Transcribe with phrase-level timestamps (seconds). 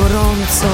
[0.00, 0.66] gorąco.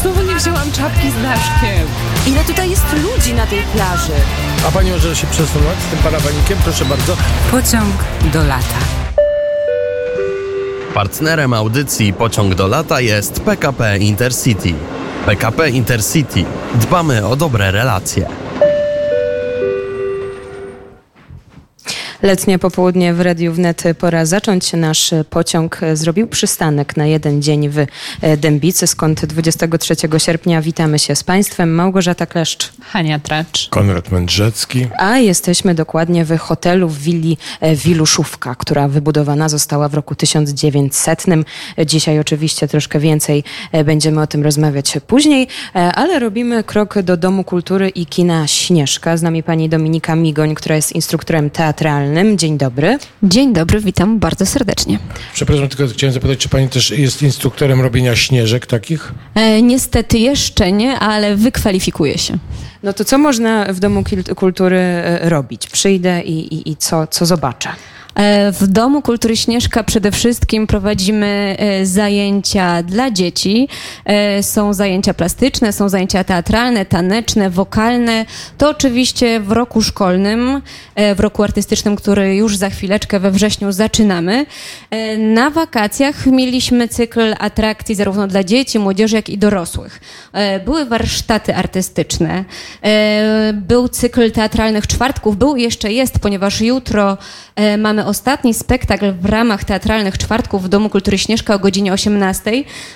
[0.00, 1.86] Znowu nie wzięłam czapki z daszkiem.
[2.26, 4.12] Ile tutaj jest ludzi na tej plaży?
[4.68, 6.58] A pani może się przesunąć z tym parawanikiem?
[6.64, 7.16] Proszę bardzo.
[7.50, 7.94] Pociąg
[8.32, 8.78] do lata.
[10.94, 14.74] Partnerem audycji Pociąg do lata jest PKP Intercity.
[15.26, 16.44] PKP Intercity.
[16.74, 18.41] Dbamy o dobre relacje.
[22.22, 24.72] Letnie popołudnie w Radiu Wnet pora zacząć.
[24.72, 27.86] Nasz pociąg zrobił przystanek na jeden dzień w
[28.36, 31.74] Dębicy, skąd 23 sierpnia witamy się z Państwem.
[31.74, 32.72] Małgorzata Kleszcz.
[32.82, 33.68] Hania Tracz.
[33.68, 34.86] Konrad Mędrzecki.
[34.98, 37.38] A jesteśmy dokładnie w hotelu w willi
[37.76, 41.24] Wiluszówka, która wybudowana została w roku 1900.
[41.86, 43.44] Dzisiaj oczywiście troszkę więcej
[43.84, 49.16] będziemy o tym rozmawiać później, ale robimy krok do Domu Kultury i Kina Śnieżka.
[49.16, 52.11] Z nami pani Dominika Migoń, która jest instruktorem teatralnym.
[52.36, 52.98] Dzień dobry.
[53.22, 54.98] Dzień dobry, witam bardzo serdecznie.
[55.34, 59.12] Przepraszam, tylko chciałem zapytać, czy pani też jest instruktorem robienia śnieżek takich?
[59.34, 62.38] E, niestety jeszcze nie, ale wykwalifikuję się.
[62.82, 64.04] No to co można w Domu
[64.36, 65.66] Kultury e, robić?
[65.66, 67.68] Przyjdę i, i, i co, co zobaczę?
[68.14, 73.68] E, w Domu Kultury Śnieżka przede wszystkim prowadzimy e, zajęcia dla dzieci.
[74.04, 78.26] E, są zajęcia plastyczne, są zajęcia teatralne, taneczne, wokalne.
[78.58, 80.62] To oczywiście w roku szkolnym,
[81.16, 84.46] w roku artystycznym, który już za chwileczkę we wrześniu zaczynamy.
[85.18, 90.00] Na wakacjach mieliśmy cykl atrakcji zarówno dla dzieci, młodzieży, jak i dorosłych.
[90.64, 92.44] Były warsztaty artystyczne,
[93.52, 97.18] był cykl teatralnych czwartków, był jeszcze jest, ponieważ jutro
[97.78, 102.50] mamy ostatni spektakl w ramach teatralnych czwartków w Domu Kultury Śnieżka o godzinie 18.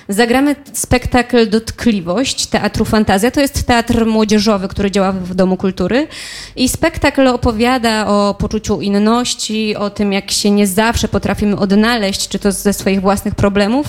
[0.09, 3.31] Zagramy spektakl Dotkliwość Teatru Fantazja.
[3.31, 6.07] To jest teatr młodzieżowy, który działa w Domu Kultury.
[6.55, 12.39] I spektakl opowiada o poczuciu inności, o tym, jak się nie zawsze potrafimy odnaleźć, czy
[12.39, 13.87] to ze swoich własnych problemów,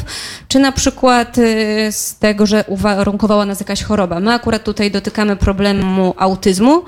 [0.49, 4.21] czy na przykład y, z tego, że uwarunkowała nas jakaś choroba.
[4.21, 6.83] My akurat tutaj dotykamy problemu autyzmu.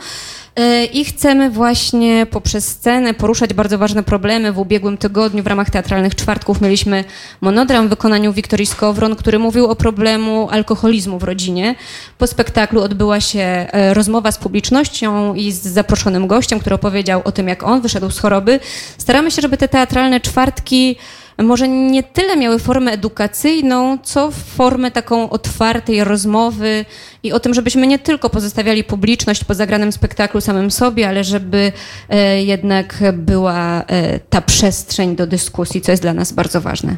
[0.57, 4.53] E, I chcemy właśnie poprzez scenę poruszać bardzo ważne problemy.
[4.53, 7.05] W ubiegłym tygodniu w ramach teatralnych czwartków mieliśmy
[7.41, 11.75] monodram w wykonaniu Wiktorii Skowron, który mówił o problemu alkoholizmu w rodzinie.
[12.19, 17.33] Po spektaklu odbyła się e, rozmowa z publicznością i z zaproszonym gościem, który opowiedział o
[17.33, 18.61] tym, jak on wyszedł z choroby.
[18.99, 20.97] Staramy się, żeby te teatralne czwartki
[21.43, 26.85] może nie tyle miały formę edukacyjną, co formę taką otwartej rozmowy
[27.23, 31.73] i o tym, żebyśmy nie tylko pozostawiali publiczność po zagranym spektaklu samym sobie, ale żeby
[32.09, 36.97] e, jednak była e, ta przestrzeń do dyskusji, co jest dla nas bardzo ważne.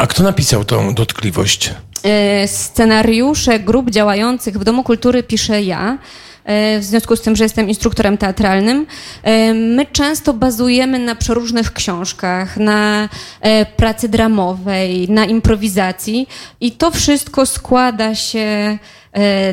[0.00, 1.74] A kto napisał tą dotkliwość?
[2.04, 5.98] E, scenariusze grup działających w Domu Kultury piszę ja.
[6.48, 8.86] E, w związku z tym, że jestem instruktorem teatralnym.
[9.22, 13.08] E, my często bazujemy na przeróżnych książkach, na
[13.40, 16.28] e, pracy dramowej, na improwizacji
[16.60, 18.78] i to wszystko składa się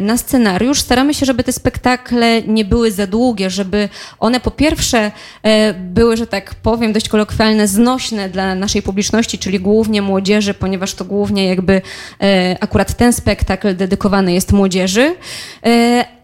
[0.01, 0.79] na scenariusz.
[0.79, 3.89] Staramy się, żeby te spektakle nie były za długie, żeby
[4.19, 5.11] one po pierwsze
[5.43, 10.93] e, były, że tak powiem, dość kolokwialne, znośne dla naszej publiczności, czyli głównie młodzieży, ponieważ
[10.93, 11.81] to głównie jakby
[12.21, 15.15] e, akurat ten spektakl dedykowany jest młodzieży,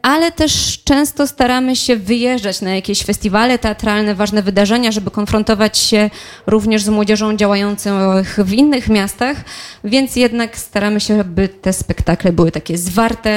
[0.01, 6.09] ale też często staramy się wyjeżdżać na jakieś festiwale teatralne, ważne wydarzenia, żeby konfrontować się
[6.47, 7.89] również z młodzieżą działającą
[8.37, 9.37] w innych miastach,
[9.83, 13.30] więc jednak staramy się, aby te spektakle były takie zwarte.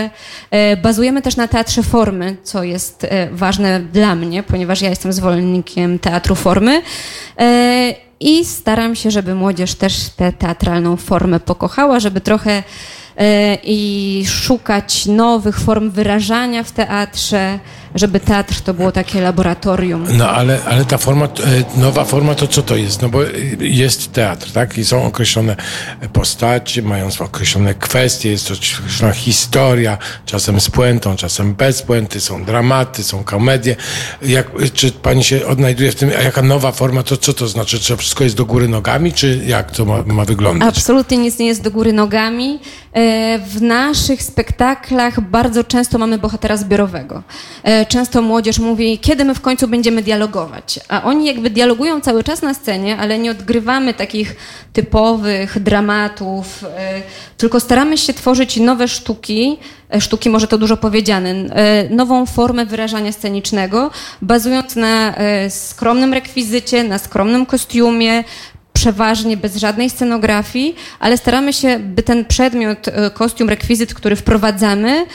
[0.51, 5.13] E, bazujemy też na teatrze formy, co jest e, ważne dla mnie, ponieważ ja jestem
[5.13, 6.83] zwolennikiem teatru formy.
[7.39, 12.63] E, I staram się, żeby młodzież też tę teatralną formę pokochała, żeby trochę
[13.65, 17.59] i szukać nowych form wyrażania w teatrze,
[17.95, 20.07] żeby teatr to było takie laboratorium.
[20.17, 23.03] No ale, ale ta forma, e, nowa forma to co to jest?
[23.03, 23.19] No bo
[23.61, 24.79] jest teatr, tak?
[24.79, 25.57] I są określone
[26.13, 32.45] postacie, mają określone kwestie, jest to określona historia, czasem z puentą, czasem bez puenty, są
[32.45, 33.77] dramaty, są komedie.
[34.23, 37.81] Jak, czy pani się odnajduje w tym, a jaka nowa forma, to co to znaczy?
[37.81, 40.69] Czy wszystko jest do góry nogami, czy jak to ma, ma wyglądać?
[40.69, 42.61] Absolutnie nic nie jest do góry nogami.
[42.93, 47.23] E, w naszych spektaklach bardzo często mamy bohatera zbiorowego.
[47.87, 50.81] Często młodzież mówi, kiedy my w końcu będziemy dialogować.
[50.89, 54.37] A oni jakby dialogują cały czas na scenie, ale nie odgrywamy takich
[54.73, 57.03] typowych dramatów, e,
[57.37, 59.59] tylko staramy się tworzyć nowe sztuki,
[59.95, 63.91] e, sztuki może to dużo powiedziane, e, nową formę wyrażania scenicznego,
[64.23, 65.15] bazując na
[65.49, 68.25] skromnym rekwizycie, na skromnym kostiumie,
[68.73, 75.07] przeważnie bez żadnej scenografii, ale staramy się, by ten przedmiot, kostium, rekwizyt, który wprowadzamy,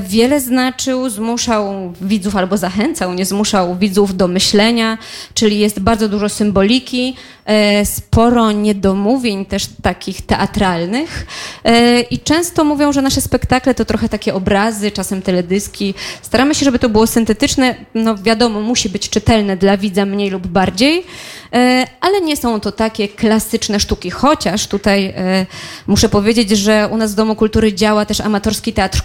[0.00, 4.98] wiele znaczył, zmuszał widzów albo zachęcał, nie zmuszał widzów do myślenia,
[5.34, 11.26] czyli jest bardzo dużo symboliki, e, sporo niedomówień też takich teatralnych.
[11.64, 15.94] E, i często mówią, że nasze spektakle to trochę takie obrazy, czasem teledyski.
[16.22, 20.46] Staramy się, żeby to było syntetyczne, no wiadomo, musi być czytelne dla widza mniej lub
[20.46, 21.04] bardziej,
[21.52, 25.46] e, ale nie są to takie klasyczne sztuki, chociaż tutaj e,
[25.86, 29.02] muszę powiedzieć, że u nas w Domu Kultury działa też amatorski teatr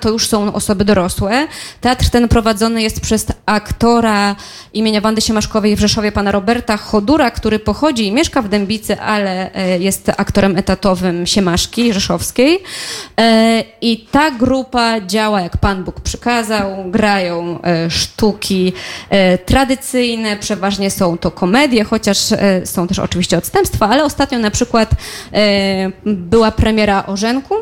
[0.00, 1.46] To już są osoby dorosłe.
[1.80, 4.36] Teatr ten prowadzony jest przez aktora
[4.74, 9.54] imienia Wandy Siemaszkowej w Rzeszowie, pana Roberta Chodura, który pochodzi i mieszka w Dębicy, ale
[9.54, 12.58] e, jest aktorem etatowym Siemaszki Rzeszowskiej.
[13.20, 18.72] E, I ta grupa działa jak Pan Bóg przykazał, grają e, sztuki
[19.46, 22.18] tradycyjne, przeważnie są to komedie, chociaż
[22.64, 24.90] są też oczywiście odstępstwa, ale ostatnio na przykład
[26.04, 27.54] była premiera Orzenku.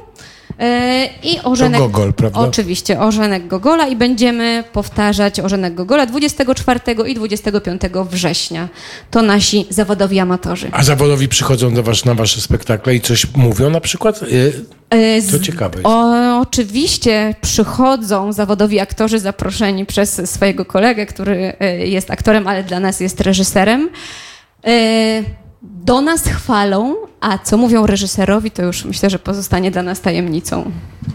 [0.60, 2.40] E, I Orzenek, Gogol, prawda?
[2.40, 8.68] Oczywiście, Orzenek Gogola i będziemy powtarzać Orzenek Gogola 24 i 25 września.
[9.10, 10.68] To nasi zawodowi amatorzy.
[10.72, 14.22] A zawodowi przychodzą do was na wasze spektakle i coś mówią na przykład?
[14.22, 14.52] Y,
[14.90, 15.86] E, To ciekawe jest.
[15.86, 22.80] O, oczywiście przychodzą zawodowi aktorzy zaproszeni przez swojego kolegę, który e, jest aktorem, ale dla
[22.80, 23.88] nas jest reżyserem.
[24.66, 25.22] E,
[25.62, 30.70] Do nas chwalą, a co mówią reżyserowi, to już myślę, że pozostanie dla nas tajemnicą.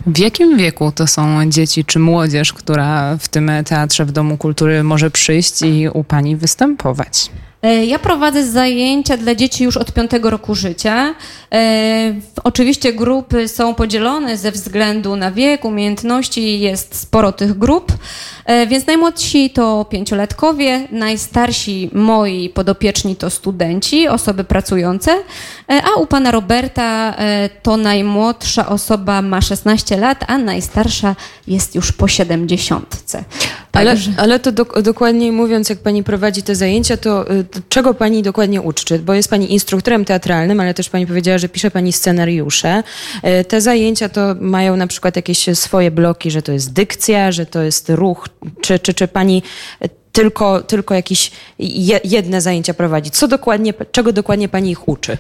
[0.06, 4.83] W jakim wieku to są dzieci czy młodzież, która w tym teatrze w Domu Kultury
[4.83, 7.29] może przyjść i u pani występować?
[7.63, 11.15] E, Ja prowadzę zajęcia dla dzieci już od piątego roku życia.
[11.53, 12.13] E,
[12.44, 17.91] Oczywiście grupy są podzielone ze względu na wiek, umiejętności, jest sporo tych grup,
[18.45, 25.11] E, więc najmłodsi to pięciolatkowie, najstarsi moi podopieczni to studenci, osoby pracujące,
[25.67, 27.15] a u pana Roberta
[27.63, 31.15] to najmłodsza osoba ma 16 lat, a najstarsza
[31.47, 33.03] jest już po 70.
[33.71, 37.93] Ale, ale to dok- dokładniej mówiąc, jak pani prowadzi te zajęcia, to, y, to czego
[37.93, 38.99] pani dokładnie uczy?
[38.99, 42.83] Bo jest pani instruktorem teatralnym, ale też pani powiedziała, że pisze pani scenariusze.
[43.41, 47.45] Y, Te zajęcia to mają na przykład jakieś swoje bloki, że to jest dykcja, że
[47.45, 48.29] to jest ruch,
[48.61, 49.43] czy, czy, czy pani
[50.21, 53.12] tylko, tylko jakieś je, jedne zajęcia prowadzi?
[53.12, 55.18] Co dokładnie, czego dokładnie pani ich uczy?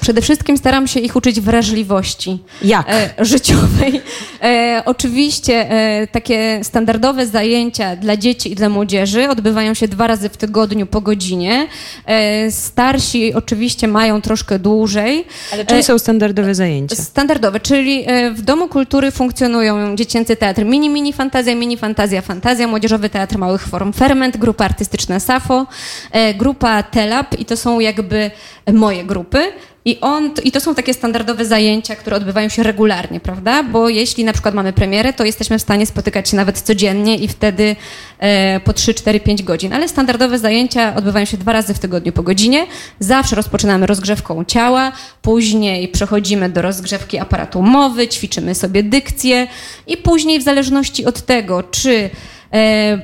[0.00, 2.86] Przede wszystkim staram się ich uczyć wrażliwości Jak?
[2.88, 4.00] e, życiowej.
[4.42, 10.28] E, oczywiście e, takie standardowe zajęcia dla dzieci i dla młodzieży odbywają się dwa razy
[10.28, 11.66] w tygodniu po godzinie.
[12.06, 15.24] E, starsi oczywiście mają troszkę dłużej.
[15.52, 16.96] Ale czym e, są standardowe zajęcia?
[16.96, 22.68] Standardowe, czyli e, w Domu Kultury funkcjonują dziecięcy teatr Mini Mini Fantazja, Mini Fantazja, Fantazja,
[22.68, 25.66] Młodzieżowy Teatr Małych Form Ferment, grupa artystyczna SAFO,
[26.12, 28.30] e, grupa TELAP i to są jakby
[28.72, 29.52] moje grupy.
[29.84, 33.62] I, on, I to są takie standardowe zajęcia, które odbywają się regularnie, prawda?
[33.62, 37.28] Bo jeśli na przykład mamy premierę, to jesteśmy w stanie spotykać się nawet codziennie i
[37.28, 37.76] wtedy
[38.18, 39.72] e, po 3, 4, 5 godzin.
[39.72, 42.66] Ale standardowe zajęcia odbywają się dwa razy w tygodniu po godzinie.
[42.98, 44.92] Zawsze rozpoczynamy rozgrzewką ciała,
[45.22, 49.46] później przechodzimy do rozgrzewki aparatu mowy, ćwiczymy sobie dykcję
[49.86, 52.10] i później w zależności od tego, czy e,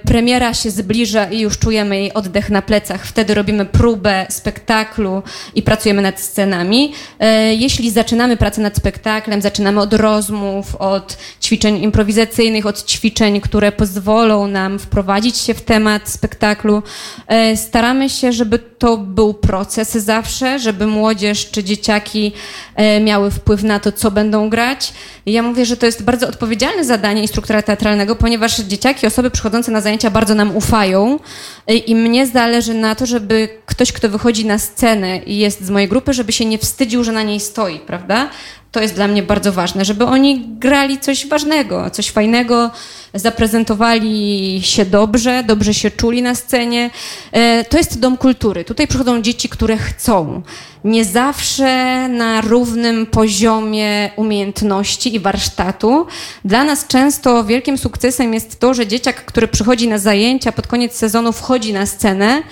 [0.04, 5.22] premiera się zbliża i już czujemy jej oddech na plecach, wtedy robimy próbę spektaklu
[5.54, 6.92] i pracujemy nad scenami.
[7.18, 13.72] E, jeśli zaczynamy pracę nad spektaklem, zaczynamy od rozmów, od ćwiczeń improwizacyjnych, od ćwiczeń, które
[13.72, 16.82] pozwolą nam wprowadzić się w temat spektaklu.
[17.26, 22.32] E, staramy się, żeby to był proces zawsze, żeby młodzież czy dzieciaki
[22.74, 24.92] e, miały wpływ na to, co będą grać.
[25.26, 29.72] I ja mówię, że to jest bardzo odpowiedzialne zadanie instruktora teatralnego, ponieważ dzieciaki, osoby przychodzące
[29.72, 31.18] na zajęcia bardzo nam ufają
[31.66, 35.70] e, i mnie zależy na to, żeby ktoś, kto wychodzi na scenę i jest z
[35.70, 38.30] mojej grupy, żeby się nie wstydził, że na niej stoi, prawda?
[38.76, 42.70] To jest dla mnie bardzo ważne, żeby oni grali coś ważnego, coś fajnego,
[43.14, 46.90] zaprezentowali się dobrze, dobrze się czuli na scenie.
[47.32, 48.64] E, To jest dom kultury.
[48.64, 50.42] Tutaj przychodzą dzieci, które chcą.
[50.84, 56.06] Nie zawsze na równym poziomie umiejętności i warsztatu.
[56.44, 60.96] Dla nas często wielkim sukcesem jest to, że dzieciak, który przychodzi na zajęcia, pod koniec
[60.96, 62.42] sezonu wchodzi na scenę,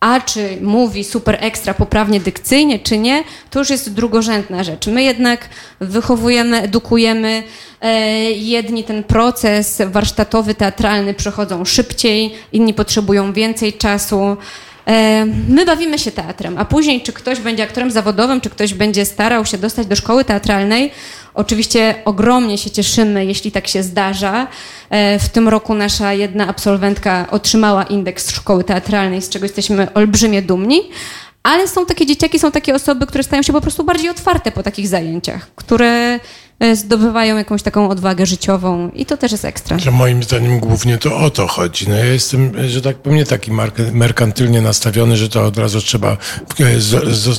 [0.00, 4.86] a czy mówi super ekstra poprawnie dykcyjnie, czy nie, to już jest drugorzędna rzecz.
[4.86, 5.48] My jednak
[5.80, 7.42] wychowujemy, edukujemy.
[7.80, 14.36] E, jedni ten proces warsztatowy, teatralny przechodzą szybciej, inni potrzebują więcej czasu.
[14.86, 19.04] E, My bawimy się teatrem, a później, czy ktoś będzie aktorem zawodowym, czy ktoś będzie
[19.04, 20.92] starał się dostać do szkoły teatralnej,
[21.36, 24.46] oczywiście ogromnie się cieszymy, jeśli tak się zdarza.
[24.90, 30.42] E, W tym roku nasza jedna absolwentka otrzymała indeks szkoły teatralnej, z czego jesteśmy olbrzymie
[30.42, 30.80] dumni.
[31.42, 34.62] Ale są takie dzieciaki, są takie osoby, które stają się po prostu bardziej otwarte po
[34.62, 36.20] takich zajęciach, które
[36.74, 39.78] zdobywają jakąś taką odwagę życiową i to też jest ekstra.
[39.78, 41.88] Że moim zdaniem głównie to o to chodzi.
[41.88, 43.50] No ja jestem, że tak powiem, nie taki
[43.92, 46.16] merkantylnie nastawiony, że to od razu trzeba e,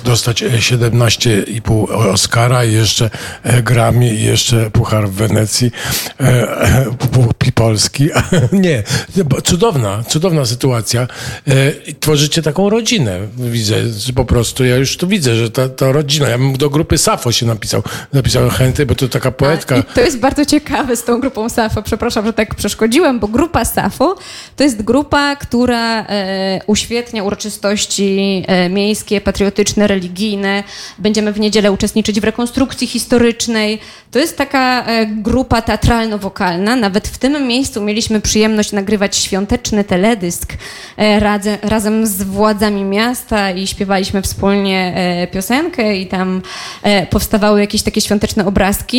[0.03, 3.09] dostać 17,5 Oscara i jeszcze
[3.43, 5.71] e, Grammy i jeszcze Puchar w Wenecji
[6.19, 8.09] e, e, Pu- Polski.
[8.51, 8.83] nie,
[9.25, 11.07] bo cudowna, cudowna sytuacja.
[11.47, 13.19] E, i tworzycie taką rodzinę.
[13.37, 13.75] Widzę,
[14.15, 16.29] po prostu ja już tu widzę, że ta, ta rodzina.
[16.29, 17.83] Ja bym do grupy Safo się napisał.
[18.13, 19.77] Napisałem chęty, bo to taka poetka.
[19.77, 21.81] I to jest bardzo ciekawe z tą grupą SAFO.
[21.81, 24.15] Przepraszam, że tak przeszkodziłem, bo grupa SAFO
[24.55, 30.63] to jest grupa, która e, uświetnia uroczystości e, miejskie, patriotyczne, religijne.
[30.97, 33.79] Będziemy w niedzielę uczestniczyć w rekonstrukcji historycznej.
[34.11, 36.75] To jest taka e, grupa teatralno-wokalna.
[36.75, 40.53] Nawet w tym miejscu mieliśmy przyjemność nagrywać świąteczny teledysk
[40.97, 46.41] e, razem, razem z władzami miasta i śpiewaliśmy wspólnie e, piosenkę i tam
[46.83, 48.96] e, powstawały jakieś takie świąteczne obrazki.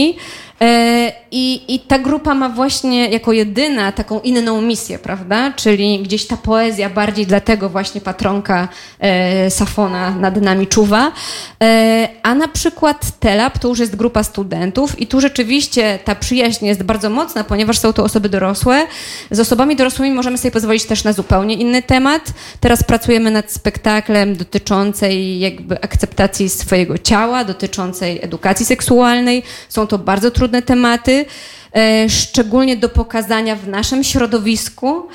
[0.60, 5.52] E, I, I ta grupa ma właśnie jako jedyna taką inną misję, prawda?
[5.52, 8.68] Czyli gdzieś ta poezja bardziej dlatego właśnie patronka
[9.00, 11.12] e, Safona nad nami czuwa.
[11.62, 16.66] E, a na przykład Telab to już jest grupa studentów i tu rzeczywiście ta przyjaźń
[16.66, 18.86] jest bardzo mocna, ponieważ są to osoby dorosłe.
[19.30, 22.22] Z osobami dorosłymi możemy sobie pozwolić też na zupełnie inny temat.
[22.60, 29.42] Teraz pracujemy nad spektaklem dotyczącej jakby akceptacji swojego ciała, dotyczącej edukacji seksualnej.
[29.68, 31.26] Są to bardzo trudne tematy,
[31.76, 35.08] e, szczególnie do pokazania w naszym środowisku,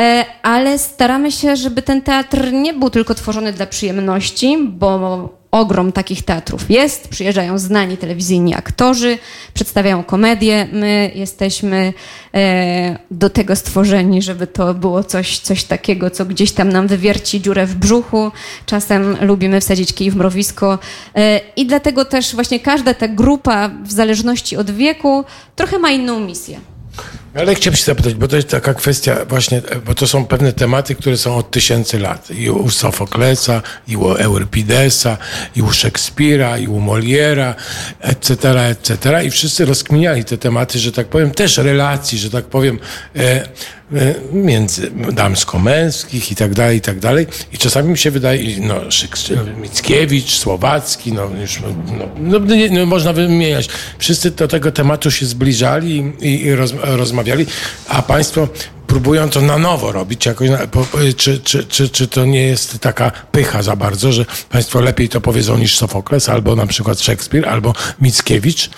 [0.00, 5.92] e, ale staramy się, żeby ten teatr nie był tylko tworzony dla przyjemności, bo ogrom
[5.92, 7.08] takich teatrów jest.
[7.08, 9.18] Przyjeżdżają znani telewizyjni aktorzy,
[9.54, 10.68] przedstawiają komedię.
[10.72, 11.92] My jesteśmy
[12.34, 17.40] e, do tego stworzeni, żeby to było coś, coś takiego, co gdzieś tam nam wywierci
[17.40, 18.30] dziurę w brzuchu.
[18.66, 20.78] Czasem lubimy wsadzić kij w mrowisko.
[21.16, 25.24] E, I dlatego też właśnie każda ta grupa, w zależności od wieku,
[25.56, 26.60] trochę ma inną misję.
[27.38, 30.94] Ale chciałbym się zapytać, bo to jest taka kwestia właśnie, bo to są pewne tematy,
[30.94, 32.30] które są od tysięcy lat.
[32.30, 35.16] I u Sofoklesa, i u Euripidesa,
[35.56, 37.54] i u Szekspira, i u Moliera,
[38.00, 39.24] etc., etc.
[39.24, 42.78] I wszyscy rozkminiali te tematy, że tak powiem, też relacji, że tak powiem,
[43.16, 47.26] e, e, między damsko-męskich i tak dalej, i tak dalej.
[47.52, 48.74] I czasami mi się wydaje, no,
[49.60, 51.68] Mickiewicz, Słowacki, no, już, no,
[52.20, 52.38] no,
[52.70, 53.68] no, można wymieniać.
[53.98, 57.27] Wszyscy do tego tematu się zbliżali i, i roz, rozmawiali,
[57.88, 58.48] a państwo
[58.86, 60.50] próbują to na nowo robić jakoś,
[61.16, 65.20] czy, czy, czy, czy to nie jest taka pycha za bardzo, że państwo lepiej to
[65.20, 68.70] powiedzą niż Sofokles, albo na przykład Szekspir, albo Mickiewicz?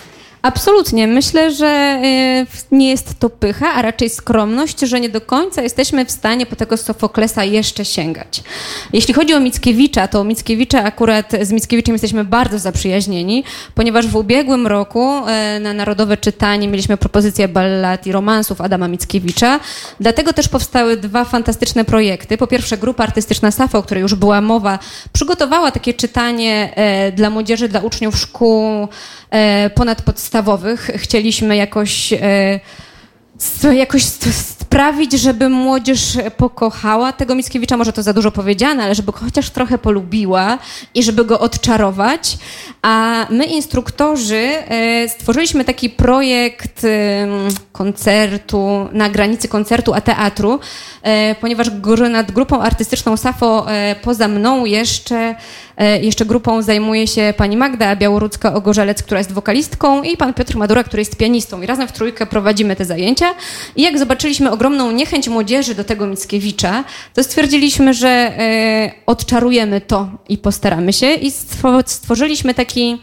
[0.42, 1.06] Absolutnie.
[1.06, 6.04] Myślę, że e, nie jest to pycha, a raczej skromność, że nie do końca jesteśmy
[6.04, 8.42] w stanie po tego Sofoklesa jeszcze sięgać.
[8.92, 13.44] Jeśli chodzi o Mickiewicza, to Mickiewicza akurat z Mickiewiczem jesteśmy bardzo zaprzyjaźnieni,
[13.74, 19.60] ponieważ w ubiegłym roku e, na Narodowe Czytanie mieliśmy propozycję ballad i romansów Adama Mickiewicza.
[20.00, 22.38] Dlatego też powstały dwa fantastyczne projekty.
[22.38, 24.78] Po pierwsze grupa artystyczna Safo, o której już była mowa,
[25.12, 28.88] przygotowała takie czytanie e, dla młodzieży, dla uczniów szkół
[29.74, 30.90] ponadpodstawowych.
[30.94, 32.60] Chcieliśmy jakoś, e,
[33.74, 39.18] jakoś sprawić, żeby młodzież pokochała tego Mickiewicza, może to za dużo powiedziane, ale żeby go
[39.18, 40.58] chociaż trochę polubiła
[40.94, 42.38] i żeby go odczarować.
[42.82, 46.86] A my, instruktorzy, e, stworzyliśmy taki projekt
[47.72, 50.60] koncertu, na granicy koncertu a teatru,
[51.02, 51.70] e, ponieważ
[52.10, 55.34] nad grupą artystyczną Safo e, poza mną jeszcze, e,
[56.02, 61.00] jeszcze grupą zajmuje się pani Magda Białorucka-Ogorzelec, która jest wokalistką i pan Piotr Madura, który
[61.00, 61.62] jest pianistą.
[61.62, 63.34] I razem w trójkę prowadzimy te zajęcia.
[63.76, 66.84] I jak zobaczyliśmy ogromną niechęć młodzieży do tego Mickiewicza,
[67.14, 71.14] to stwierdziliśmy, że e, odczarujemy to i postaramy się.
[71.14, 73.02] I stwo- stworzyliśmy taki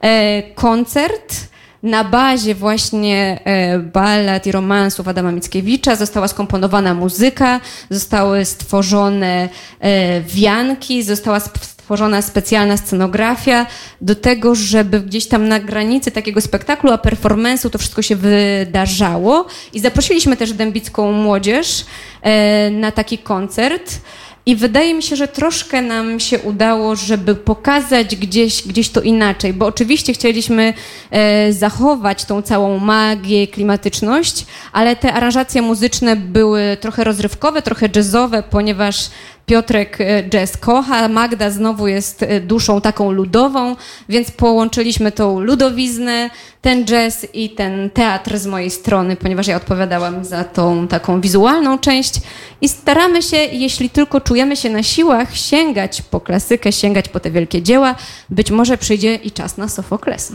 [0.00, 1.48] e, koncert,
[1.82, 9.48] na bazie właśnie e, ballad i romansów Adama Mickiewicza została skomponowana muzyka, zostały stworzone
[9.80, 11.40] e, wianki, została
[11.88, 13.66] stworzona specjalna scenografia
[14.00, 19.46] do tego, żeby gdzieś tam na granicy takiego spektaklu, a performance'u to wszystko się wydarzało.
[19.72, 21.84] I zaprosiliśmy też dębicką młodzież
[22.22, 24.00] e, na taki koncert.
[24.46, 29.52] I wydaje mi się, że troszkę nam się udało, żeby pokazać gdzieś, gdzieś to inaczej,
[29.52, 30.74] bo oczywiście chcieliśmy
[31.10, 38.42] e, zachować tą całą magię, klimatyczność, ale te aranżacje muzyczne były trochę rozrywkowe, trochę jazzowe,
[38.42, 39.10] ponieważ
[39.48, 43.76] Piotrek e, jazz kocha, Magda znowu jest e, duszą taką ludową,
[44.08, 46.30] więc połączyliśmy tą ludowiznę,
[46.62, 51.78] ten jazz i ten teatr z mojej strony, ponieważ ja odpowiadałam za tą taką wizualną
[51.78, 52.14] część
[52.60, 57.30] i staramy się, jeśli tylko czujemy się na siłach, sięgać po klasykę, sięgać po te
[57.30, 57.94] wielkie dzieła.
[58.30, 60.34] Być może przyjdzie i czas na Sofoklesa.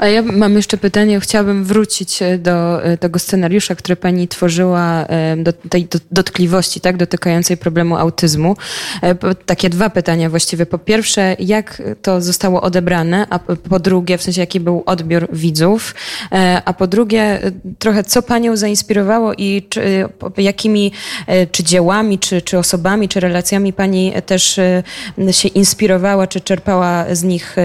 [0.00, 1.20] A ja mam jeszcze pytanie.
[1.20, 6.96] Chciałabym wrócić e, do e, tego scenariusza, który pani tworzyła, e, do tej dotkliwości, tak,
[6.96, 8.56] dotykającej problemu autyzmu.
[9.46, 10.66] Takie dwa pytania właściwie.
[10.66, 15.94] Po pierwsze, jak to zostało odebrane, a po drugie, w sensie jaki był odbiór widzów,
[16.64, 17.40] a po drugie,
[17.78, 20.92] trochę co panią zainspirowało i czy, jakimi,
[21.52, 24.60] czy dziełami, czy, czy osobami, czy relacjami pani też
[25.30, 27.56] się inspirowała, czy czerpała z nich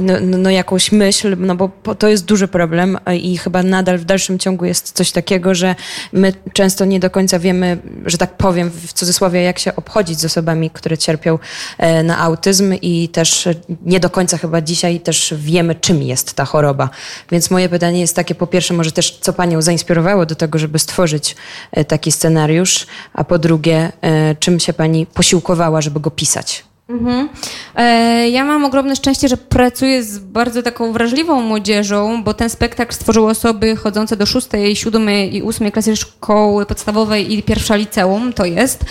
[0.00, 4.04] no, no, no jakąś myśl, no bo to jest duży problem i chyba nadal w
[4.04, 5.74] dalszym ciągu jest coś takiego, że
[6.12, 10.24] my często nie do końca wiemy, że tak powiem w cudzysłowie, jak się obchodzić z
[10.24, 11.38] osobami, które cierpią
[11.78, 13.48] e, na autyzm i też
[13.82, 16.90] nie do końca chyba dzisiaj też wiemy, czym jest ta choroba.
[17.30, 20.78] Więc moje pytanie jest takie, po pierwsze, może też co Panią zainspirowało do tego, żeby
[20.78, 21.36] stworzyć
[21.72, 26.64] e, taki scenariusz, a po drugie, e, czym się Pani posiłkowała, żeby go pisać?
[26.88, 27.28] Mhm.
[27.76, 32.94] E, ja mam ogromne szczęście, że pracuję z bardzo taką wrażliwą młodzieżą, bo ten spektakl
[32.94, 38.44] stworzyły osoby chodzące do szóstej, siódmej i ósmej klasy szkoły podstawowej i pierwsza liceum, to
[38.44, 38.84] jest.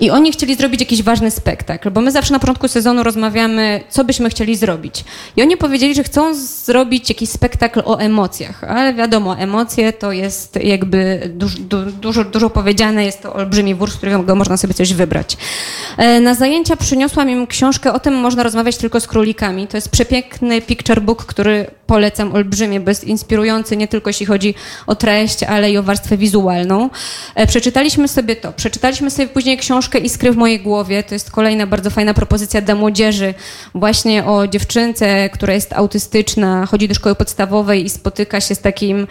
[0.00, 4.04] I oni chcieli zrobić jakiś ważny spektakl, bo my zawsze na początku sezonu rozmawiamy, co
[4.04, 5.04] byśmy chcieli zrobić.
[5.36, 10.64] I oni powiedzieli, że chcą zrobić jakiś spektakl o emocjach, ale wiadomo, emocje to jest
[10.64, 11.58] jakby dużo,
[12.00, 15.36] dużo, dużo powiedziane, jest to olbrzymi wór, z którego można sobie coś wybrać.
[15.96, 19.66] E, na zajęcia przyniosłam im książkę O tym można rozmawiać tylko z królikami.
[19.66, 24.54] To jest przepiękny picture book, który polecam olbrzymie, bo jest inspirujący nie tylko jeśli chodzi
[24.86, 26.90] o treść, ale i o warstwę wizualną.
[27.34, 28.52] E, przeczytaliśmy sobie to.
[28.52, 31.02] Przeczytaliśmy sobie później książkę Iskry w mojej głowie.
[31.02, 33.34] To jest kolejna bardzo fajna propozycja dla młodzieży.
[33.74, 39.06] Właśnie o dziewczynce, która jest autystyczna, chodzi do szkoły podstawowej i spotyka się z takim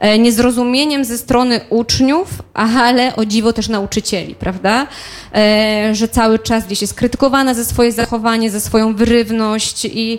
[0.00, 4.86] e, niezrozumieniem ze strony uczniów, ale o dziwo też nauczycieli, prawda?
[5.34, 10.18] E, że cały czas gdzieś jest krytykowana ze swoje zachowanie, za swoją wyrywność i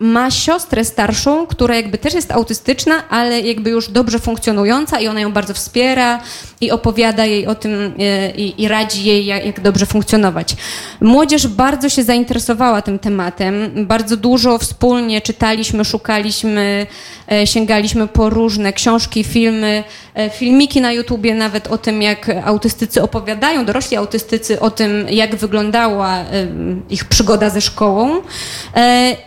[0.00, 5.20] ma siostrę starszą, która jakby też jest autystyczna, ale jakby już dobrze funkcjonująca i ona
[5.20, 6.20] ją bardzo wspiera
[6.60, 10.56] i opowiada jej o tym e, i, i radzi jej, jak, jak, dobrze funkcjonować.
[11.00, 13.70] Młodzież bardzo się zainteresowała tym tematem.
[13.86, 16.86] Bardzo dużo wspólnie czytaliśmy, szukaliśmy,
[17.32, 19.84] e, sięgaliśmy po różne książki, filmy,
[20.32, 26.18] filmiki na YouTubie nawet o tym, jak autystycy opowiadają, dorośli autystycy o tym, jak wyglądała
[26.90, 28.22] ich przygoda ze szkołą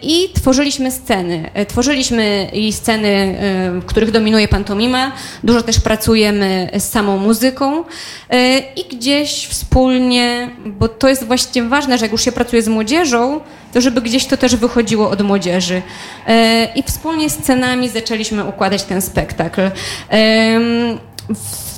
[0.02, 1.50] i tworzyli tworzyliśmy sceny.
[1.54, 5.12] E, tworzyliśmy i sceny, e, w których dominuje pantomima.
[5.44, 7.84] Dużo też pracujemy z samą muzyką
[8.30, 12.68] e, i gdzieś wspólnie, bo to jest właściwie ważne, że jak już się pracuje z
[12.68, 13.40] młodzieżą,
[13.74, 15.82] to żeby gdzieś to też wychodziło od młodzieży.
[16.76, 19.62] I wspólnie z scenami zaczęliśmy układać ten spektakl.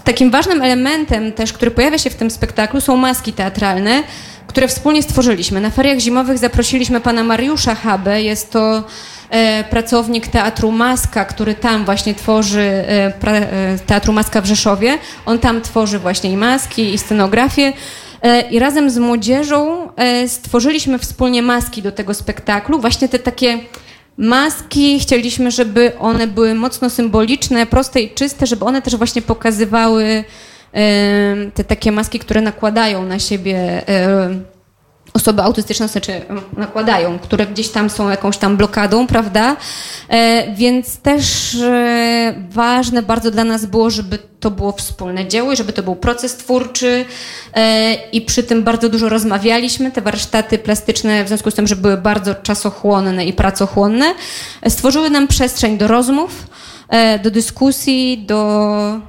[0.04, 4.04] Takim ważnym elementem też, który pojawia się w tym spektaklu są maski teatralne,
[4.48, 5.62] które wspólnie stworzyliśmy.
[5.62, 8.22] Na feriach zimowych zaprosiliśmy pana Mariusza Habę.
[8.22, 8.84] Jest to
[9.30, 14.98] e, pracownik Teatru Maska, który tam właśnie tworzy e, e, Teatru Maska w Rzeszowie.
[15.26, 17.74] On tam tworzy właśnie i maski, i scenografię.
[18.26, 22.80] E, I razem z młodzieżą e, stworzyliśmy wspólnie maski do tego spektaklu.
[22.80, 23.60] Właśnie te takie
[24.18, 30.24] maski, chcieliśmy, żeby one były mocno symboliczne, proste i czyste, żeby one też właśnie pokazywały
[31.54, 33.84] te takie maski, które nakładają na siebie
[35.16, 36.22] osoby autystyczne, znaczy
[36.58, 39.56] nakładają, które gdzieś tam są jakąś tam blokadą, prawda?
[40.10, 45.56] E, więc też e, ważne bardzo dla nas było, żeby to było wspólne dzieło i
[45.56, 47.06] żeby to był proces twórczy
[47.54, 49.92] e, i przy tym bardzo dużo rozmawialiśmy.
[49.92, 54.14] Te warsztaty plastyczne, w związku z tym, że były bardzo czasochłonne i pracochłonne,
[54.70, 56.48] stworzyły nam przestrzeń do rozmów,
[57.24, 59.00] do dyskusji, do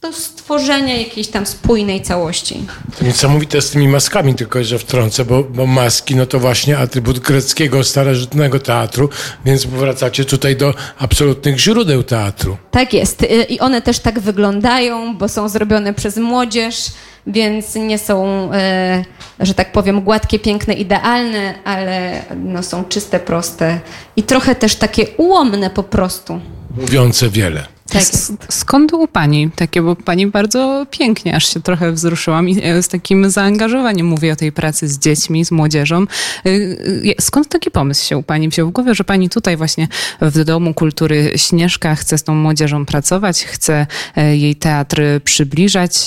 [0.00, 2.66] do stworzenia jakiejś tam spójnej całości.
[2.98, 7.18] To niesamowite z tymi maskami, tylko że wtrącę, bo, bo maski no to właśnie atrybut
[7.18, 9.08] greckiego, starożytnego teatru,
[9.44, 12.56] więc wracacie tutaj do absolutnych źródeł teatru.
[12.70, 13.26] Tak jest.
[13.48, 16.86] I one też tak wyglądają, bo są zrobione przez młodzież,
[17.26, 19.04] więc nie są, e,
[19.40, 23.80] że tak powiem, gładkie, piękne, idealne, ale no, są czyste, proste
[24.16, 26.40] i trochę też takie ułomne po prostu.
[26.80, 27.66] Mówiące wiele.
[27.88, 28.02] Tak.
[28.48, 32.88] Skąd u pani takie, bo pani bardzo pięknie, aż się trochę wzruszyłam i e, z
[32.88, 36.02] takim zaangażowaniem mówi o tej pracy z dziećmi, z młodzieżą.
[36.02, 39.88] E, e, skąd taki pomysł się u pani wziął w głowie, że pani tutaj właśnie
[40.20, 43.86] w Domu Kultury Śnieżka chce z tą młodzieżą pracować, chce
[44.32, 45.98] jej teatr przybliżać?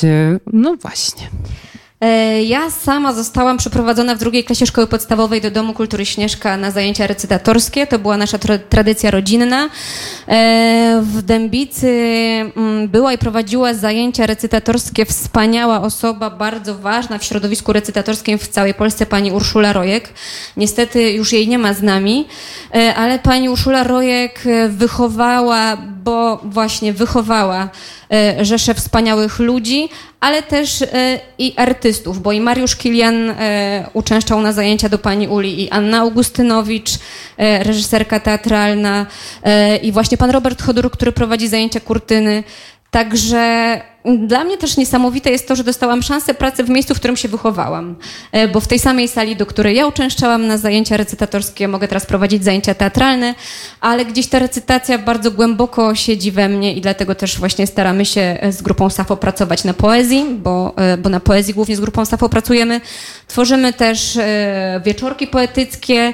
[0.53, 1.29] No właśnie.
[2.01, 6.71] E, ja sama zostałam przeprowadzona w drugiej klasie szkoły podstawowej do Domu Kultury Śnieżka na
[6.71, 7.87] zajęcia recytatorskie.
[7.87, 9.69] To była nasza tra tradycja rodzinna.
[10.27, 11.87] E, w Dębicy
[12.55, 18.73] mm, była i prowadziła zajęcia recytatorskie wspaniała osoba, bardzo ważna w środowisku recytatorskim w całej
[18.73, 20.09] Polsce, pani Urszula Rojek.
[20.57, 22.27] Niestety już jej nie ma z nami,
[22.75, 27.69] e, ale pani Urszula Rojek wychowała, bo właśnie wychowała
[28.41, 29.89] rzeszę wspaniałych ludzi,
[30.21, 35.27] ale też e, i artystów, bo i Mariusz Kilian e, uczęszczał na zajęcia do pani
[35.27, 36.89] Uli i Anna Augustynowicz,
[37.37, 39.05] e, reżyserka teatralna
[39.81, 42.43] i właśnie pan Robert Chodur, który prowadzi zajęcia kurtyny.
[42.91, 47.17] Także dla mnie też niesamowite jest to, że dostałam szansę pracy w miejscu, w którym
[47.17, 47.95] się wychowałam.
[48.31, 52.05] E, bo w tej samej sali, do której ja uczęszczałam na zajęcia recytatorskie, mogę teraz
[52.05, 53.35] prowadzić zajęcia teatralne,
[53.81, 58.37] ale gdzieś ta recytacja bardzo głęboko siedzi we mnie i dlatego też właśnie staramy się
[58.49, 62.29] z grupą SAFO pracować na poezji, bo, e, bo na poezji głównie z grupą SAFO
[62.29, 62.81] pracujemy.
[63.27, 66.13] Tworzymy też e, wieczorki poetyckie,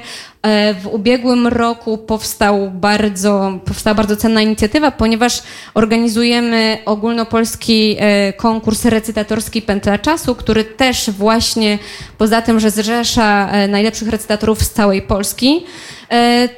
[0.82, 5.42] w ubiegłym roku powstał bardzo, powstała bardzo cenna inicjatywa, ponieważ
[5.74, 11.78] organizujemy ogólnopolski e, konkurs recytatorski Pętla Czasu, który też właśnie
[12.18, 15.64] poza tym, że zrzesza e, najlepszych recytatorów z całej Polski,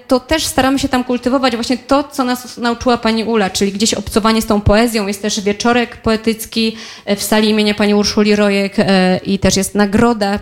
[0.09, 3.95] to też staramy się tam kultywować właśnie to, co nas nauczyła pani Ula, czyli gdzieś
[3.95, 5.07] obcowanie z tą poezją.
[5.07, 6.77] Jest też wieczorek poetycki
[7.17, 8.77] w sali imienia pani Urszuli Rojek
[9.25, 10.39] i też jest nagroda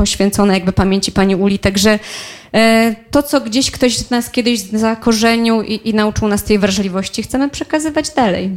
[0.00, 1.58] poświęcona jakby pamięci pani Uli.
[1.58, 1.98] Także
[3.10, 7.48] to, co gdzieś ktoś z nas kiedyś zakorzenił i, i nauczył nas tej wrażliwości, chcemy
[7.48, 8.50] przekazywać dalej.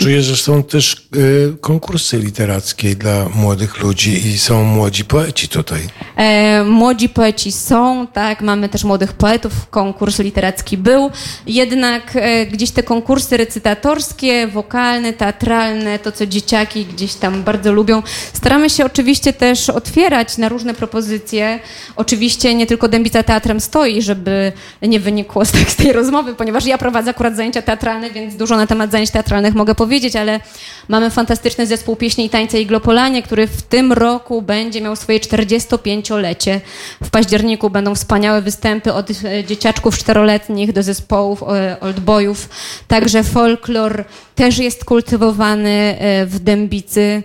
[0.00, 5.80] Czuję, że są też y, konkursy literackie dla młodych ludzi i są młodzi poeci tutaj.
[6.16, 11.10] E, młodzi poeci są, tak, mamy też młodych poetów, konkurs literacki był,
[11.46, 18.02] jednak e, gdzieś te konkursy recytatorskie, wokalne, teatralne, to co dzieciaki gdzieś tam bardzo lubią,
[18.32, 21.60] staramy się oczywiście też otwierać na różne propozycje.
[21.96, 26.66] Oczywiście nie tylko Dębica Teatrem stoi, żeby nie wynikło z, tak, z tej rozmowy, ponieważ
[26.66, 30.40] ja prowadzę akurat zajęcia teatralne, więc dużo na temat zajęć teatralnych mogę powiedzieć, ale
[30.88, 36.60] mamy fantastyczny zespół pieśni i tańca Iglopolanie, który w tym roku będzie miał swoje 45-lecie.
[37.02, 42.48] W październiku będą wspaniałe występy od e, dzieciaczków czteroletnich do zespołów e, oldboyów.
[42.88, 47.22] Także folklor też jest kultywowany e, w Dębicy.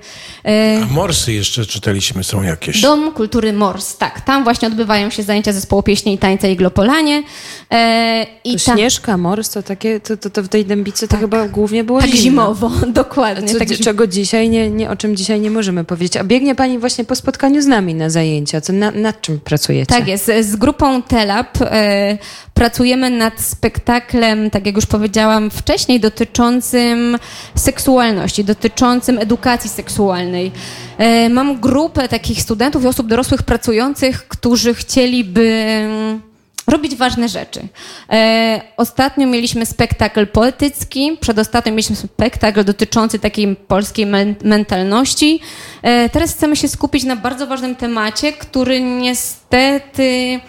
[0.84, 2.82] A morsy jeszcze czytaliśmy są jakieś.
[2.82, 4.22] Dom Kultury Mors, tak.
[4.22, 7.24] Tam właśnie odbywają się zajęcia zespołu pieśni i tańca Iglopolanie.
[7.72, 11.20] E, i to Śnieżka, Mors, to takie, to, to, to w tej Dębicy to tak.
[11.20, 13.48] chyba głównie było tak zimowo, dokładnie.
[13.48, 16.18] Co, tak czego dzisiaj nie, nie, o czym dzisiaj nie możemy powiedzieć.
[16.18, 18.62] A biegnie Pani właśnie po spotkaniu z nami na zajęcia.
[18.62, 19.96] Co, na, nad czym pracujecie?
[19.96, 20.32] Tak jest.
[20.42, 22.18] Z grupą TELAP e,
[22.60, 27.18] pracujemy nad spektaklem, tak jak już powiedziałam wcześniej, dotyczącym
[27.56, 30.52] seksualności, dotyczącym edukacji seksualnej.
[30.98, 36.22] E, mam grupę takich studentów i osób dorosłych pracujących, którzy chcieliby mm,
[36.68, 37.68] robić ważne rzeczy.
[38.10, 44.06] E, ostatnio mieliśmy spektakl poetycki, przedostatnio mieliśmy spektakl dotyczący takiej polskiej
[44.44, 45.40] mentalności.
[45.82, 50.40] E, teraz chcemy się skupić na bardzo ważnym temacie, który niestety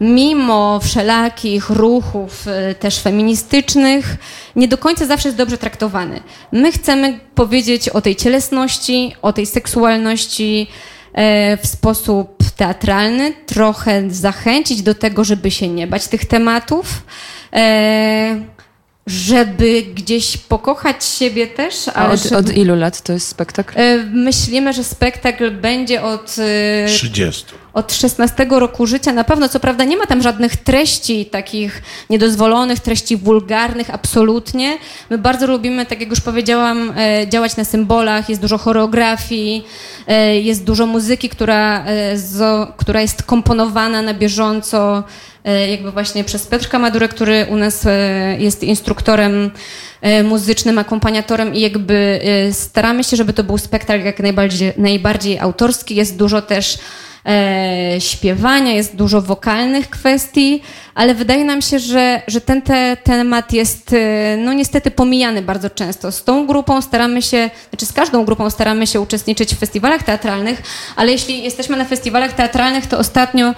[0.00, 4.16] mimo wszelakich ruchów y, też feministycznych,
[4.56, 6.20] nie do końca zawsze jest dobrze traktowany.
[6.52, 10.66] My chcemy powiedzieć o tej cielesności, o tej seksualności
[11.12, 17.02] e, w sposób teatralny, trochę zachęcić do tego, żeby się nie bać tych tematów
[17.52, 18.40] e,
[19.08, 21.88] żeby gdzieś pokochać siebie też.
[21.94, 22.36] A od, żeby...
[22.36, 23.80] od, ilu lat to jest spektakl?
[23.80, 26.36] E, myślimy, że spektakl będzie od
[26.86, 29.12] 30 od 16 roku życia.
[29.12, 34.78] Na pewno, co prawda, nie ma tam żadnych treści takich niedozwolonych, treści wulgarnych, absolutnie.
[35.10, 38.28] My bardzo lubimy, tak jak już powiedziałam, e, działać na symbolach.
[38.28, 39.64] Jest dużo choreografii,
[40.06, 42.16] e, jest dużo muzyki, która, e,
[42.76, 45.02] która jest komponowana na bieżąco,
[45.70, 47.86] jakby właśnie przez Piotrka Madurę, który u nas
[48.38, 49.50] jest instruktorem
[50.24, 52.20] muzycznym, akompaniatorem i jakby
[52.52, 55.94] staramy się, żeby to był spektakl jak najbardziej, najbardziej autorski.
[55.94, 56.78] Jest dużo też
[57.26, 60.62] e, śpiewania, jest dużo wokalnych kwestii,
[60.94, 65.70] ale wydaje nam się, że, że ten te, temat jest e, no niestety pomijany bardzo
[65.70, 66.12] często.
[66.12, 70.62] Z tą grupą staramy się, znaczy z każdą grupą staramy się uczestniczyć w festiwalach teatralnych,
[70.96, 73.54] ale jeśli jesteśmy na festiwalach teatralnych, to ostatnio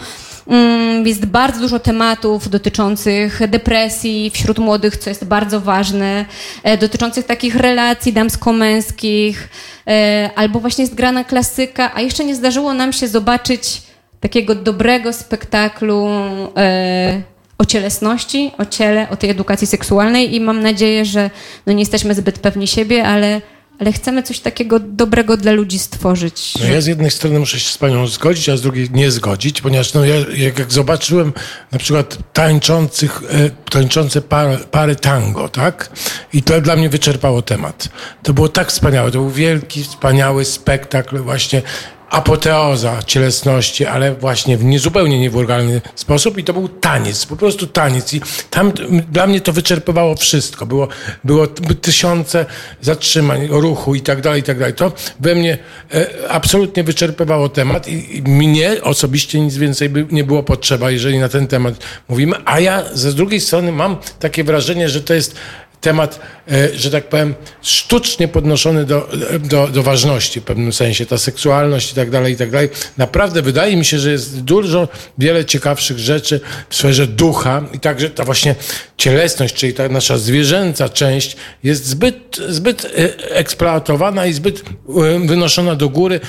[1.04, 6.24] jest bardzo dużo tematów dotyczących depresji wśród młodych, co jest bardzo ważne,
[6.62, 9.48] e, dotyczących takich relacji damsko-męskich,
[9.86, 13.82] e, albo właśnie jest grana klasyka, a jeszcze nie zdarzyło nam się zobaczyć
[14.20, 16.08] takiego dobrego spektaklu
[16.56, 17.22] e,
[17.58, 21.30] o cielesności, o ciele, o tej edukacji seksualnej i mam nadzieję, że
[21.66, 23.40] no nie jesteśmy zbyt pewni siebie, ale
[23.80, 26.54] ale chcemy coś takiego dobrego dla ludzi stworzyć.
[26.60, 29.60] No ja z jednej strony muszę się z panią zgodzić, a z drugiej nie zgodzić,
[29.60, 31.32] ponieważ no ja, jak, zobaczyłem
[31.72, 35.90] na przykład tańczących, e, tańczące pary, pary tango, tak?
[36.32, 37.88] I to dla mnie wyczerpało temat.
[38.22, 41.62] To było tak wspaniałe, to był wielki, wspaniały spektakl właśnie
[42.10, 47.66] apoteoza cielesności, ale właśnie w nie, zupełnie niewulgarny sposób i to był taniec, po prostu
[47.66, 48.20] taniec i
[48.50, 48.72] tam
[49.12, 50.66] dla mnie to wyczerpywało wszystko.
[50.66, 50.88] Było,
[51.24, 51.46] było
[51.80, 52.46] tysiące
[52.80, 54.74] zatrzymań, ruchu i tak dalej, i tak dalej.
[54.74, 55.58] To we mnie
[55.94, 61.18] e, absolutnie wyczerpywało temat i, i mnie osobiście nic więcej by nie było potrzeba, jeżeli
[61.18, 61.74] na ten temat
[62.08, 65.36] mówimy, a ja ze drugiej strony mam takie wrażenie, że to jest
[65.80, 66.20] temat,
[66.52, 69.08] e, że tak powiem, sztucznie podnoszony do,
[69.40, 72.68] do, do ważności w pewnym sensie, ta seksualność i tak dalej, i tak dalej.
[72.98, 74.88] Naprawdę wydaje mi się, że jest dużo,
[75.18, 78.54] wiele ciekawszych rzeczy w sferze ducha i także ta właśnie
[78.96, 82.88] cielesność, czyli ta nasza zwierzęca część jest zbyt, zbyt e,
[83.30, 86.20] eksploatowana i zbyt e, wynoszona do góry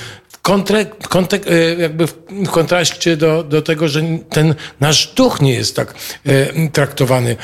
[0.42, 1.46] kontre, kontek,
[1.78, 5.94] jakby w kontraście do, do tego, że ten nasz duch nie jest tak
[6.72, 7.36] traktowany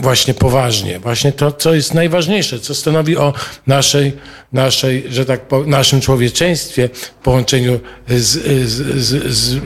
[0.00, 0.98] właśnie poważnie.
[0.98, 3.32] Właśnie właśnie to, co jest najważniejsze, co stanowi o
[3.66, 4.12] naszej,
[4.52, 8.26] naszej że tak powiem, naszym człowieczeństwie w połączeniu z,
[8.68, 9.60] z, z, z,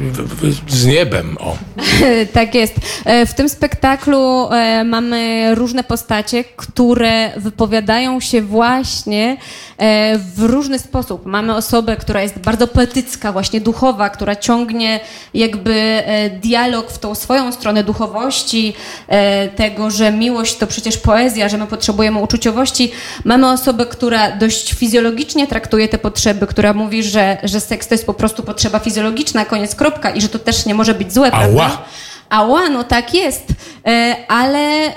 [0.68, 1.37] z niebem.
[1.40, 1.57] O.
[2.33, 2.75] tak jest.
[3.05, 9.37] E, w tym spektaklu e, mamy różne postacie, które wypowiadają się właśnie
[9.79, 11.27] e, w różny sposób.
[11.27, 15.01] Mamy osobę, która jest bardzo poetycka, właśnie duchowa, która ciągnie
[15.35, 16.03] jakby
[16.42, 18.75] dialog w tą swoją stronę duchowości,
[19.57, 22.92] tego, że miłość to przecież poezja, że my potrzebujemy uczuciowości.
[23.24, 28.06] Mamy osobę, która dość fizjologicznie traktuje te potrzeby, która mówi, że, że seks to jest
[28.06, 31.40] po prostu potrzeba fizjologiczna, koniec, kropka i że to też nie może być złe, Ała.
[31.40, 31.78] prawda?
[32.30, 33.44] Ała, no tak jest,
[33.86, 34.92] e, ale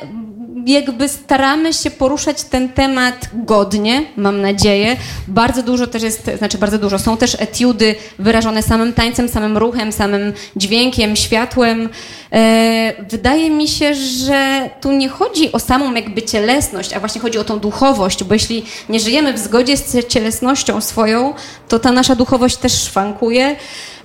[0.65, 4.95] jakby staramy się poruszać ten temat godnie, mam nadzieję.
[5.28, 9.91] Bardzo dużo też jest, znaczy bardzo dużo, są też etiudy wyrażone samym tańcem, samym ruchem,
[9.91, 11.89] samym dźwiękiem, światłem.
[12.32, 17.38] E, wydaje mi się, że tu nie chodzi o samą jakby cielesność, a właśnie chodzi
[17.38, 21.34] o tą duchowość, bo jeśli nie żyjemy w zgodzie z cielesnością swoją,
[21.67, 23.56] to ta nasza duchowość też szwankuje.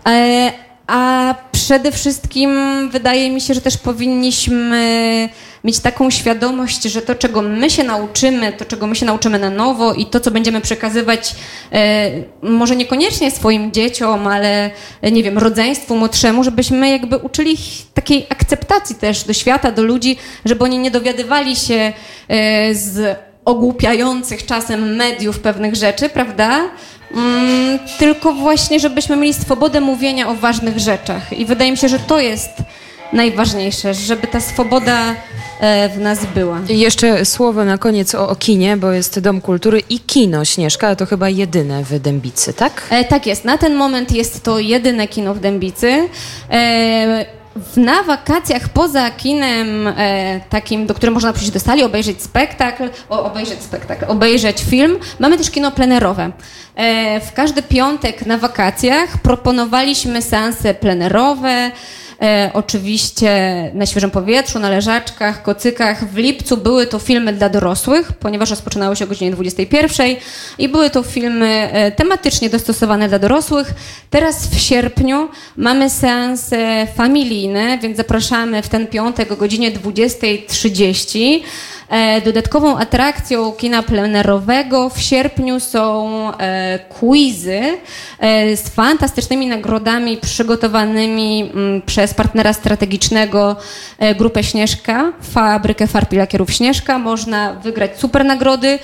[0.07, 0.53] E,
[0.87, 1.35] a
[1.68, 2.50] przede wszystkim
[2.90, 5.28] wydaje mi się, że też powinniśmy
[5.64, 9.50] mieć taką świadomość, że to, czego my się nauczymy, to, czego my się nauczymy na
[9.50, 11.35] nowo i to, co będziemy przekazywać,
[11.72, 12.11] e,
[12.42, 14.70] może niekoniecznie swoim dzieciom, ale
[15.12, 20.16] nie wiem, rodzeństwu młodszemu, żebyśmy jakby uczyli ich takiej akceptacji też do świata, do ludzi,
[20.44, 21.92] żeby oni nie dowiadywali się
[22.28, 26.61] e, z ogłupiających czasem mediów pewnych rzeczy, prawda?
[27.14, 31.33] Mm, tylko właśnie, żebyśmy mieli swobodę mówienia o ważnych rzeczach.
[31.33, 32.51] I wydaje mi się, że to jest
[33.12, 35.14] najważniejsze, żeby ta swoboda
[35.61, 36.61] e, w nas była.
[36.68, 40.87] I jeszcze słowo na koniec o, o kinie, bo jest Dom Kultury i kino Śnieżka,
[40.87, 42.83] ale to chyba jedyne w Dębicy, tak?
[42.90, 43.44] E, tak jest.
[43.44, 46.09] Na ten moment jest to jedyne kino w Dębicy.
[46.51, 47.38] E,
[47.77, 53.25] na wakacjach poza kinem e, takim, do którego można przyjść do sali, obejrzeć spektakl, o,
[53.25, 56.31] obejrzeć spektakl, obejrzeć film, mamy też kino plenerowe.
[56.77, 61.71] E, w każdy piątek na wakacjach proponowaliśmy seanse plenerowe,
[62.22, 63.31] E, oczywiście
[63.74, 66.11] na świeżym powietrzu, na leżaczkach, kocykach.
[66.11, 70.16] W lipcu były to filmy dla dorosłych, ponieważ rozpoczynały się o godzinie 21
[70.59, 73.74] i były to filmy e, tematycznie dostosowane dla dorosłych.
[74.11, 81.40] Teraz w sierpniu mamy seanse familijne, więc zapraszamy w ten piątek o godzinie 20.30.
[81.88, 87.61] E, dodatkową atrakcją kina plenerowego w sierpniu są e, quizy
[88.57, 93.57] z fantastycznymi nagrodami przygotowanymi mm, przez partnera strategicznego
[94.18, 96.99] Grupę Śnieżka, fabrykę farb i lakierów Śnieżka.
[96.99, 98.79] Można wygrać super nagrody.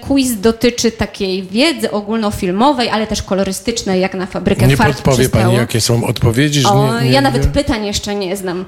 [0.00, 4.88] Quiz dotyczy takiej wiedzy ogólnofilmowej, ale też kolorystycznej, jak na fabrykę nie farb.
[4.88, 6.64] Nie podpowie Pani, jakie są odpowiedzi?
[6.64, 8.64] O, nie, nie, ja nawet pytań jeszcze nie znam.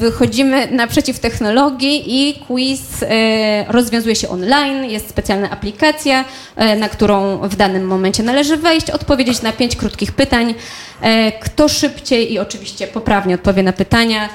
[0.00, 6.24] Wychodzimy naprzeciw technologii i quiz e, rozwiązuje się online, jest specjalna aplikacja,
[6.56, 10.54] e, na którą w danym momencie należy wejść, odpowiedzieć na pięć krótkich pytań.
[11.00, 14.28] E, kto szybciej i oczywiście poprawnie odpowie na pytania,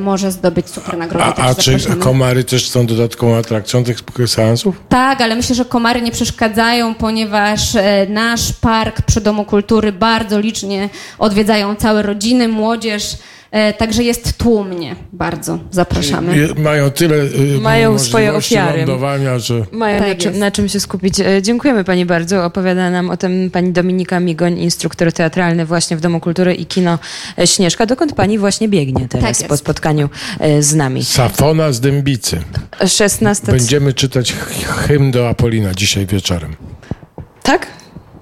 [0.00, 1.24] może zdobyć super nagrodę.
[1.24, 4.76] A, a czy komary też są dodatkową atrakcją tych seansów?
[4.88, 7.60] Tak, ale myślę, że komary nie przeszkadzają, ponieważ
[8.08, 10.88] nasz park przy Domu Kultury bardzo licznie
[11.18, 13.16] odwiedzają całe rodziny, młodzież.
[13.50, 15.58] E, także jest tłumnie bardzo.
[15.70, 16.48] Zapraszamy.
[16.58, 18.78] Mają tyle y, Mają swoje ofiary.
[18.78, 19.66] lądowania, że...
[19.72, 21.20] Mają tak na, czym, na, czym, się skupić.
[21.20, 22.44] E, dziękujemy Pani bardzo.
[22.44, 26.98] Opowiada nam o tym Pani Dominika Migoń, instruktor teatralny właśnie w Domu Kultury i Kino
[27.38, 27.86] e, Śnieżka.
[27.86, 30.08] Dokąd Pani właśnie biegnie teraz tak po spotkaniu
[30.60, 31.04] z nami?
[31.04, 32.42] Safona z Dębicy.
[32.86, 33.52] 16.
[33.52, 34.32] Będziemy czytać
[34.66, 36.56] hymn do Apolina dzisiaj wieczorem.
[37.42, 37.66] Tak?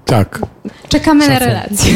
[0.05, 0.41] Tak.
[0.89, 1.47] Czekamy na Szafą.
[1.47, 1.93] relację.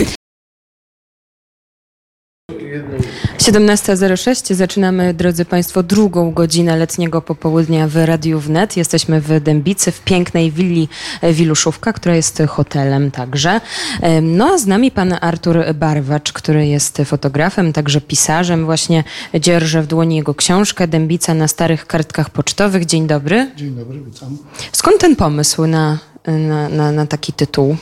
[3.38, 4.54] 17.06.
[4.54, 8.76] Zaczynamy, drodzy Państwo, drugą godzinę letniego popołudnia w Radiu Wnet.
[8.76, 10.88] Jesteśmy w Dębicy, w pięknej willi
[11.20, 13.60] e, Wiluszówka, która jest hotelem także.
[14.00, 18.64] Em, No a z nami pan Artur Barwacz, który jest fotografem, także pisarzem.
[18.64, 19.04] Właśnie
[19.40, 22.86] dzierżę w dłoni jego książkę Dębica na starych kartkach pocztowych.
[22.86, 23.50] Dzień dobry.
[23.56, 24.38] Dzień dobry, witam.
[24.72, 27.76] Skąd ten pomysł na, na, na, na taki tytuł?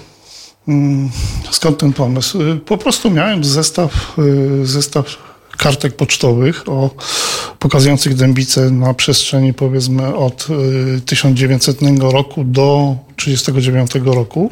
[0.75, 1.11] Mm,
[1.51, 2.43] Skąd ten pomysł?
[2.43, 4.19] Y, Po prostu miałem zestaw,
[4.63, 5.17] y, zestaw
[5.59, 6.91] kartek pocztowych o,
[7.59, 10.47] pokazujących dębicę na przestrzeni powiedzmy od
[10.97, 14.51] y, 1900 roku do 1939 roku.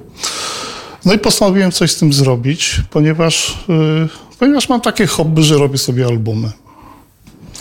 [1.05, 3.59] No i postanowiłem coś z tym zrobić, ponieważ,
[4.05, 6.51] y, ponieważ mam takie hobby, że robię sobie albumy.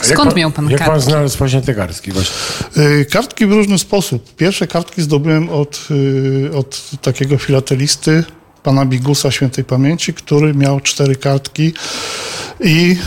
[0.02, 1.10] Skąd miał pan Jak pan kartki?
[1.10, 2.12] znalazł właśnie te kartki?
[2.12, 2.36] Właśnie.
[2.78, 4.36] Y, Kartki w różny sposób.
[4.36, 8.24] Pierwsze kartki zdobyłem od, y, od takiego filatelisty,
[8.68, 11.74] pana Bigusa świętej pamięci, który miał cztery kartki
[12.60, 12.98] i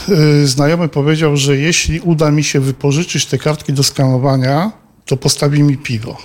[0.43, 4.73] y, znajomy powiedział, że jeśli uda mi się wypożyczyć te kartki do skanowania,
[5.07, 6.17] to postawi mi piwo.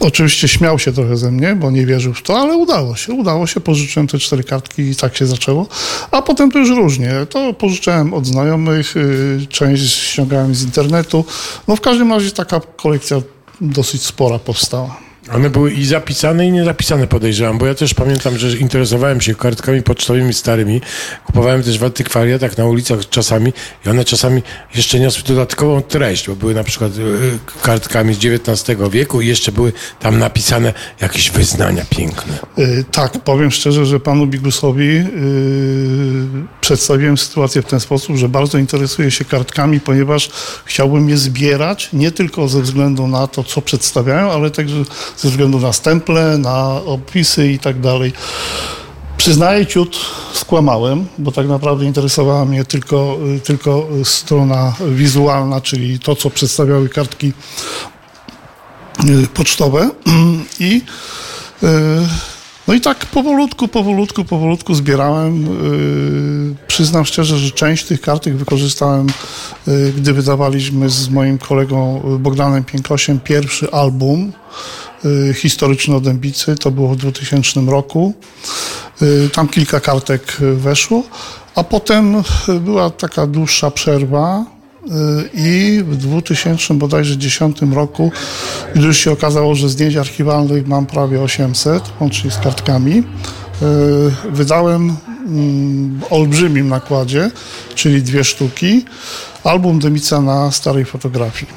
[0.00, 3.12] Oczywiście śmiał się trochę ze mnie, bo nie wierzył w to, ale udało się.
[3.12, 5.66] Udało się, pożyczyłem te cztery kartki i tak się zaczęło.
[6.10, 7.12] A potem to już różnie.
[7.30, 11.24] To pożyczałem od znajomych, y, część ściągałem z internetu.
[11.68, 13.22] No w każdym razie taka kolekcja
[13.60, 15.09] dosyć spora powstała.
[15.34, 19.82] One były i zapisane, i niezapisane, podejrzewam, bo ja też pamiętam, że interesowałem się kartkami
[19.82, 20.80] pocztowymi starymi.
[21.26, 23.52] Kupowałem też w antykwariatach na ulicach czasami
[23.86, 24.42] i one czasami
[24.74, 29.52] jeszcze niosły dodatkową treść, bo były na przykład y, kartkami z XIX wieku i jeszcze
[29.52, 32.38] były tam napisane jakieś wyznania piękne.
[32.58, 35.04] Y, Tak, powiem szczerze, że panu Bigusowi yy,
[36.60, 40.30] przedstawiłem sytuację w ten sposób, że bardzo interesuję się kartkami, ponieważ
[40.64, 44.84] chciałbym je zbierać nie tylko ze względu na to, co przedstawiają, ale także
[45.20, 48.12] ze względu na stemple, na opisy i tak dalej.
[49.16, 49.96] Przyznaję, ciut
[50.34, 56.88] skłamałem, bo tak naprawdę interesowała mnie tylko, y, tylko strona wizualna, czyli to, co przedstawiały
[56.88, 57.32] kartki
[59.04, 59.90] y, pocztowe
[60.60, 60.82] i
[61.62, 61.66] y,
[62.68, 65.42] no i tak powolutku, powolutku, powolutku zbierałem.
[65.42, 69.06] Yy, przyznam szczerze, że część tych kartek wykorzystałem,
[69.96, 74.32] gdy wydawaliśmy z moim kolegą Bogdanem Piękosiem pierwszy album
[75.34, 76.56] historyczny o Dębicy.
[76.56, 78.14] To było w 2000 roku.
[79.00, 81.02] Yy, tam kilka kartek weszło,
[81.54, 84.44] a potem yy, była taka dłuższa przerwa.
[85.34, 88.12] I w 2000 bodajże 10 roku,
[88.74, 93.02] już się okazało, że zdjęć archiwalnych mam prawie 800, łącznie z kartkami,
[94.32, 97.30] wydałem mm, w olbrzymim nakładzie,
[97.74, 98.84] czyli dwie sztuki,
[99.44, 101.52] album Demica na starej fotografii.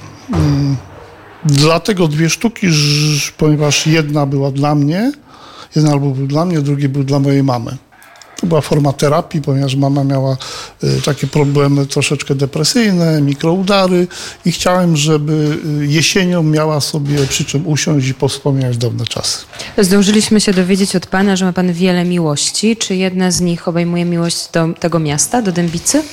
[1.45, 2.67] Dlatego dwie sztuki,
[3.37, 5.11] ponieważ jedna była dla mnie,
[5.75, 7.77] jeden album był dla mnie, drugi był dla mojej mamy.
[8.43, 10.37] To była forma terapii, ponieważ mama miała
[10.83, 14.07] y, takie problemy troszeczkę depresyjne, mikroudary
[14.45, 19.37] i chciałem, żeby y, jesienią miała sobie przy czym usiąść i powspominać dawne czasy.
[19.77, 22.77] Zdążyliśmy się dowiedzieć od pana, że ma pan wiele miłości.
[22.77, 26.03] Czy jedna z nich obejmuje miłość do tego miasta, do Dębicy?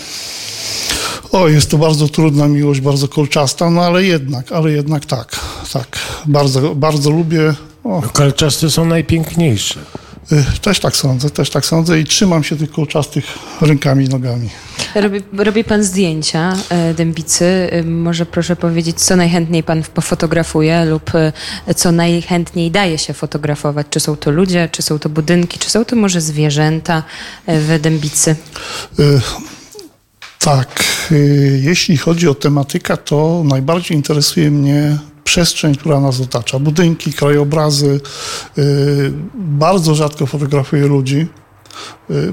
[1.32, 5.40] O, jest to bardzo trudna miłość, bardzo kolczasta, no ale jednak, ale jednak tak,
[5.72, 5.98] tak.
[6.26, 7.54] Bardzo, bardzo lubię.
[7.84, 9.80] O, No, Kolczaste są najpiękniejsze.
[10.32, 13.24] y, też tak sądzę, też tak sądzę i trzymam się tych kolczastych
[13.60, 14.48] rękami i nogami.
[14.94, 17.44] Robi, robi pan zdjęcia e, Dębicy.
[17.72, 23.86] E, Może proszę powiedzieć, co najchętniej pan pofotografuje lub e, co najchętniej daje się fotografować?
[23.90, 27.02] Czy są to ludzie, czy są to budynki, czy są to może zwierzęta
[27.46, 28.36] e, w Dębicy?
[30.44, 36.58] Tak, y, jeśli chodzi o tematykę, to najbardziej interesuje mnie przestrzeń, która nas otacza.
[36.58, 38.00] Budynki, krajobrazy.
[38.58, 41.26] y, Bardzo rzadko fotografuję ludzi,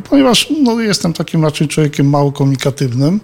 [0.10, 3.20] ponieważ no, jestem takim raczej człowiekiem mało komunikatywnym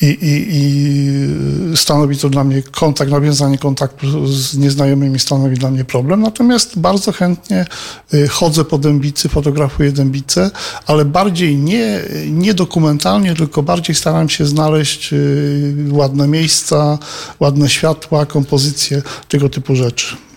[0.00, 5.84] i, i, i stanowi to dla mnie kontakt, nawiązanie kontaktu z nieznajomymi stanowi dla mnie
[5.84, 6.20] problem.
[6.20, 7.66] Natomiast bardzo chętnie
[8.14, 10.50] y, chodzę po Dębicy, fotografuję Dębicę,
[10.86, 16.98] ale bardziej nie, nie dokumentalnie, tylko bardziej staram się znaleźć y, ładne miejsca,
[17.40, 20.27] ładne światła, kompozycje, tego typu rzeczy.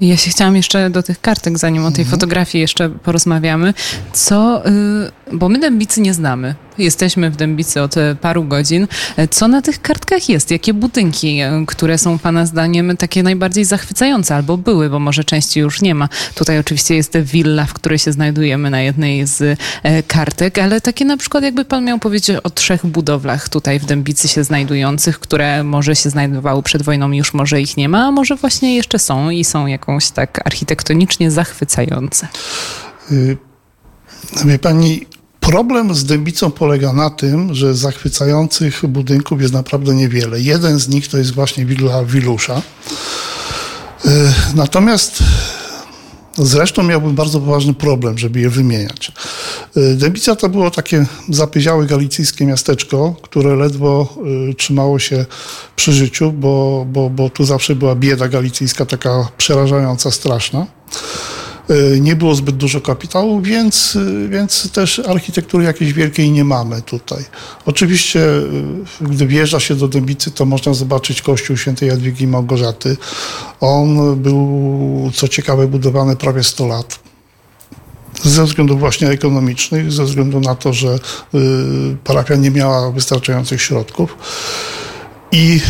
[0.00, 3.74] Ja się chciałam jeszcze do tych kartek, zanim o tej fotografii jeszcze porozmawiamy.
[4.12, 4.70] Co, y,
[5.32, 6.54] bo my Dębicy nie znamy.
[6.80, 8.88] Jesteśmy w Dębicy od e, paru godzin.
[9.16, 10.50] E, Co na tych kartkach jest?
[10.50, 15.60] Jakie budynki, e, które są Pana zdaniem takie najbardziej zachwycające albo były, bo może części
[15.60, 16.08] już nie ma.
[16.34, 19.58] Tutaj oczywiście jest willa, w której się znajdujemy na jednej z
[20.06, 24.28] kartek, ale takie na przykład jakby Pan miał powiedzieć o trzech budowlach tutaj w Dębicy
[24.28, 28.36] się znajdujących, które może się znajdowały przed wojną, już może ich nie ma, a może
[28.36, 32.28] właśnie jeszcze są i są jakąś tak architektonicznie zachwycające.
[33.12, 33.36] Y,
[34.44, 35.06] Wie pani,
[35.50, 40.40] problem z Dębicą polega na tym, że zachwycających budynków jest naprawdę niewiele.
[40.40, 42.62] Jeden z nich to jest właśnie willa Wilusza.
[44.04, 44.08] Y,
[44.54, 45.18] Natomiast
[46.38, 49.12] zresztą miałbym bardzo poważny problem, żeby je wymieniać.
[49.76, 54.14] Y, Dębica to było takie zapyziałe galicyjskie miasteczko, które ledwo
[54.50, 55.24] y, trzymało się
[55.76, 60.66] przy życiu, bo, bo, bo tu zawsze była bieda galicyjska, taka przerażająca, straszna.
[61.70, 63.98] Y, Nie było zbyt dużo kapitału, więc,
[64.28, 67.24] więc też architektury jakiejś wielkiej nie mamy tutaj.
[67.66, 68.44] Oczywiście, y,
[69.00, 72.96] gdy wjeżdża się do Dębicy, to można zobaczyć kościół świętej Jadwigi Małgorzaty.
[73.60, 76.98] On był, co ciekawe, budowany prawie 100 lat.
[78.22, 80.98] Ze względów właśnie ekonomicznych, ze względu na to, że y,
[82.04, 84.16] parafia nie miała wystarczających środków.
[85.32, 85.60] I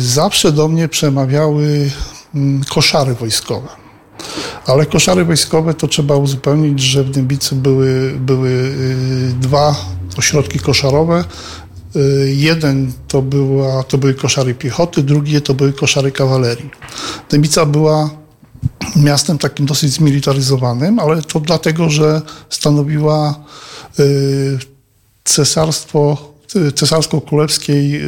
[0.00, 1.90] zawsze do mnie przemawiały
[2.34, 3.85] mm, koszary wojskowe.
[4.66, 9.74] Ale koszary wojskowe to trzeba uzupełnić, że w Dębicy były, były y, dwa
[10.18, 11.24] ośrodki koszarowe.
[11.96, 16.70] Y, Jeden to, była, to były koszary piechoty, drugi to były koszary kawalerii.
[17.30, 18.10] Dębica była
[18.96, 23.34] miastem takim dosyć zmilitaryzowanym, ale to dlatego, że stanowiła
[24.00, 24.58] y,
[25.24, 26.32] cesarstwo,
[26.74, 28.00] cesarsko-królewskiej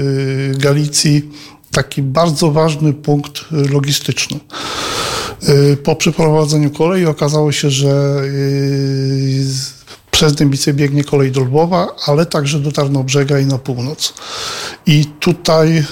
[0.59, 1.31] Galicji
[1.71, 4.41] taki bardzo ważny punkt logistyczny.
[5.43, 9.45] Y, Po przeprowadzeniu kolei okazało się, że y,
[10.11, 14.15] przez Dębicę biegnie kolej do Lwowa, ale także do Tarnobrzega i na północ.
[14.87, 15.85] I tutaj y,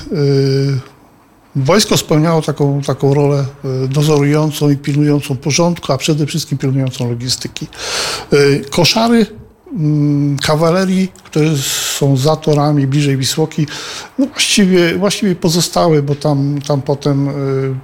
[1.56, 3.44] wojsko spełniało taką, taką rolę
[3.88, 7.66] dozorującą i pilnującą porządku, a przede wszystkim pilnującą logistyki.
[8.70, 9.26] Koszary
[10.46, 11.50] kawalerii, które
[11.98, 13.66] są za torami bliżej Wisłoki,
[14.18, 17.32] no właściwie, właściwie pozostały, bo tam, tam potem y,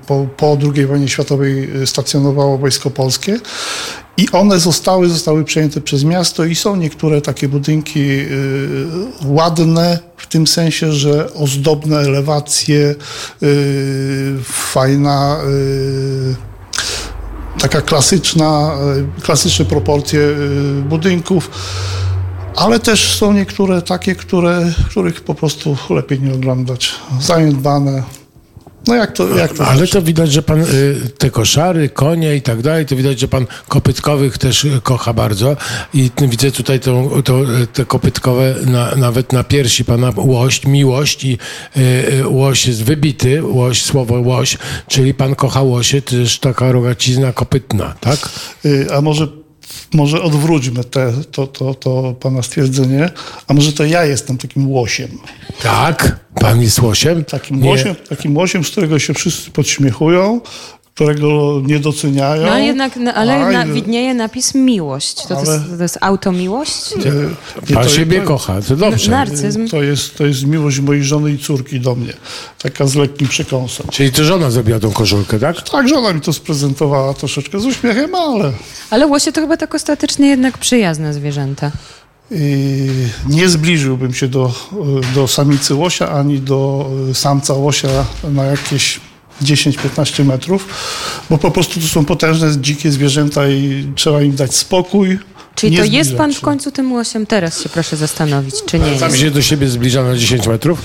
[0.07, 3.41] po, po II wojnie światowej y, stacjonowało Wojsko Polskie.
[4.17, 8.27] I one zostały, zostały przejęte przez miasto i są niektóre takie budynki y,
[9.25, 12.95] ładne, w tym sensie, że ozdobne elewacje,
[14.45, 15.39] fajna
[17.61, 18.71] taka klasyczna,
[19.19, 21.51] e, klasyczne proporcje e, budynków,
[22.57, 26.95] ale też są niektóre takie, które, których po prostu lepiej nie oglądać.
[27.21, 28.22] Zaniedbane.
[28.87, 29.93] No jak to, jak to Ale znaczy?
[29.93, 30.67] to widać, że pan y,
[31.19, 35.57] te koszary, konie i tak dalej, to widać, że pan kopytkowych też y, kocha bardzo.
[35.95, 41.25] I widzę tutaj tą, to, y, te kopytkowe, na, nawet na piersi pana łość, miłość
[41.25, 41.39] i
[41.77, 44.59] y, łoś jest wybity, łoś, słowo łoś,
[44.89, 48.19] czyli pan kocha łosie, to też taka rogacizna kopytna, tak?
[48.97, 49.29] A może,
[49.95, 53.11] może odwróćmy te, to, to, to pana stwierdzenie,
[53.49, 55.19] a może to ja jestem takim łosiem.
[55.63, 56.19] Tak?
[56.41, 57.25] Pan jest łosiem?
[57.25, 57.69] Takim Nie.
[57.69, 60.41] łosiem, takim łosiem, z którego się wszyscy podśmiechują,
[60.95, 62.43] którego nie doceniają.
[62.47, 65.15] No ale jednak, no, ale A, na, i- widnieje napis miłość.
[65.15, 66.93] To, to, Ale- jest, to jest automiłość?
[66.93, 66.99] y,
[67.69, 69.11] nie, Pan to- siebie to- kocha, to dobrze.
[69.11, 69.69] Narcyzm.
[69.69, 72.13] To jest, to jest miłość mojej żony i córki do mnie.
[72.63, 73.87] Taka z lekkim przekąsem.
[73.91, 75.63] Czyli to żona zrobiła tą koszulkę, tak?
[75.71, 78.53] Tak, żona mi to sprezentowała troszeczkę z uśmiechem, ale
[78.91, 81.71] Ale łosie to chyba tak ostatecznie jednak przyjazne zwierzęta.
[82.31, 82.39] yy,
[83.29, 84.53] nie zbliżyłbym się do,
[85.15, 87.89] do samicy łosia ani do y, samca łosia
[88.33, 89.01] na jakieś
[89.43, 90.67] 10-15 metrów,
[91.31, 95.19] bo po prostu to są potężne, dzikie zwierzęta i trzeba im dać spokój.
[95.55, 96.39] Czyli nie to jest pan się.
[96.39, 97.27] w końcu tym łosiem?
[97.27, 99.21] Teraz się proszę zastanowić, czy nie Sam jest.
[99.21, 100.79] się do siebie zbliża na 10 metrów?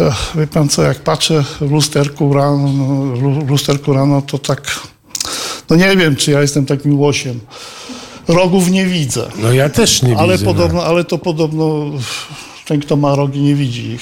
[0.00, 3.14] Ech, wie pan co, jak patrzę w lusterku rano, no,
[3.44, 4.80] w lusterku rano, to tak,
[5.70, 7.40] no nie wiem, czy ja jestem takim łosiem.
[8.28, 9.28] Rogów nie widzę.
[9.38, 10.44] No ja też nie Ale widzę.
[10.46, 10.54] no.
[10.54, 11.84] podobno, ale to podobno
[12.68, 14.00] ten, kto ma rogi, nie widzi ich.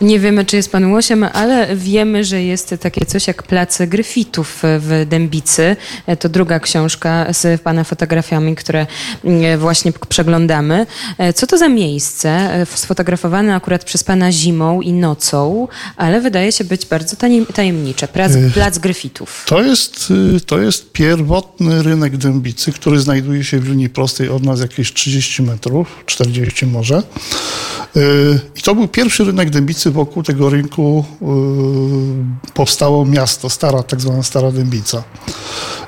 [0.00, 4.62] Nie wiemy, czy jest pan łosiem, ale wiemy, że jest takie coś jak Plac Gryfitów
[4.62, 5.76] w Dębicy.
[6.18, 8.86] To druga książka z pana fotografiami, które
[9.24, 10.86] mm, właśnie przeglądamy.
[11.34, 12.50] Co to za miejsce?
[12.74, 17.16] Sfotografowane akurat przez pana zimą i nocą, ale wydaje się być bardzo
[17.54, 18.08] tajemnicze.
[18.08, 19.44] Plac, Plac Gryfitów.
[19.46, 24.44] To jest, y, to jest pierwotny rynek Dębicy, który znajduje się w linii prostej od
[24.44, 27.02] nas jakieś 30 metrów, 40 może.
[27.96, 29.90] Y, I to był pierwszy rynek Dębicy.
[29.90, 35.02] Wokół tego rynku y, powstało miasto, stara, tak zwana Stara Dębica.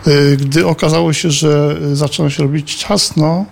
[0.07, 3.45] Y, Gdy okazało się, że zaczyna się robić ciasno,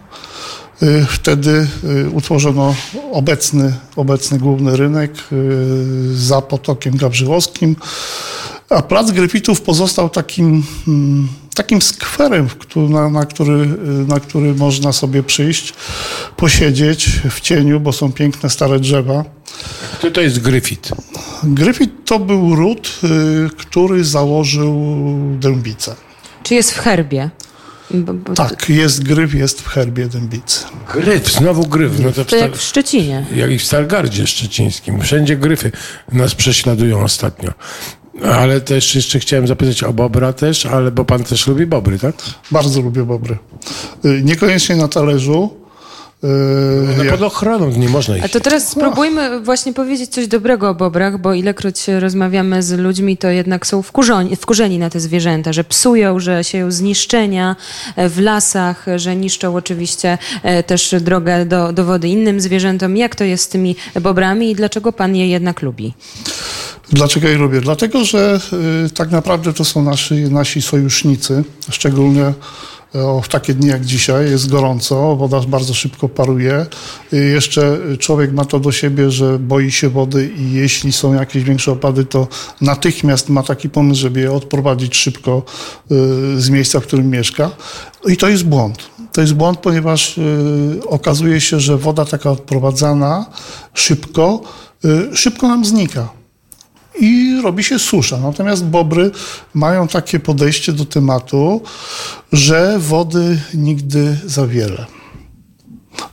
[1.08, 1.66] Wtedy
[2.12, 2.74] utworzono
[3.12, 5.12] obecny, obecny główny rynek
[6.14, 7.76] za Potokiem Gawrzyłowskim,
[8.70, 14.92] a Plac Gryfitów pozostał takim, mm, takim skwerem, na, na, który, y, na który można
[14.92, 15.74] sobie przyjść,
[16.36, 19.24] posiedzieć w cieniu, bo są piękne stare drzewa.
[19.98, 20.88] Kto to jest Gryfit?
[21.42, 24.74] Gryfit to był ród, y, który założył
[25.40, 25.94] Dębice.
[26.42, 27.30] Czy jest w herbie?
[27.94, 30.64] Bo, bo Tak, jest gryf, jest w herbie Dębicy.
[30.94, 31.92] Gryf, znowu gryf.
[31.98, 33.26] No to w To jak w Szczecinie.
[33.34, 35.00] jak i w Stargardzie Szczecińskim.
[35.00, 35.72] Wszędzie gryfy
[36.12, 37.52] nas prześladują ostatnio.
[38.34, 42.14] Ale też jeszcze chciałem zapytać o Bobra też, ale bo pan też lubi Bobry, tak?
[42.50, 43.36] Bardzo lubię bobry.
[44.04, 45.50] Y, Niekoniecznie na talerzu.
[46.24, 46.28] y,
[47.04, 48.24] No pod ochroną nie można ich.
[48.24, 53.16] A to teraz spróbujmy właśnie powiedzieć coś dobrego o bobrach, bo ilekroć rozmawiamy z ludźmi,
[53.16, 57.56] to jednak są wkurzeni, wkurzeni na te zwierzęta, że psują, że sieją zniszczenia
[57.96, 62.96] e, w lasach, że niszczą oczywiście e, też drogę do, do wody innym zwierzętom.
[62.96, 65.94] Jak to jest z tymi bobrami i dlaczego pan je jednak lubi?
[66.92, 67.60] Dlaczego je lubię?
[67.60, 68.40] Dlatego, że
[68.86, 72.32] y, tak naprawdę to są nasi, nasi sojusznicy, szczególnie
[72.94, 76.66] o, w takie dni jak dzisiaj, jest gorąco, woda bardzo szybko paruje.
[77.12, 81.44] Y, Jeszcze człowiek ma to do siebie, że boi się wody i jeśli są jakieś
[81.44, 82.28] większe opady, to
[82.60, 85.42] natychmiast ma taki pomysł, żeby je odprowadzić szybko
[85.92, 87.50] y, z miejsca, w którym mieszka.
[88.06, 88.78] I to jest błąd.
[89.12, 93.26] To jest błąd, ponieważ y, okazuje się, że woda taka odprowadzana
[93.74, 94.40] szybko,
[94.84, 96.19] y, szybko nam znika
[97.00, 98.18] i robi się susza.
[98.18, 99.10] Natomiast bobry
[99.54, 101.62] mają takie podejście do tematu,
[102.32, 104.86] że wody nigdy za wiele.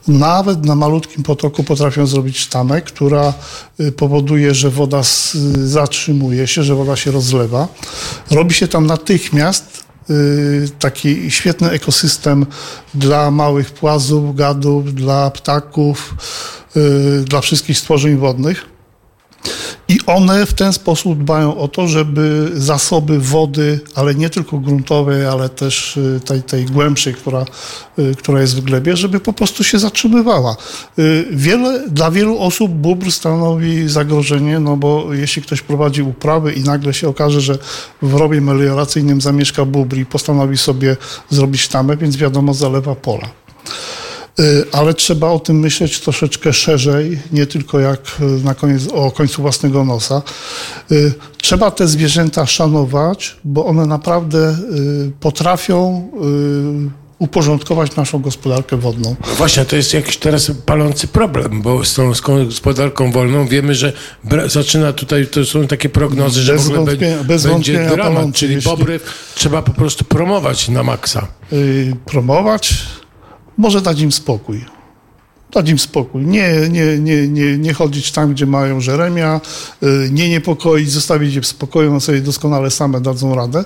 [0.08, 3.34] Nawet na malutkim potoku potrafią zrobić sztamę, która
[3.80, 5.02] y, powoduje, że woda
[5.64, 7.68] zatrzymuje się, że woda się rozlewa.
[8.32, 12.46] Robi się tam natychmiast y, taki świetny ekosystem
[12.94, 16.16] dla małych płazów, gadów, dla ptaków,
[16.78, 18.77] y, dla wszystkich stworzeń wodnych.
[19.89, 25.26] I one w ten sposób dbają o to, żeby zasoby wody, ale nie tylko gruntowej,
[25.26, 27.45] ale też y, tej, tej głębszej, która,
[28.00, 30.56] y, która jest w glebie, żeby po prostu się zatrzymywała.
[31.00, 36.64] Y, Wiele, dla wielu osób bóbr stanowi zagrożenie, no bo jeśli ktoś prowadzi uprawy i
[36.64, 37.58] nagle się okaże, że
[38.02, 40.98] w rowie melioracyjnym zamieszka bóbr i postanowi sobie
[41.30, 43.47] zrobić tamę, więc wiadomo, zalewa pola.
[44.40, 49.12] Y, ale trzeba o tym myśleć troszeczkę szerzej, nie tylko jak y, na koniec, o
[49.12, 50.22] końcu własnego nosa.
[50.92, 54.58] Y, Trzeba te zwierzęta szanować, bo one naprawdę
[55.20, 56.10] potrafią
[57.20, 59.16] uporządkować naszą gospodarkę wodną.
[59.38, 62.12] Właśnie, to jest jakiś teraz palący problem, bo z tą
[62.46, 63.94] gospodarką wolną wiemy, że
[64.48, 68.14] zaczyna tutaj, to są takie prognozy, że Bez w ogóle wątpienia- bez będzie wątpienia dramat,
[68.14, 69.00] palący, czyli jeśli- bobry
[69.36, 71.28] trzeba po prostu promować na maksa.
[71.54, 72.74] y, promować,
[73.58, 74.66] może dać im spokój.
[75.51, 76.26] Dać im spokój.
[76.26, 79.41] Nie, nie, nie, nie, nie chodzić tam, gdzie mają żeremia,
[79.84, 83.66] y, nie niepokoić, zostawić je w spokoju, one sobie doskonale same dadzą radę.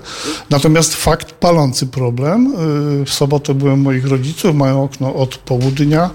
[0.50, 2.54] Natomiast fakt palący problem.
[3.02, 6.10] y, W sobotę byłem moich rodziców, mają okno od południa.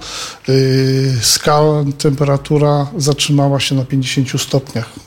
[0.49, 5.06] y, Skala, temperatura zatrzymała się na 50 stopniach.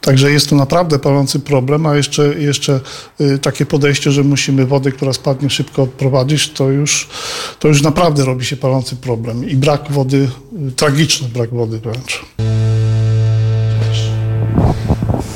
[0.00, 2.80] Także jest to naprawdę palący problem, a jeszcze, jeszcze
[3.20, 7.08] y, takie podejście, że musimy wodę, która spadnie, szybko odprowadzić, to już,
[7.58, 9.48] to już naprawdę robi się palący problem.
[9.48, 10.28] I brak wody,
[10.68, 12.24] y, tragiczny brak wody wręcz.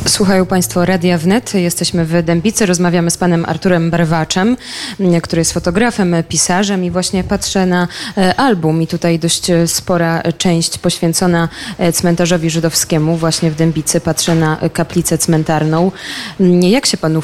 [0.06, 1.54] Słuchają Państwo Radia Wnet.
[1.54, 2.66] Jesteśmy w Dębicy.
[2.66, 4.56] Rozmawiamy z panem Arturem Barwaczem,
[5.00, 9.68] m, który jest fotografem, pisarzem i właśnie patrzę na e, album i tutaj dość e,
[9.68, 11.48] spora część poświęcona
[11.78, 14.00] e, cmentarzowi żydowskiemu właśnie w Dębicy.
[14.00, 15.92] Patrzę na kaplicę cmentarną.
[16.40, 17.20] M, Jak się panu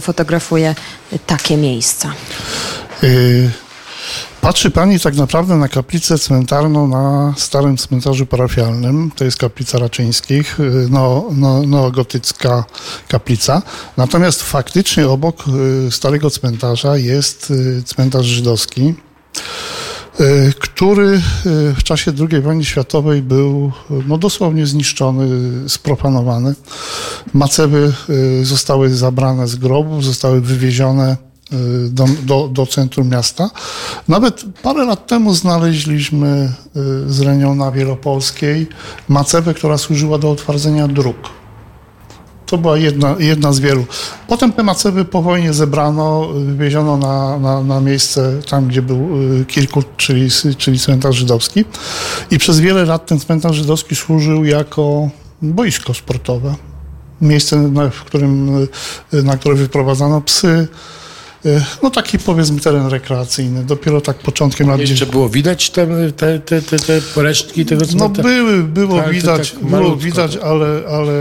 [0.00, 0.74] fotografuje
[1.26, 2.12] takie miejsca?
[3.04, 3.50] Y,
[4.40, 9.10] Patrzy pani tak naprawdę na kaplicę cmentarną na starym cmentarzu parafialnym.
[9.16, 10.58] To jest kaplica Raczyńskich,
[10.90, 12.64] no, no, neogotycka
[13.08, 13.62] kaplica.
[13.96, 15.44] Natomiast faktycznie obok
[15.86, 18.94] y, starego cmentarza jest y, cmentarz żydowski,
[20.60, 21.22] który
[21.76, 23.72] w czasie II wojny światowej był
[24.06, 25.24] no, dosłownie zniszczony,
[25.64, 26.54] y, sprofanowany.
[27.32, 27.92] Macewy
[28.42, 31.31] zostały zabrane z grobów, zostały wywiezione
[31.88, 33.50] do, do, do centrum miasta.
[34.08, 38.66] Nawet parę lat temu znaleźliśmy y, z Reniona Wielopolskiej
[39.08, 41.16] macewę, która służyła do utwardzenia dróg.
[42.46, 43.84] To była jedna, jedna z wielu.
[44.28, 49.44] Potem te macewy po wojnie zebrano, wywieziono na, na, na miejsce tam, gdzie był y,
[49.44, 50.28] Kirkut, czyli,
[50.58, 51.64] czyli cmentarz żydowski.
[52.30, 55.10] I przez wiele lat ten cmentarz żydowski służył jako
[55.42, 56.54] boisko sportowe.
[57.20, 58.56] Miejsce, na, w którym,
[59.14, 60.68] y, na które wyprowadzano psy,
[61.82, 63.64] no taki powiedzmy teren rekreacyjny.
[63.64, 67.86] Dopiero tak początkiem lat Jeszcze było widać te, te, te, te, te resztki tego No
[67.86, 68.28] cmentarza?
[68.28, 70.44] były, było to widać, tak było widać, tak.
[70.44, 71.12] ale, ale,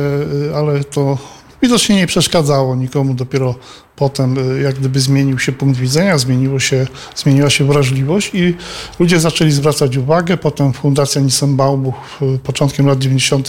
[0.56, 1.18] ale to
[1.62, 3.14] widocznie nie przeszkadzało nikomu.
[3.14, 3.56] Dopiero
[3.96, 8.56] potem y, jak gdyby zmienił się punkt widzenia, zmieniło się, zmieniła się wrażliwość i
[9.00, 10.38] ludzie zaczęli zwracać uwagę.
[10.38, 13.48] Potem Fundacja Nissenbaumów y, początkiem lat 90.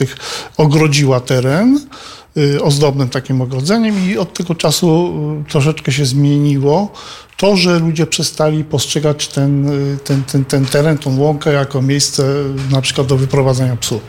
[0.56, 1.80] ogrodziła teren
[2.62, 5.14] ozdobnym takim ogrodzeniem i od tego czasu
[5.48, 6.92] y, troszeczkę się zmieniło.
[7.36, 12.22] To, że ludzie przestali postrzegać ten, y, ten, ten, ten teren, tą łąkę jako miejsce
[12.22, 14.00] y, na przykład do wyprowadzania psów.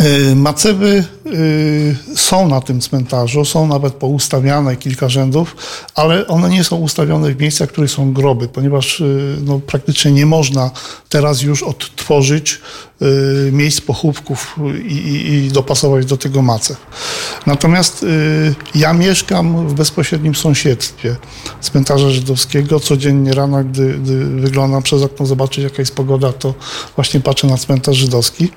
[0.00, 5.56] Y, Macewy y, są na tym cmentarzu, są nawet poustawiane kilka rzędów,
[5.94, 10.12] ale one nie są ustawione w miejscach, w których są groby, ponieważ y, no, praktycznie
[10.12, 10.70] nie można
[11.08, 12.60] teraz już odtworzyć
[13.52, 14.56] miejsc pochówków
[14.88, 16.76] i, i, i dopasować do tego macew.
[17.46, 18.06] Natomiast
[18.74, 21.16] ja mieszkam w bezpośrednim sąsiedztwie
[21.60, 22.80] cmentarza żydowskiego.
[22.80, 26.54] Codziennie rano, gdy, gdy wyglądam przez okno zobaczyć jaka jest pogoda, to
[26.96, 28.50] właśnie patrzę na cmentarz żydowski.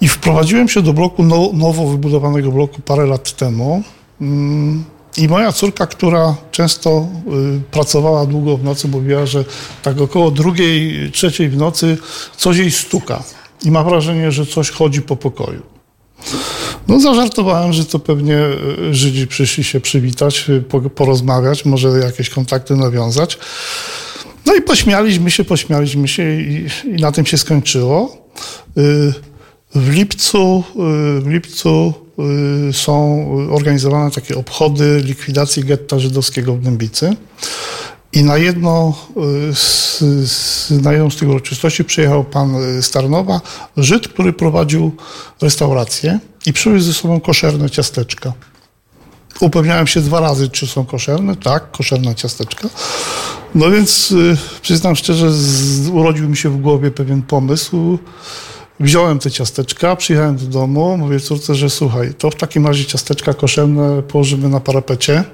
[0.00, 3.82] I wprowadziłem się do bloku, no, nowo wybudowanego bloku parę lat temu.
[4.20, 4.84] Mm,
[5.16, 7.06] I moja córka, która często
[7.56, 9.44] y, pracowała długo w nocy, mówiła, że
[9.82, 11.98] tak około drugiej, trzeciej w nocy
[12.36, 13.22] coś jej stuka.
[13.64, 15.62] I ma wrażenie, że coś chodzi po pokoju.
[16.88, 18.36] No zażartowałem, że to pewnie
[18.90, 23.38] y, Żydzi przyszli się przywitać, y, po- porozmawiać, może jakieś kontakty nawiązać.
[24.46, 28.16] No i pośmialiśmy się, pośmialiśmy się i, i na tym się skończyło.
[29.74, 30.64] W lipcu,
[31.18, 31.94] y, w lipcu
[32.68, 37.16] y, są organizowane takie obchody likwidacji getta żydowskiego w Dębicy.
[38.12, 38.94] I na jedno
[39.50, 39.98] y, z,
[40.30, 43.40] z, na jedną z tych uroczystości przyjechał pan y, z Tarnowa,
[43.76, 44.92] Żyd, który prowadził
[45.42, 48.32] restaurację i przywiózł ze sobą koszerne ciasteczka.
[49.40, 51.36] Upewniałem się dwa razy, czy są koszerne.
[51.36, 52.68] Tak, koszerne ciasteczka.
[53.54, 54.14] No więc
[54.62, 57.98] przyznam szczerze, z, urodził mi się w głowie pewien pomysł.
[58.80, 63.34] Wziąłem te ciasteczka, przyjechałem do domu, mówię córce, że słuchaj, to w takim razie ciasteczka
[63.34, 65.24] koszerne położymy na parapecie.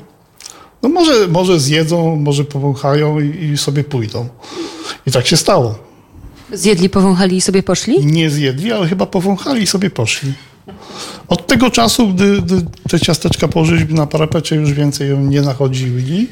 [0.82, 4.28] No może, może zjedzą, może powąchają i, i sobie pójdą.
[5.06, 5.78] I tak się stało.
[6.52, 8.06] Zjedli, powąchali i sobie poszli?
[8.06, 10.32] Nie zjedli, ale chyba powąchali i sobie poszli.
[11.28, 16.28] Od tego czasu, gdy, gdy te ciasteczka położyliśmy na parapecie, już więcej ją nie nachodzili.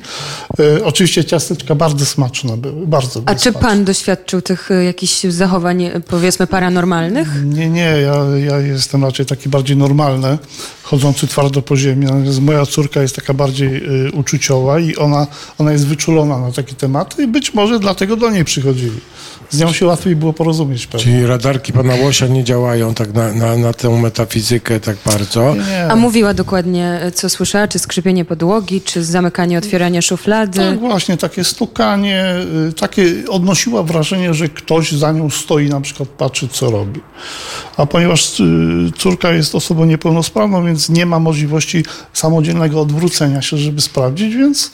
[0.60, 5.82] E, oczywiście ciasteczka bardzo smaczne były, bardzo A czy pan doświadczył tych y, jakichś zachowań,
[5.82, 7.44] y, powiedzmy, paranormalnych?
[7.44, 8.16] Nie, nie, ja,
[8.46, 10.38] ja jestem raczej taki bardziej normalny,
[10.82, 12.06] chodzący twardo po ziemi.
[12.06, 15.26] Natomiast moja córka jest taka bardziej y, uczuciowa i ona,
[15.58, 19.00] ona jest wyczulona na takie tematy i być może dlatego do niej przychodzili.
[19.50, 21.04] Z nią się łatwiej było porozumieć pewnie.
[21.04, 23.88] Czyli radarki pana Łosia nie działają tak na, na, na tę
[24.22, 25.54] metafizykę tak bardzo.
[25.54, 25.90] Nie.
[25.90, 27.68] A mówiła dokładnie, co słyszała?
[27.68, 30.58] Czy skrzypienie podłogi, czy zamykanie, otwieranie szuflady?
[30.58, 32.34] Tak właśnie, takie stukanie,
[32.68, 37.00] y, takie odnosiła wrażenie, że ktoś za nią stoi, na przykład patrzy, co robi.
[37.76, 38.44] A ponieważ y,
[38.98, 44.70] córka jest osobą niepełnosprawną, więc nie ma możliwości samodzielnego odwrócenia się, żeby sprawdzić, więc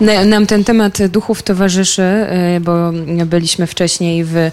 [0.00, 2.02] Nam ten temat duchów towarzyszy,
[2.56, 2.92] y, bo
[3.26, 4.50] byliśmy wcześniej w y,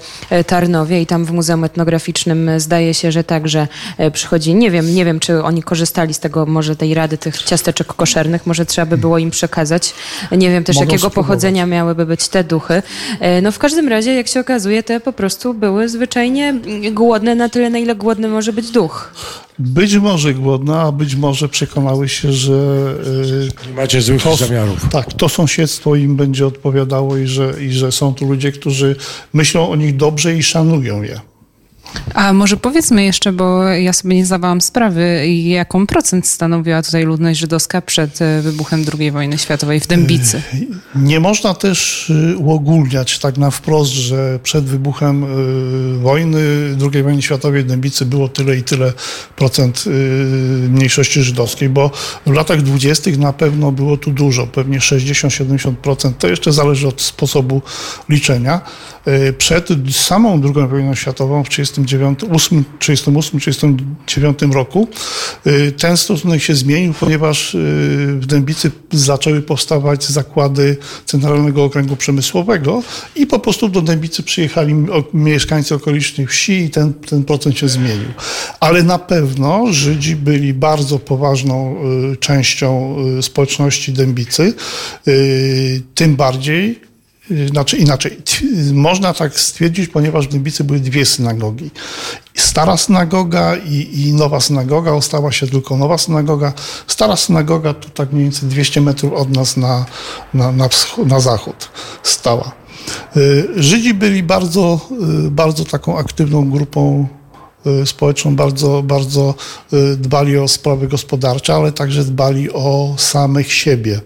[0.47, 3.67] Tarnowie i tam w Muzeum Etnograficznym y, zdaje się, że także
[4.13, 7.87] przychodzi, nie wiem, nie wiem, czy oni korzystali z tego, może tej rady tych ciasteczek
[7.87, 9.93] koszernych, może trzeba by było im przekazać.
[10.31, 11.27] Nie wiem też, Mogą jakiego spróbować.
[11.27, 12.83] pochodzenia miałyby być te duchy.
[13.41, 17.49] No w każdym razie, jak się okazuje, te po prostu były zwyczajnie y, głodne na
[17.49, 19.11] tyle, na ile głodny może być duch.
[19.59, 22.53] Być może głodna, a być może przekonały się, że
[23.63, 24.89] y, Nie macie złych to, zamiarów.
[24.91, 28.95] tak, to sąsiedztwo im będzie odpowiadało i że, i że są tu ludzie, którzy
[29.33, 31.19] myślą o nich dobrze i szanują je.
[32.13, 37.39] A może powiedzmy jeszcze, bo ja sobie nie zdawałam sprawy, jaką procent stanowiła tutaj ludność
[37.39, 40.41] żydowska przed e, wybuchem II wojny światowej w Dębicy?
[40.95, 45.25] Nie można też y, uogólniać tak na wprost, że przed wybuchem
[46.01, 46.39] wojny,
[46.93, 48.93] II wojny światowej w Dębicy było tyle i tyle
[49.35, 49.83] procent
[50.69, 51.91] mniejszości żydowskiej, bo
[52.25, 56.13] w latach dwudziestych na pewno było tu dużo, pewnie 60-70%.
[56.19, 57.61] To jeszcze zależy od sposobu
[58.09, 58.61] liczenia.
[59.37, 61.49] Przed samą II wojną światową w
[61.85, 64.87] 1938-1939 roku
[65.47, 67.57] y, ten stosunek się zmienił, ponieważ y,
[68.19, 72.83] w Dębicy zaczęły powstawać zakłady Centralnego Okręgu Przemysłowego
[73.15, 74.75] i po prostu do Dębicy przyjechali
[75.13, 78.09] mieszkańcy okolicznych wsi i ten, ten procent się zmienił.
[78.59, 81.75] Ale na pewno Żydzi byli bardzo poważną
[82.13, 84.53] y, częścią społeczności Dębicy,
[85.95, 86.79] tym bardziej
[87.49, 88.17] znaczy inaczej,
[88.73, 91.71] można tak stwierdzić, ponieważ w Dębicy były dwie synagogi.
[92.35, 96.53] Stara synagoga i, i nowa synagoga, ostała się tylko nowa synagoga.
[96.87, 99.85] Stara synagoga to tak mniej więcej 200 metrów od nas na,
[100.33, 101.69] na, na, wschód, na zachód
[102.03, 102.51] stała.
[103.17, 104.79] Y, Żydzi byli bardzo,
[105.27, 107.07] y, bardzo taką aktywną grupą
[107.81, 109.35] y, społeczną, bardzo, bardzo
[109.73, 114.01] y, dbali o sprawy gospodarcze, ale także dbali o samych siebie.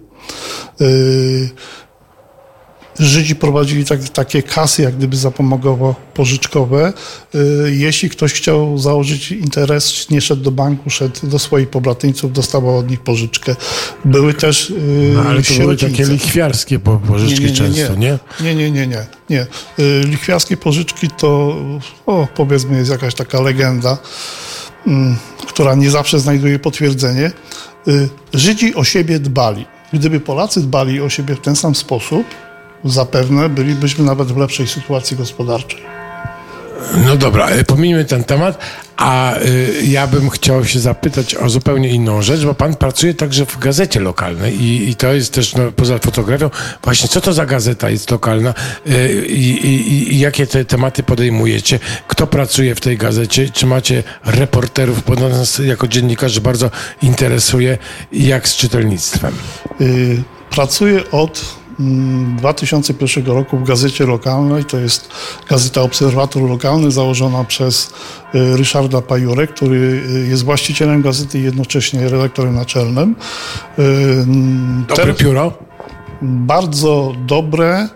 [2.99, 6.93] Żydzi prowadzili tak, takie kasy, jak gdyby zapomogowo-pożyczkowe.
[7.35, 12.77] Y, Jeśli ktoś chciał założyć interes, nie szedł do banku, szedł do swoich poblatyńców, dostawał
[12.77, 13.55] od nich pożyczkę.
[14.05, 14.73] Były też y,
[15.15, 18.17] No, ale to były takie lichwiarskie po- pożyczki często, nie?
[18.41, 19.05] Nie, nie, nie, nie.
[19.29, 19.41] nie.
[19.79, 21.55] Y, Lichwiarskie pożyczki to,
[22.05, 23.97] o, powiedzmy, jest jakaś taka legenda,
[24.87, 25.15] mm,
[25.47, 27.31] która nie zawsze znajduje potwierdzenie.
[28.33, 29.65] Żydzi o siebie dbali.
[29.93, 32.23] Gdyby Polacy dbali o siebie w ten sam sposób,
[32.85, 35.79] zapewne bylibyśmy nawet w lepszej sytuacji gospodarczej.
[37.05, 38.57] No dobra, e, pomijmy ten temat,
[38.97, 43.45] a y, ja bym chciał się zapytać o zupełnie inną rzecz, bo pan pracuje także
[43.45, 46.49] w gazecie lokalnej i, i to jest też no, poza fotografią.
[46.83, 48.53] Właśnie co to za gazeta jest lokalna
[48.87, 49.67] y, i,
[50.13, 51.79] i, jakie te tematy podejmujecie?
[52.07, 53.49] Kto pracuje w tej gazecie?
[53.49, 55.03] Czy macie reporterów?
[55.05, 56.71] Bo nas jako dziennikarzy bardzo
[57.01, 57.77] interesuje,
[58.11, 59.33] jak z czytelnictwem.
[59.81, 64.65] Y, Pracuję od 2001 roku w gazecie lokalnej.
[64.65, 65.09] To jest
[65.49, 67.93] gazeta Obserwator Lokalny założona przez
[68.35, 73.15] y, Ryszarda Pajurę, który y, jest właścicielem gazety i jednocześnie redaktorem naczelnym.
[73.79, 75.53] Y, mm, Dobre teraz- pióro?
[76.21, 77.87] bardzo dobre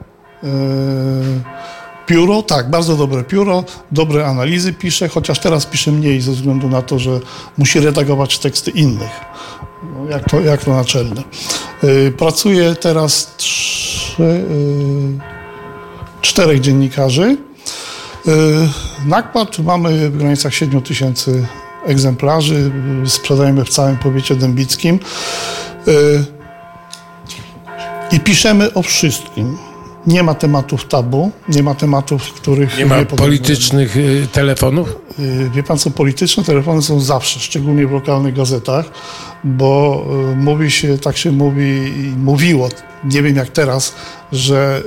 [2.06, 6.82] pióro, tak, bardzo dobre pióro, dobre analizy pisze, chociaż teraz pisze mniej ze względu na
[6.82, 7.20] to, że
[7.58, 9.12] musi redagować teksty innych,
[9.84, 11.24] no, jak, to, jak to naczelne.
[11.84, 14.44] E, Pracuje teraz trzy, e,
[16.22, 17.38] czterech dziennikarzy.
[18.28, 18.32] E,
[19.06, 21.48] Nakład mamy w granicach 7 tysięcy
[21.86, 22.72] egzemplarzy,
[23.06, 25.00] sprzedajemy w całym powiecie dębickim.
[28.12, 29.58] I piszemy o wszystkim.
[30.08, 33.18] Nie ma tematów tabu, nie ma tematów, których Nie ma podejmujemy.
[33.18, 34.96] politycznych y, telefonów?
[35.20, 38.86] Y, Wie pan co, polityczne telefony są zawsze, szczególnie w lokalnych gazetach,
[39.44, 41.64] bo y, mówi się, tak się mówi
[41.98, 42.70] i mówiło,
[43.04, 43.94] nie wiem jak teraz,
[44.32, 44.84] że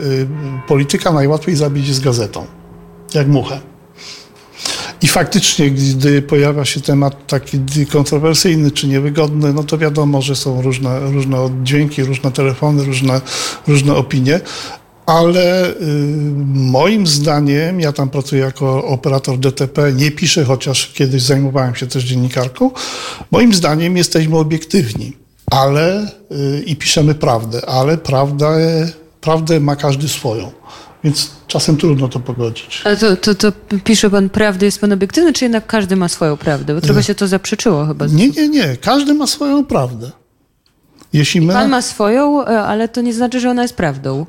[0.68, 2.46] polityka najłatwiej zabić z gazetą,
[3.14, 3.60] jak muchę.
[5.02, 10.62] I faktycznie, gdy pojawia się temat taki kontrowersyjny czy niewygodny, no to wiadomo, że są
[10.62, 13.20] różne, różne oddźwięki, różne telefony, różne,
[13.68, 14.40] różne opinie.
[15.07, 15.74] Ale y,
[16.54, 22.04] moim zdaniem, ja tam pracuję jako operator DTP, nie piszę, chociaż kiedyś zajmowałem się też
[22.04, 22.70] dziennikarką,
[23.30, 25.16] moim zdaniem jesteśmy obiektywni,
[25.50, 28.88] ale y, i piszemy prawdę, ale prawdę,
[29.20, 30.52] prawdę ma każdy swoją.
[31.04, 32.82] Więc czasem trudno to pogodzić.
[32.84, 33.52] Ale to, to, to
[33.84, 36.74] pisze pan prawdę, jest pan obiektywny, czy jednak każdy ma swoją prawdę?
[36.74, 38.07] Bo trochę się to zaprzeczyło chyba.
[38.07, 38.76] Nie, nie, nie.
[38.76, 40.11] Każdy ma swoją prawdę.
[41.12, 44.26] Jeśli my, Pan ma swoją, e, ale to nie znaczy, że ona jest prawdą.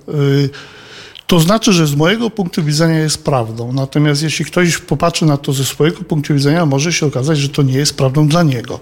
[1.28, 3.74] To znaczy, że z mojego punktu widzenia jest prawdą.
[3.74, 7.62] Natomiast jeśli ktoś popatrzy na to ze swojego punktu widzenia, może się okazać, że to
[7.62, 8.80] nie jest prawdą dla niego.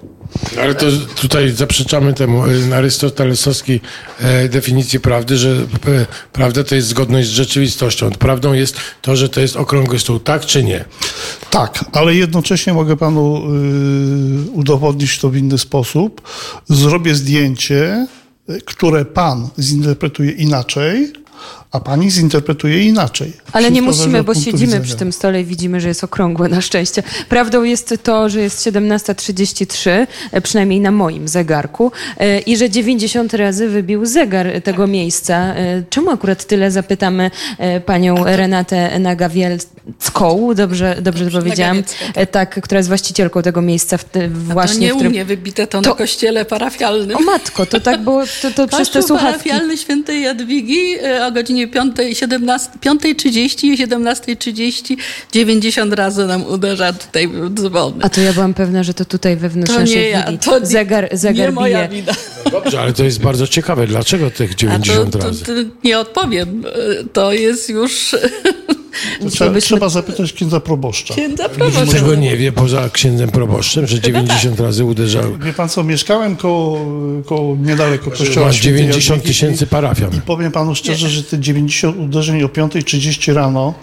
[0.61, 0.85] Ale to
[1.21, 3.81] tutaj zaprzeczamy temu y, arystotelesowskiej
[4.19, 8.11] e, definicji prawdy, że e, prawda to jest zgodność z rzeczywistością.
[8.11, 10.85] Prawdą jest to, że to jest okrągły stół, tak czy nie?
[11.49, 13.41] Tak, ale jednocześnie mogę panu
[14.53, 16.21] udowodnić to w inny sposób.
[16.69, 18.07] Zrobię zdjęcie,
[18.65, 21.13] które pan zinterpretuje inaczej,
[21.71, 23.33] a pani zinterpretuje inaczej.
[23.51, 24.83] Ale nie musimy, bo siedzimy widzenia.
[24.83, 27.03] przy tym stole i widzimy, że jest okrągłe na szczęście.
[27.29, 33.33] Prawdą jest to, że jest 17.33, e, przynajmniej na moim zegarku, e, i że 90
[33.33, 35.35] razy wybił zegar tego miejsca.
[35.55, 37.31] E, Czemu akurat tyle zapytamy
[37.85, 41.83] panią Renatę Nagawielską, dobrze, dobrze powiedziałam,
[42.15, 45.03] E, tak, która jest właścicielką tego miejsca w te, A to właśnie nie w u
[45.03, 47.17] mnie wybite to, To- na kościele parafialnym.
[47.17, 49.49] O matko, to tak było, to, to przez te słuchawki.
[49.49, 50.95] parafialny świętej Jadwigi
[51.27, 54.97] o godzinie 5, 17, 5.30 i 17.30
[55.31, 58.03] 90 razy nam uderza tutaj dzwony.
[58.03, 60.65] A to ja byłam pewna, że to tutaj wewnątrz To naszej nie ja, to nie,
[60.65, 62.13] zegar, zegar nie moja wina.
[62.45, 63.87] No dobrze, ale to jest bardzo ciekawe.
[63.87, 65.45] Dlaczego tych A to, 90 to, razy?
[65.45, 65.51] to
[65.83, 66.63] nie odpowiem.
[67.13, 68.15] To jest już
[69.29, 71.13] trzeba, trzeba zapytać księdza proboszcza.
[71.13, 71.85] księdza proboszcza.
[71.85, 75.37] tego nie wie poza księdzem proboszczem, że 90 razy uderzał.
[75.37, 76.79] Wie pan co, mieszkałem koło,
[77.25, 80.09] koło niedaleko kościoła Masz świętej 90 Jadwigi tysięcy parafian.
[80.17, 83.73] I powiem panu szczerze, że te 90 uderzeń o 5.30 rano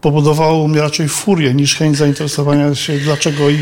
[0.00, 3.58] powodowało mnie raczej furię niż chęć zainteresowania się, dlaczego i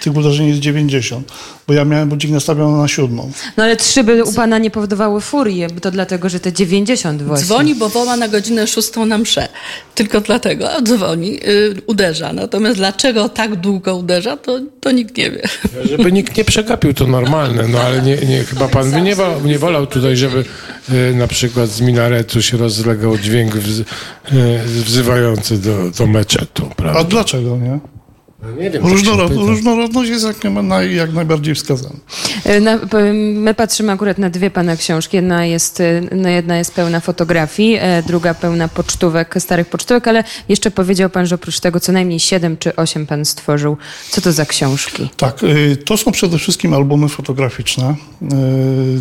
[0.00, 1.32] tych uderzeń jest 90.
[1.66, 3.32] Bo ja miałem budzik nastawiony na siódmą.
[3.56, 7.46] No ale trzy by u pana nie powodowały furii, to dlatego, że te 90 właśnie.
[7.46, 9.48] Dzwoni, bo woła na godzinę szóstą na mszę.
[9.94, 12.32] Tylko dlatego a dzwoni, y, uderza.
[12.32, 15.42] Natomiast dlaczego tak długo uderza, to, to nikt nie wie.
[15.84, 19.40] Żeby nikt nie przegapił, to normalne, no ale nie, nie, chyba pan by nie, wo-
[19.44, 20.44] nie wolał tutaj, żeby
[20.88, 23.84] e, na przykład z minaretu się rozlegał dźwięk wz, e,
[24.66, 27.04] wzywający do, do meczetu, A prawda?
[27.04, 27.78] dlaczego nie?
[28.42, 31.94] No nie wiem, tak Różnorod, różnorodność jest jak, naj, jak najbardziej wskazana.
[32.44, 32.78] E, Na,
[33.34, 35.16] my patrzymy akurat na dwie pana książki.
[35.16, 40.24] Jedna jest, e, no jedna jest pełna fotografii, e, druga pełna pocztówek, starych pocztówek, ale
[40.48, 43.76] jeszcze powiedział pan, że oprócz tego co najmniej siedem czy osiem pan stworzył.
[44.10, 45.08] Co to za książki?
[45.16, 45.40] Tak,
[45.84, 47.94] to są przede wszystkim albumy fotograficzne,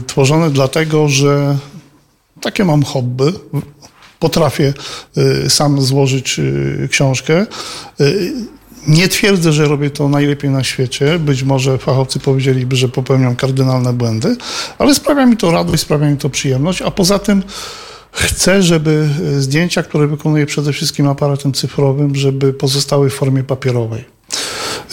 [0.08, 1.58] tworzone dlatego, że
[2.42, 3.24] takie mam hobby.
[4.24, 4.74] Potrafię
[5.18, 7.46] y, sam złożyć y, książkę.
[8.02, 8.34] Y,
[8.88, 11.20] Nie twierdzę, że robię to najlepiej na świecie.
[11.20, 14.36] Być może fachowcy powiedzieliby, że popełniam kardynalne błędy,
[14.80, 17.44] ale sprawia mi to radość, sprawia mi to przyjemność, a poza tym
[18.12, 19.10] chcę, żeby
[19.40, 24.13] zdjęcia, które wykonuję przede wszystkim aparatem cyfrowym, żeby pozostały w formie papierowej.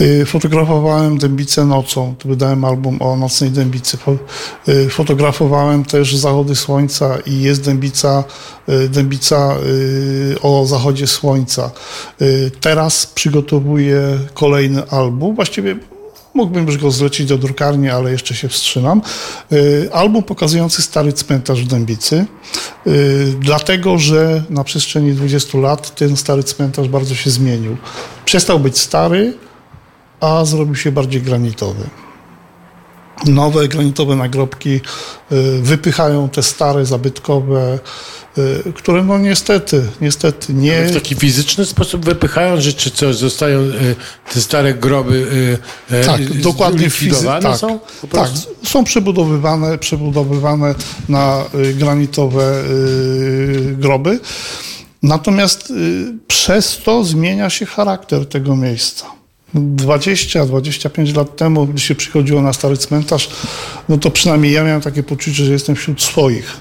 [0.00, 3.98] Y, Fotografowałem dębicę nocą, wydałem album o nocnej dębicy.
[4.68, 8.24] Y, Fotografowałem też zachody słońca i jest dębica,
[8.68, 9.56] y, dębica
[10.42, 11.70] o zachodzie słońca.
[12.60, 15.76] Teraz przygotowuję kolejny album, właściwie
[16.34, 19.02] mógłbym już go zlecić do drukarni, ale jeszcze się wstrzymam.
[19.92, 22.26] Album pokazujący stary cmentarz w Dębicy,
[23.40, 27.76] dlatego że na przestrzeni 20 lat ten stary cmentarz bardzo się zmienił.
[28.24, 29.34] Przestał być stary,
[30.20, 31.84] a zrobił się bardziej granitowy.
[33.26, 34.80] Nowe granitowe nagrobki y,
[35.62, 37.78] wypychają te stare, zabytkowe,
[38.38, 40.84] y, które no niestety, niestety nie...
[40.84, 43.70] W taki fizyczny sposób wypychają, że czy co, zostają e,
[44.32, 45.26] te stare groby
[46.06, 47.80] Tak, dokładnie likwidowane fizy- tak, są?
[48.12, 48.30] Tak,
[48.64, 50.74] są przebudowywane, przebudowywane
[51.08, 54.20] na y, granitowe y, groby.
[55.02, 55.74] Natomiast y,
[56.26, 59.19] przez to zmienia się charakter tego miejsca.
[59.54, 63.28] 20-25 lat temu, gdy się przychodziło na stary cmentarz,
[63.88, 66.56] no to przynajmniej ja miałem takie poczucie, że jestem wśród swoich.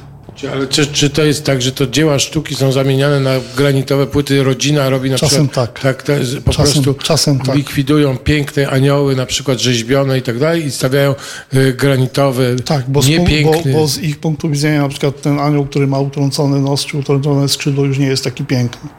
[0.53, 4.43] Ale czy, czy to jest tak, że to dzieła sztuki są zamieniane na granitowe płyty,
[4.43, 5.79] rodzina robi na Czasem przykład tak.
[5.83, 7.55] tak te, z- po Czasem- prostu czasem tak.
[7.55, 11.15] likwidują piękne anioły, na przykład rzeźbione i tak dalej i stawiają
[11.53, 13.01] y, granitowe, Tak, bo
[13.43, 16.97] bo, bo z ich punktu widzenia na przykład ten anioł, który ma utrącony nos czy
[16.97, 18.89] utrącone skrzydło już nie jest taki piękny.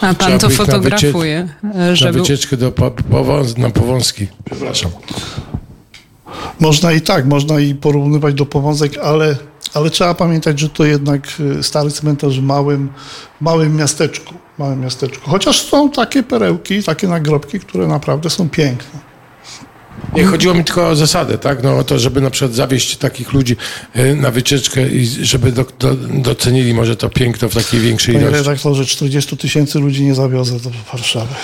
[0.00, 2.20] A pan Trzeba to być na fotografuje, e, na żeby...
[2.20, 4.26] wycieczkę do po, powąz, na Powązki.
[4.44, 4.90] Przepraszam.
[6.60, 9.36] Można i tak, można i porównywać do powązek, ale,
[9.74, 12.88] ale trzeba pamiętać, że to jednak y, stary cmentarz w małym,
[13.40, 14.34] małym miasteczku.
[14.58, 15.30] Małym miasteczku.
[15.30, 19.00] Chociaż są takie perełki, takie nagrobki, które naprawdę są piękne.
[20.14, 21.62] Nie, chodziło mi tylko o zasadę, tak?
[21.62, 23.56] No o to, żeby na przykład zawieźć takich ludzi
[23.96, 28.26] y, na wycieczkę i żeby do, do, docenili może to piękno w takiej większej Panie
[28.26, 28.44] ilości.
[28.44, 31.34] redaktorze, 40 tysięcy ludzi nie zawiozę do Warszawy.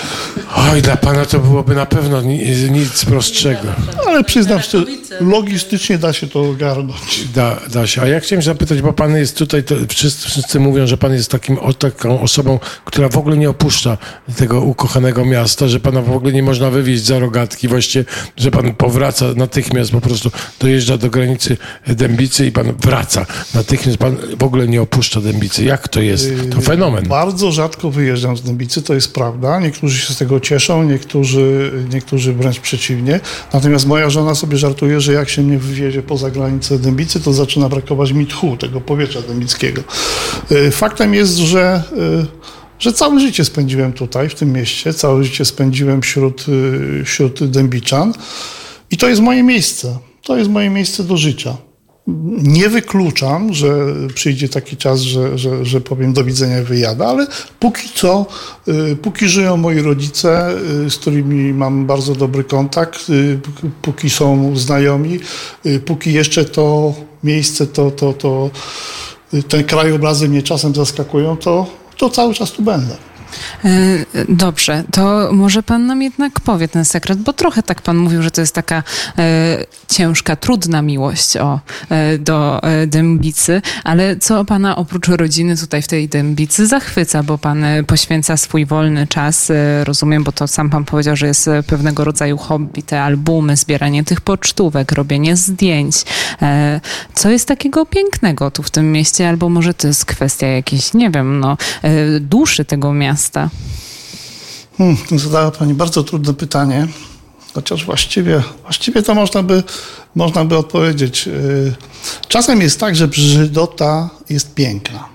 [0.56, 2.38] Oj, dla pana to byłoby na pewno ni,
[2.70, 3.68] nic prostszego.
[4.06, 4.84] Ale przyznam szczerze,
[5.20, 7.24] logistycznie da się to ogarnąć.
[7.34, 8.02] Da, da się.
[8.02, 11.30] A ja chciałem zapytać, bo pan jest tutaj, to wszyscy, wszyscy mówią, że pan jest
[11.30, 13.98] takim, o, taką osobą, która w ogóle nie opuszcza
[14.36, 18.04] tego ukochanego miasta, że pana w ogóle nie można wywieźć za rogatki, właściwie,
[18.42, 20.30] że pan powraca natychmiast, po prostu
[20.60, 25.64] dojeżdża do granicy Dębicy i pan wraca natychmiast, pan w ogóle nie opuszcza Dębicy.
[25.64, 26.32] Jak to jest?
[26.50, 27.08] To fenomen.
[27.08, 29.60] Bardzo rzadko wyjeżdżam z Dębicy, to jest prawda.
[29.60, 33.20] Niektórzy się z tego cieszą, niektórzy, niektórzy wręcz przeciwnie.
[33.52, 37.68] Natomiast moja żona sobie żartuje, że jak się mnie wywiezie poza granicę Dębicy, to zaczyna
[37.68, 39.82] brakować mi tchu, tego powietrza dębickiego.
[40.52, 42.26] Y, Faktem jest, że, y,
[42.82, 44.94] że całe życie spędziłem tutaj, w tym mieście.
[44.94, 48.12] Całe życie spędziłem wśród, y, wśród Dębiczan.
[48.90, 49.98] I to jest moje miejsce.
[50.22, 51.56] To jest moje miejsce do życia.
[52.42, 57.26] Nie wykluczam, że przyjdzie taki czas, że, że, że powiem do widzenia i wyjadę, ale
[57.60, 58.26] póki co,
[58.68, 60.50] y, póki żyją moi rodzice,
[60.86, 63.06] y, z którymi mam bardzo dobry kontakt,
[63.82, 65.18] póki są znajomi,
[65.84, 68.50] póki jeszcze to miejsce, to, to, to
[69.34, 72.96] y, te krajobrazy mnie czasem zaskakują, to, to cały czas tu będę.
[73.64, 73.70] E,
[74.28, 78.30] Dobrze, to może pan nam jednak powie ten sekret, bo trochę tak pan mówił, że
[78.30, 78.82] to jest taka
[79.18, 81.60] e, ciężka, trudna miłość o,
[81.90, 87.64] e, do Dębicy, ale co pana oprócz rodziny tutaj w tej Dębicy zachwyca, bo pan
[87.86, 89.52] poświęca swój wolny czas,
[89.84, 94.20] rozumiem, bo to sam pan powiedział, że jest pewnego rodzaju hobby, te albumy, zbieranie tych
[94.20, 96.04] pocztówek, robienie zdjęć.
[97.14, 101.10] Co jest takiego pięknego tu w tym mieście, albo może to jest kwestia jakiejś, nie
[101.10, 101.56] wiem, no,
[102.20, 103.21] duszy tego miasta?
[104.78, 106.88] Hmm, zadała Pani bardzo trudne pytanie,
[107.54, 109.62] chociaż właściwie, właściwie to można by,
[110.14, 111.28] można by odpowiedzieć.
[111.28, 111.74] Y,
[112.28, 115.08] Czasem jest tak, że brzydota jest piękna.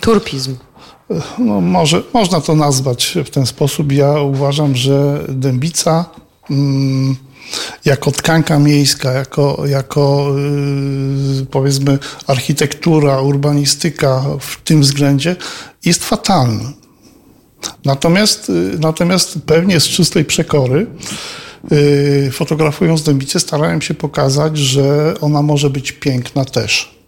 [0.00, 0.56] Turpizm.
[1.38, 3.92] No, może, można to nazwać w ten sposób.
[3.92, 6.04] Ja uważam, że dębica
[6.50, 7.16] mm,
[7.84, 10.32] jako tkanka miejska, jako, jako
[11.38, 15.36] yy, powiedzmy architektura, urbanistyka w tym względzie
[15.84, 16.72] jest fatalna.
[17.84, 20.86] Natomiast, yy, natomiast pewnie z czystej przekory
[21.70, 26.98] yy, fotografując dębicę starałem się pokazać, że ona może być piękna też.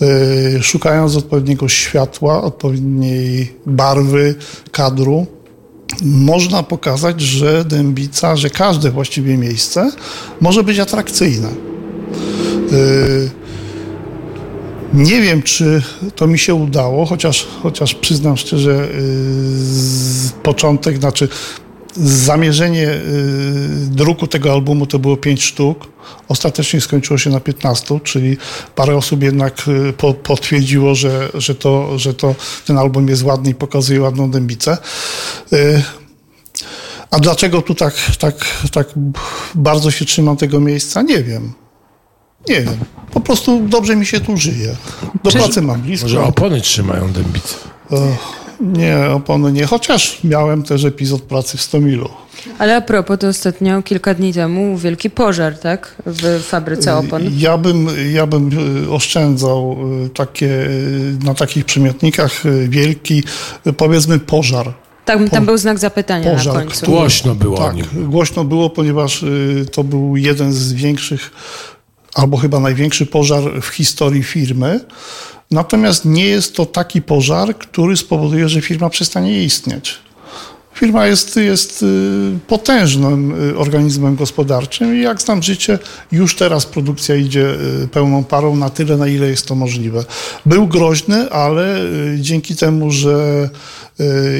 [0.00, 4.34] Yy, szukając odpowiedniego światła, odpowiedniej barwy
[4.72, 5.26] kadru,
[6.02, 9.90] można pokazać, że dębica, że każde właściwie miejsce
[10.40, 11.48] może być atrakcyjne.
[14.94, 15.82] Nie wiem, czy
[16.16, 21.28] to mi się udało, chociaż, chociaż przyznam szczerze, yy, początek, znaczy
[21.96, 23.00] zamierzenie yy,
[23.86, 25.88] druku tego albumu to było pięć sztuk.
[26.28, 28.36] Ostatecznie skończyło się na 15, czyli
[28.74, 32.34] parę osób jednak yy, po, potwierdziło, że, że, to, że to
[32.66, 34.78] ten album jest ładny i pokazuje ładną dębicę.
[35.52, 35.82] Yy,
[37.10, 38.34] A dlaczego tu tak, tak,
[38.72, 38.88] tak
[39.54, 41.02] bardzo się trzymam tego miejsca?
[41.02, 41.52] Nie wiem.
[42.48, 42.76] Nie wiem.
[43.12, 44.76] Po prostu dobrze mi się tu żyje.
[45.24, 46.06] Do pracy mam blisko.
[46.06, 47.54] Może opony trzymają dębicę.
[47.92, 47.98] Ech,
[48.60, 49.66] Nie, opony nie.
[49.66, 52.08] Chociaż miałem też epizod pracy w Stomilu.
[52.58, 55.94] Ale a propos, to ostatnio, kilka dni temu, wielki pożar, tak?
[56.06, 57.22] W fabryce opon.
[57.36, 58.50] Ja bym, ja bym
[58.86, 59.76] y, oszczędzał
[60.06, 63.22] y, takie, y, na takich przymiotnikach wielki,
[63.76, 64.72] powiedzmy pożar.
[65.04, 66.86] Tam, tam był znak zapytania pożar, na końcu.
[66.86, 67.84] Głośno było o Tak, nim.
[68.10, 71.30] głośno było, ponieważ y, to był jeden z większych,
[72.18, 74.80] albo chyba największy pożar w historii firmy.
[75.50, 79.98] Natomiast nie jest to taki pożar, który spowoduje, że firma przestanie istnieć.
[80.74, 81.86] Firma jest, jest y,
[82.46, 85.78] potężnym y, organizmem gospodarczym i jak znam życie,
[86.12, 87.54] już teraz produkcja idzie
[87.84, 90.04] y, pełną parą na tyle, na ile jest to możliwe.
[90.46, 91.80] Był groźny, ale
[92.18, 93.48] dzięki temu, że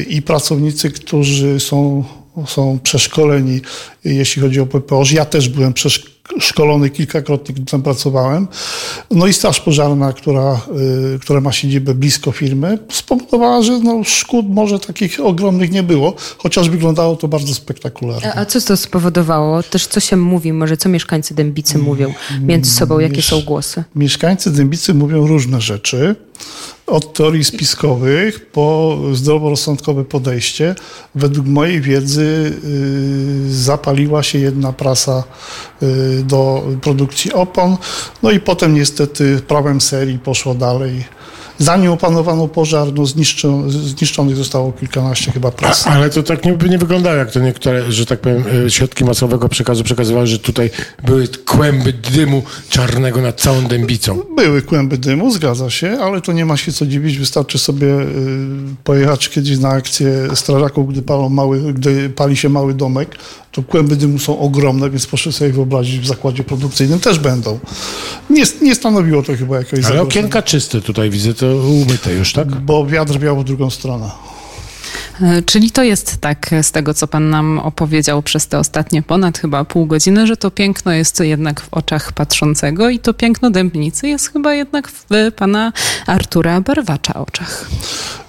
[0.08, 2.04] i pracownicy, którzy są,
[2.46, 3.60] są przeszkoleni,
[4.04, 6.17] jeśli chodzi o PPO, ja też byłem przeszkolony
[6.90, 8.48] kilkakrotnie, gdy tam pracowałem,
[9.10, 10.60] no i Straż Pożarna, która,
[11.14, 16.14] y, która ma siedzibę blisko firmy, spowodowała, że no, szkód może takich ogromnych nie było,
[16.38, 18.32] chociaż wyglądało to bardzo spektakularnie.
[18.34, 19.62] A, a co to spowodowało?
[19.62, 23.84] Też co się mówi, może co mieszkańcy Dębicy mówią między sobą, jakie są głosy?
[23.94, 26.16] Mieszkańcy Dębicy mówią różne rzeczy.
[26.86, 30.74] Od teorii spiskowych po zdroworozsądkowe podejście.
[31.14, 35.24] Według mojej wiedzy y, zapaliła się jedna prasa
[35.82, 37.76] y, do produkcji opon.
[38.22, 41.04] No i potem niestety prawem serii poszło dalej.
[41.58, 45.86] Zanim opanowano pożar, no zniszczo, zniszczonych zostało kilkanaście chyba pras.
[45.86, 49.04] A, ale to tak nie, nie wyglądało, jak to niektóre, że tak powiem, e, środki
[49.04, 50.70] masowego przekazu przekazywały, że tutaj
[51.04, 54.22] były kłęby dymu czarnego nad całą dębicą.
[54.36, 57.18] Były kłęby dymu, zgadza się, ale to nie ma się co dziwić.
[57.18, 58.06] Wystarczy sobie y,
[58.84, 63.16] pojechać kiedyś na akcję strażaków, gdy, palą mały, gdy pali się mały domek.
[63.52, 67.58] To kłęby dymu są ogromne, więc proszę sobie wyobrazić, w zakładzie produkcyjnym też będą.
[68.30, 72.32] Nie, nie stanowiło to chyba jakiegoś Ale zagrożenia, okienka czyste tutaj widzę, to umyte już,
[72.32, 72.48] tak?
[72.48, 74.10] Bo wiatr wiał w drugą stronę.
[75.22, 79.38] E, Czyli to jest tak z tego, co pan nam opowiedział przez te ostatnie ponad
[79.38, 84.08] chyba pół godziny, że to piękno jest jednak w oczach patrzącego i to piękno dębnicy
[84.08, 85.06] jest chyba jednak w
[85.36, 85.72] pana
[86.06, 87.68] Artura Barwacza oczach.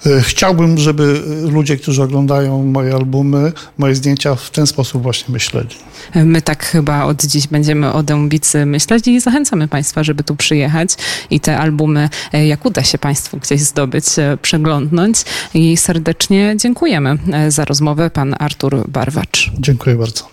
[0.06, 1.22] Y, Chciałbym, żeby
[1.52, 5.68] ludzie, którzy oglądają moje albumy, moje zdjęcia w ten sposób właśnie myśleli.
[6.14, 10.36] E, My tak chyba od dziś będziemy o Dębicy myśleć i zachęcamy państwa, żeby tu
[10.36, 10.90] przyjechać
[11.30, 15.16] i te albumy, e, jak uda się państwu gdzieś zdobyć, e, przeglądnąć
[15.54, 19.50] i serdecznie dziękujemy e, za rozmowę pan Artur Barwacz.
[19.58, 20.28] Dziękuję bardzo.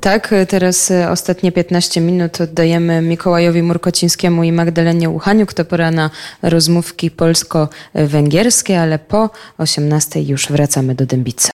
[0.00, 5.54] Tak, teraz e, ostatnie 15 minut oddajemy Mikołajowi Murkocińskiemu i Magdalenie Łuchaniuk.
[5.54, 6.10] To pora na
[6.42, 11.55] rozmówki polsko-węgierskie, ale po 18 już wracamy do Dębicy.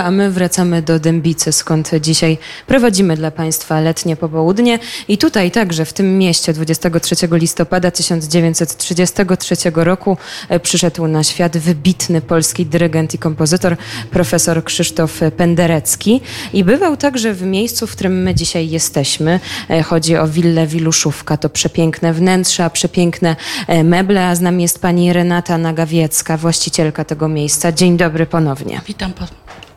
[0.00, 4.78] A my wracamy do Dębicy, skąd dzisiaj prowadzimy dla Państwa letnie popołudnie.
[5.08, 10.16] I tutaj także, w tym mieście, 23 listopada 1933 roku
[10.48, 13.76] e, przyszedł na świat wybitny polski dyrygent i kompozytor,
[14.10, 16.20] profesor Krzysztof Penderecki.
[16.52, 19.40] I bywał także w miejscu, w którym my dzisiaj jesteśmy.
[19.70, 21.36] E, Chodzi o willę Wiluszówka.
[21.36, 23.36] To przepiękne wnętrza, przepiękne
[23.66, 27.72] e, meble, a z nami jest pani Renata Nagawiecka, właścicielka tego miejsca.
[27.72, 28.80] Dzień dobry ponownie.
[28.86, 29.12] Witam,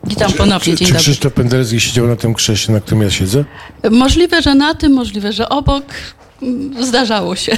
[0.08, 1.00] witam ponownie, Czy, dzień czy dobry.
[1.00, 3.46] Krzysztof Penderecki siedział na tym krześle, na którym ja siedzę?
[3.92, 5.84] Możliwe, że na tym, możliwe, że obok.
[6.82, 7.58] Zdarzało się.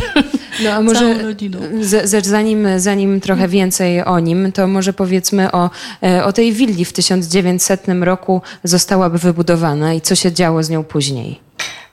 [0.63, 1.33] No a może
[1.81, 5.69] z, z, zanim, zanim trochę więcej o nim, to może powiedzmy o,
[6.03, 10.83] e, o tej willi w 1900 roku zostałaby wybudowana i co się działo z nią
[10.83, 11.39] później.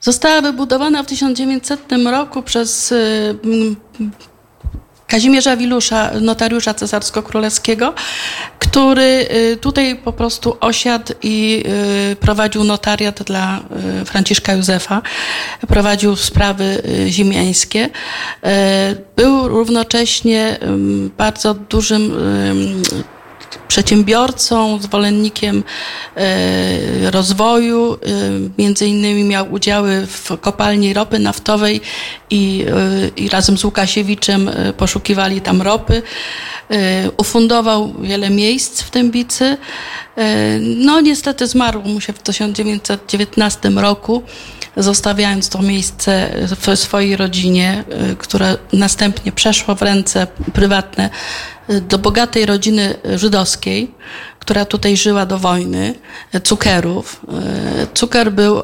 [0.01, 1.81] Została wybudowana w 1900
[2.11, 3.35] roku przez y,
[5.07, 7.93] Kazimierza Wilusza, notariusza cesarsko-królewskiego,
[8.59, 11.63] który y, tutaj po prostu osiadł i
[12.11, 13.59] y, prowadził notariat dla
[14.01, 15.01] y, Franciszka Józefa,
[15.67, 17.89] prowadził sprawy ziemiańskie.
[19.15, 20.57] Był równocześnie
[21.17, 22.11] bardzo dużym
[23.67, 25.63] przedsiębiorcą, zwolennikiem
[26.15, 27.93] e, rozwoju.
[27.93, 27.97] E,
[28.57, 31.81] między innymi miał udziały w kopalni ropy naftowej
[32.29, 36.01] i, e, i razem z Łukasiewiczem poszukiwali tam ropy.
[37.17, 39.57] Ufundował wiele miejsc w Dębicy.
[40.59, 44.23] No niestety zmarł mu się w 1919 roku,
[44.77, 47.83] zostawiając to miejsce w swojej rodzinie,
[48.17, 51.09] które następnie przeszło w ręce prywatne
[51.81, 53.91] do bogatej rodziny żydowskiej,
[54.39, 55.93] która tutaj żyła do wojny,
[56.43, 57.21] cukerów.
[57.93, 58.63] Cuker był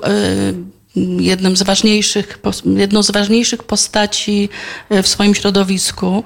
[1.20, 4.50] jednym z ważniejszych, jedną z ważniejszych postaci
[4.90, 6.24] e, w swoim środowisku.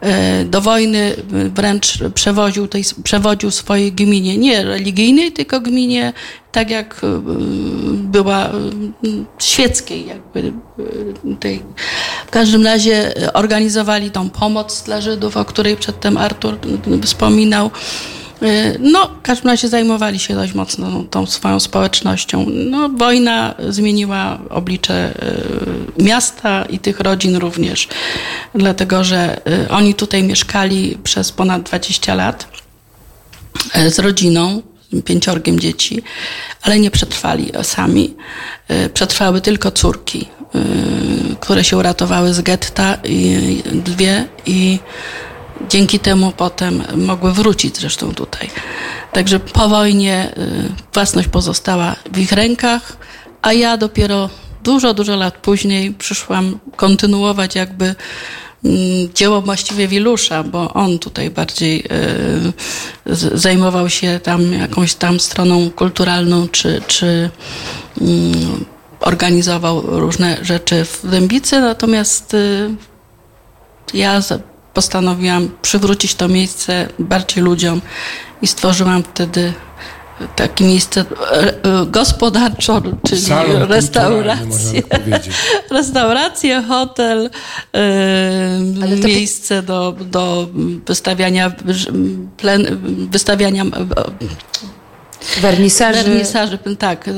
[0.00, 1.16] E, do wojny
[1.54, 6.12] wręcz przewoził, tej, przewodził swojej gminie, nie religijnej, tylko gminie
[6.52, 7.20] tak jak e,
[7.92, 8.50] była
[9.38, 10.52] świeckiej jakby
[11.40, 11.62] tej.
[12.26, 16.58] W każdym razie organizowali tą pomoc dla Żydów, o której przedtem Artur
[17.02, 17.70] wspominał.
[18.42, 22.46] Y, no, w każdym razie zajmowali się dość mocno tą swoją społecznością.
[22.48, 25.14] No, wojna zmieniła oblicze
[25.98, 27.88] y, miasta i tych rodzin również,
[28.54, 32.48] dlatego że y, oni tutaj mieszkali przez ponad 20 lat
[33.88, 34.62] z rodziną,
[35.04, 36.02] pięciorgiem dzieci,
[36.62, 38.14] ale nie przetrwali sami.
[38.94, 40.28] Przetrwały tylko córki,
[41.40, 42.98] które się uratowały z getta,
[43.84, 44.78] dwie i
[45.68, 48.50] dzięki temu potem mogły wrócić zresztą tutaj.
[49.12, 52.96] Także po wojnie y, własność pozostała w ich rękach,
[53.42, 54.30] a ja dopiero
[54.64, 57.94] dużo, dużo lat później przyszłam kontynuować jakby
[58.64, 58.76] mm,
[59.14, 61.84] dzieło właściwie Wilusza, bo on tutaj bardziej
[63.06, 67.30] y, zajmował się tam jakąś tam stroną kulturalną, czy, czy
[68.00, 68.64] mm,
[69.00, 72.70] organizował różne rzeczy w Dębicy, natomiast y,
[73.94, 74.20] ja
[74.76, 77.80] postanowiłam przywrócić to miejsce bardziej ludziom
[78.42, 79.52] i stworzyłam wtedy
[80.36, 81.04] takie miejsce e,
[81.34, 84.82] e, gospodarcze, czyli Salon restaurację.
[85.70, 87.30] Restaurację, hotel,
[87.74, 90.48] e, miejsce do, do
[90.86, 91.52] wystawiania,
[92.36, 92.66] plen,
[93.10, 93.64] wystawiania
[95.40, 96.04] Wernisaży.
[96.04, 97.10] Wernisaży, tak.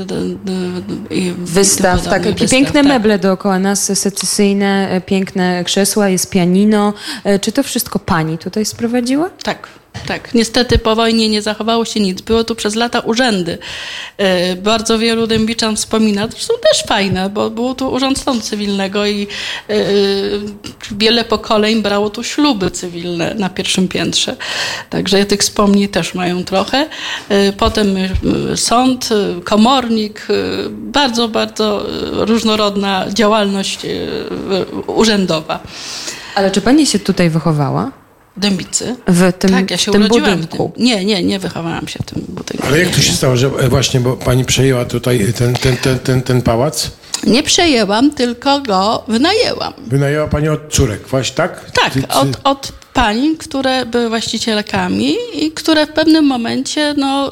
[1.37, 2.23] Wystaw, tak.
[2.23, 2.85] Wystaw, piękne tak.
[2.85, 6.93] meble dookoła nas, secesyjne, piękne krzesła, jest pianino.
[7.41, 9.29] Czy to wszystko pani tutaj sprowadziła?
[9.43, 9.67] Tak.
[10.07, 12.21] Tak, niestety po wojnie nie zachowało się nic.
[12.21, 13.57] Było tu przez lata urzędy.
[14.17, 19.05] E, bardzo wielu dębiczan wspomina, to są też fajne, bo było tu urząd stanu cywilnego
[19.05, 19.27] i
[19.69, 19.75] e,
[20.91, 24.35] wiele pokoleń brało tu śluby cywilne na pierwszym piętrze.
[24.89, 26.87] Także tych wspomnień też mają trochę.
[27.29, 27.95] E, potem
[28.55, 29.09] sąd,
[29.43, 30.27] komornik,
[30.69, 33.79] bardzo, bardzo różnorodna działalność
[34.87, 35.59] urzędowa.
[36.35, 37.98] Ale czy pani się tutaj wychowała?
[38.39, 38.95] Dębicy.
[39.07, 40.71] W tym, tak, ja się tym budynku.
[40.75, 40.85] Tym.
[40.85, 42.67] Nie, nie, nie wychowałam się w tym budynku.
[42.67, 45.99] Ale jak to się stało, że e, właśnie, bo pani przejęła tutaj ten, ten, ten,
[45.99, 46.91] ten, ten pałac?
[47.23, 49.73] Nie przejęłam, tylko go wynajęłam.
[49.87, 51.71] Wynajęła pani od córek, właśnie tak?
[51.71, 57.31] Tak, od, od pań, które były właścicielkami i które w pewnym momencie no,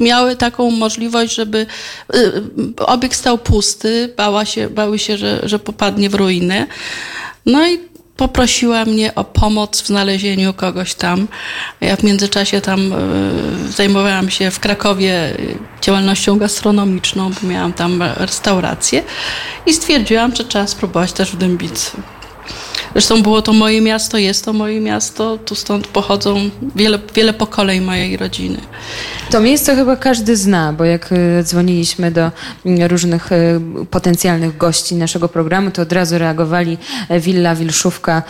[0.00, 1.66] miały taką możliwość, żeby
[2.14, 2.42] y,
[2.76, 6.66] obiekt stał pusty, bała się, bały się, że, że popadnie w ruinę.
[7.46, 7.91] No i
[8.22, 11.28] poprosiła mnie o pomoc w znalezieniu kogoś tam.
[11.80, 15.36] Ja w międzyczasie tam y, zajmowałam się w Krakowie
[15.82, 19.02] działalnością gastronomiczną, bo miałam tam restaurację
[19.66, 21.90] i stwierdziłam, że trzeba spróbować też w Dębicy.
[22.92, 27.80] Zresztą było to moje miasto, jest to moje miasto, tu stąd pochodzą wiele, wiele pokoleń
[27.80, 28.58] mojej rodziny.
[29.30, 32.30] To miejsce chyba każdy zna, bo jak e, dzwoniliśmy do
[32.66, 36.78] mm, różnych e, potencjalnych gości naszego programu, to od razu reagowali
[37.08, 38.22] e, Willa Wilszówka.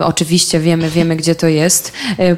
[0.00, 1.92] Oczywiście wiemy, wiemy gdzie to jest.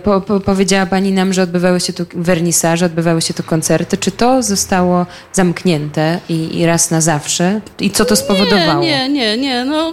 [0.05, 3.97] Po, po, powiedziała Pani nam, że odbywały się tu wernisaże, odbywały się tu koncerty.
[3.97, 7.61] Czy to zostało zamknięte i, i raz na zawsze?
[7.81, 8.83] I co to spowodowało?
[8.83, 9.37] Nie, nie, nie.
[9.37, 9.65] nie.
[9.65, 9.93] No,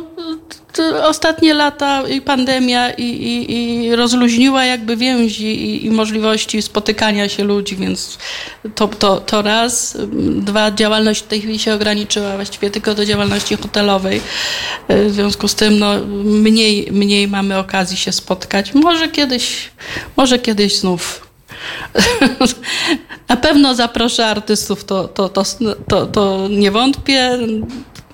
[1.04, 7.44] ostatnie lata i pandemia i, i, i rozluźniła jakby więzi i, i możliwości spotykania się
[7.44, 8.18] ludzi, więc
[8.76, 9.98] to, to, to raz.
[10.36, 14.22] Dwa, działalność w tej chwili się ograniczyła właściwie tylko do działalności hotelowej.
[14.90, 18.74] W związku z tym no, mniej, mniej mamy okazji się spotkać.
[18.74, 19.72] Może kiedyś,
[20.18, 21.30] może kiedyś znów
[23.30, 25.30] na pewno zaproszę artystów, to, to,
[25.88, 27.38] to, to nie wątpię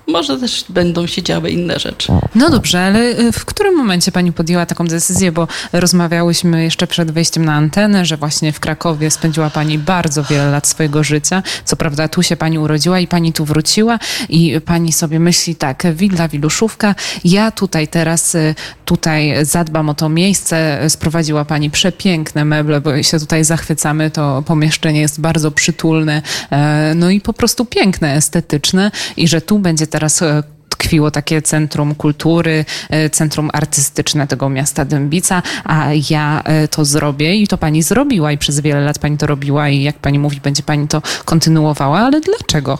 [0.08, 2.12] może też będą się działy inne rzeczy.
[2.34, 7.10] No dobrze, ale y, w którym momencie pani podjęła taką decyzję, bo rozmawiałyśmy jeszcze przed
[7.10, 11.42] wejściem na antenę, że właśnie w Krakowie spędziła pani bardzo wiele lat swojego życia.
[11.64, 13.98] Co prawda tu się pani urodziła i pani tu wróciła.
[14.28, 18.54] I pani sobie myśli tak, willa, wiluszówka, ja tutaj teraz, y,
[18.84, 25.00] tutaj zadbam o to miejsce, sprowadziła pani przepiękne meble, bo się tutaj zachwycamy, to pomieszczenie
[25.00, 28.90] jest bardzo przytulne, e, no i po prostu piękne, estetyczne.
[29.16, 34.84] I że tu będzie teraz e, tkwiło takie centrum kultury, e, centrum artystyczne tego miasta
[34.84, 39.18] Dębica, a ja e, to zrobię i to pani zrobiła i przez wiele lat pani
[39.18, 42.78] to robiła i jak pani mówi, będzie pani to kontynuowała, ale dlaczego?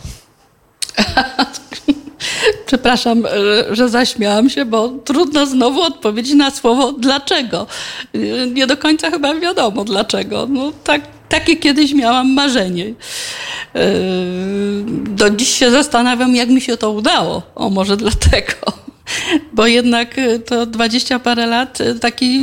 [2.66, 3.22] Przepraszam,
[3.70, 7.66] że zaśmiałam się, bo trudno znowu odpowiedzieć na słowo dlaczego.
[8.54, 10.46] Nie do końca chyba wiadomo dlaczego.
[10.50, 12.84] No tak takie kiedyś miałam marzenie.
[12.84, 12.94] Yy,
[15.08, 17.42] do dziś się zastanawiam, jak mi się to udało.
[17.54, 18.86] O, może dlatego.
[19.52, 22.40] Bo jednak y, to dwadzieścia parę lat y, takiej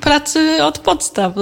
[0.00, 1.32] pracy od podstaw,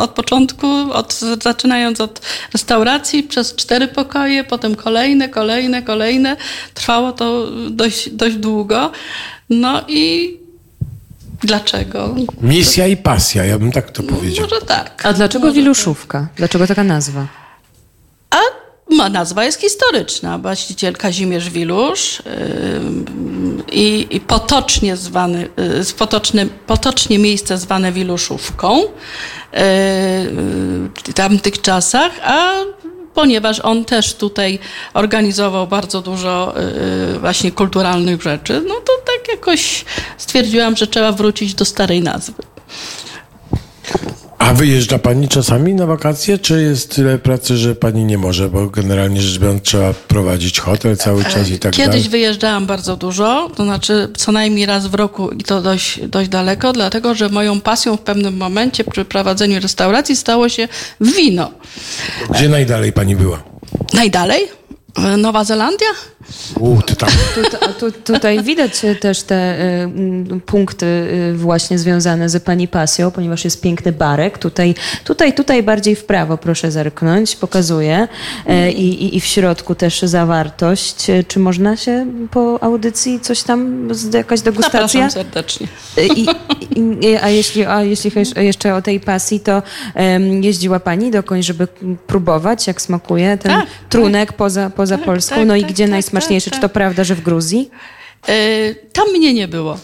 [0.00, 2.20] od początku, od, zaczynając od
[2.52, 6.36] restauracji przez cztery pokoje, potem kolejne, kolejne, kolejne.
[6.74, 8.90] Trwało to dość, dość długo.
[9.50, 10.43] No i
[11.44, 12.14] Dlaczego?
[12.42, 14.46] Misja i pasja, ja bym tak to powiedział.
[14.50, 15.06] Może tak.
[15.06, 16.20] A dlaczego Może Wiluszówka?
[16.20, 16.36] Tak.
[16.36, 17.26] Dlaczego taka nazwa?
[18.30, 18.36] A
[18.94, 20.38] ma nazwa jest historyczna.
[20.38, 22.32] Właściciel Kazimierz Wilusz yy,
[23.72, 28.88] i, i potocznie zwany, yy, potocznie, potocznie miejsce zwane Wiluszówką yy,
[31.04, 32.52] w tamtych czasach, a
[33.14, 34.58] ponieważ on też tutaj
[34.94, 36.54] organizował bardzo dużo
[37.14, 39.84] y, właśnie kulturalnych rzeczy, no to tak jakoś
[40.18, 42.42] stwierdziłam, że trzeba wrócić do starej nazwy.
[44.44, 48.66] A wyjeżdża pani czasami na wakacje, czy jest tyle pracy, że pani nie może, bo
[48.66, 52.08] generalnie rzecz biorąc trzeba prowadzić hotel cały czas i tak Kiedyś dalej?
[52.08, 56.72] wyjeżdżałam bardzo dużo, to znaczy co najmniej raz w roku i to dość, dość daleko,
[56.72, 60.68] dlatego że moją pasją w pewnym momencie przy prowadzeniu restauracji stało się
[61.00, 61.50] wino.
[62.30, 63.42] Gdzie najdalej pani była?
[63.92, 64.63] Najdalej?
[65.18, 65.86] Nowa Zelandia?
[66.60, 67.08] U, ty tam.
[67.78, 69.60] Tu, tu, tutaj widać też te
[70.34, 74.38] y, punkty y, właśnie związane z pani pasją, ponieważ jest piękny barek.
[74.38, 78.08] Tutaj, tutaj, tutaj bardziej w prawo proszę zerknąć, pokazuję.
[78.50, 81.06] Y, i, I w środku też zawartość.
[81.28, 84.80] Czy można się po audycji coś tam, z- jakaś degustacja?
[84.80, 85.66] Zapraszam serdecznie.
[86.16, 86.26] I,
[87.06, 89.62] i, a, jeśli, a jeśli chodzi jeszcze o tej pasji, to
[90.40, 91.68] jeździła pani dokąd, żeby
[92.06, 95.34] próbować, jak smakuje ten Tak, trunek poza, poza Polską?
[95.36, 96.50] tak, no i tak, gdzie tak, najsmaczniejszy?
[96.50, 96.72] tak, Czy to tak.
[96.72, 97.70] prawda, że w Gruzji?
[98.28, 99.78] Y, tam mnie nie było.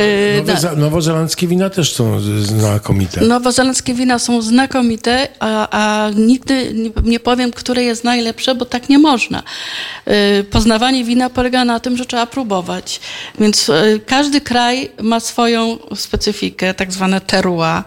[0.00, 3.20] Y, Nowe, nowozelandzkie wina też są znakomite.
[3.20, 6.74] Nowozelandzkie wina są znakomite, a, a nigdy
[7.04, 9.42] nie, powiem, które jest najlepsze, bo tak nie można.
[10.40, 13.00] Y, Poznawanie wina polega na tym, że trzeba próbować.
[13.40, 17.82] Więc y, każdy kraj ma swoją specyfikę, tak zwane terroir.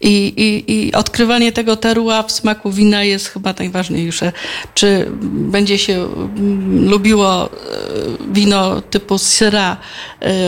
[0.00, 4.32] I, i, I odkrywanie tego terroir w smaku wina jest chyba najważniejsze.
[4.74, 7.50] Czy będzie się mm, lubiło
[8.32, 9.78] wino typu Syrah,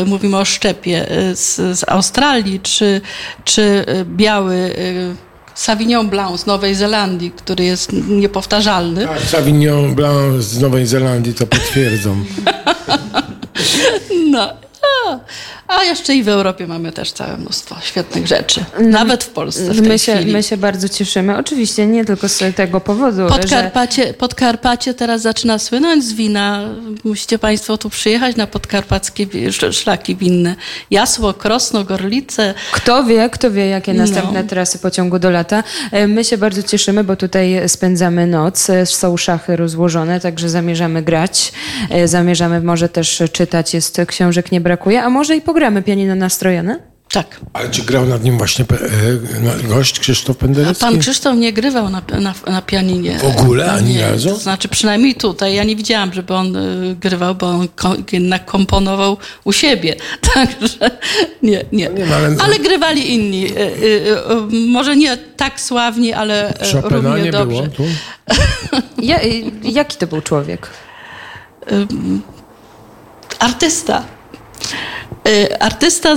[0.03, 3.01] y, mówimy o szczepie y, z, z Australii, czy,
[3.45, 5.15] czy y, biały y,
[5.55, 9.07] Sauvignon Blanc z Nowej Zelandii, który jest niepowtarzalny.
[9.07, 12.17] Tak, Sauvignon Blanc z Nowej Zelandii to potwierdzą.
[14.31, 14.55] No.
[15.79, 18.65] A, jeszcze i w Europie mamy też całe mnóstwo świetnych rzeczy.
[18.81, 20.33] Nawet w Polsce w My się, chwili.
[20.33, 21.37] my się bardzo cieszymy.
[21.39, 23.35] Oczywiście nie tylko z tego powodu, że...
[23.35, 26.65] Podkarpacie, Podkarpacie teraz zaczyna słynąć z wina.
[27.05, 29.27] Musicie Państwo tu przyjechać na podkarpackie
[29.73, 30.55] szlaki winne.
[30.91, 32.55] Jasło, Krosno, Gorlice.
[32.73, 34.49] Kto wie, kto wie, jakie następne No.
[34.49, 35.65] trasy pociągu do lata.
[35.93, 38.71] E, My się bardzo cieszymy, bo tutaj spędzamy noc.
[38.71, 41.53] E, Są szachy rozłożone, także zamierzamy grać.
[41.91, 43.75] E, Zamierzamy może też czytać.
[43.75, 45.03] Jest książek nie brakuje.
[45.03, 46.79] A może i pogramy pianino nastrojone?
[47.13, 47.41] Tak.
[47.53, 48.65] Ale czy grał nad nim właśnie
[49.65, 50.81] e, gość Krzysztof A Penderecki?
[50.85, 53.19] pan Krzysztof nie grywał na, na, na pianinie.
[53.19, 53.73] W ogóle?
[53.73, 54.29] Ani nie, razu?
[54.29, 55.55] To znaczy przynajmniej tutaj.
[55.55, 57.69] Ja nie widziałam, żeby on y, grywał, bo on
[58.13, 59.97] jednak komponował u siebie.
[60.35, 60.91] Także
[61.43, 61.91] nie, nie.
[61.91, 62.59] nie, no ale- ale...
[62.59, 63.47] grywali inni.
[63.59, 64.17] Y,
[64.69, 67.47] może nie tak sławni, ale Chopina równie nie dobrze.
[67.47, 67.85] było tu?
[69.03, 69.19] Ja,
[69.63, 70.71] jaki to był człowiek?
[73.39, 74.03] artysta.
[75.29, 76.17] Y, Artysta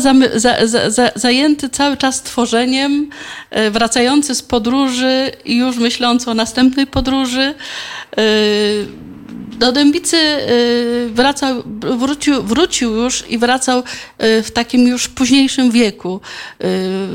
[1.16, 3.10] zajęty cały czas tworzeniem,
[3.58, 7.54] y, wracający z podróży i już myślący o następnej podróży.
[9.60, 11.64] Do Dębicy y, wracał,
[11.98, 16.22] wrócił, wrócił już i wracał y, w takim już późniejszym wieku.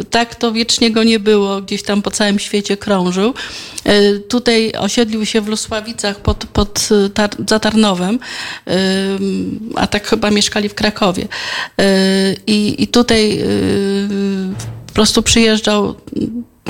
[0.00, 3.34] Y, Tak to wiecznie go nie było, gdzieś tam po całym świecie krążył.
[4.28, 7.30] Tutaj osiedlił się w Lusławicach pod, pod tar,
[9.74, 11.28] a tak chyba mieszkali w Krakowie.
[12.46, 13.42] I, i tutaj
[14.86, 15.94] po prostu przyjeżdżał,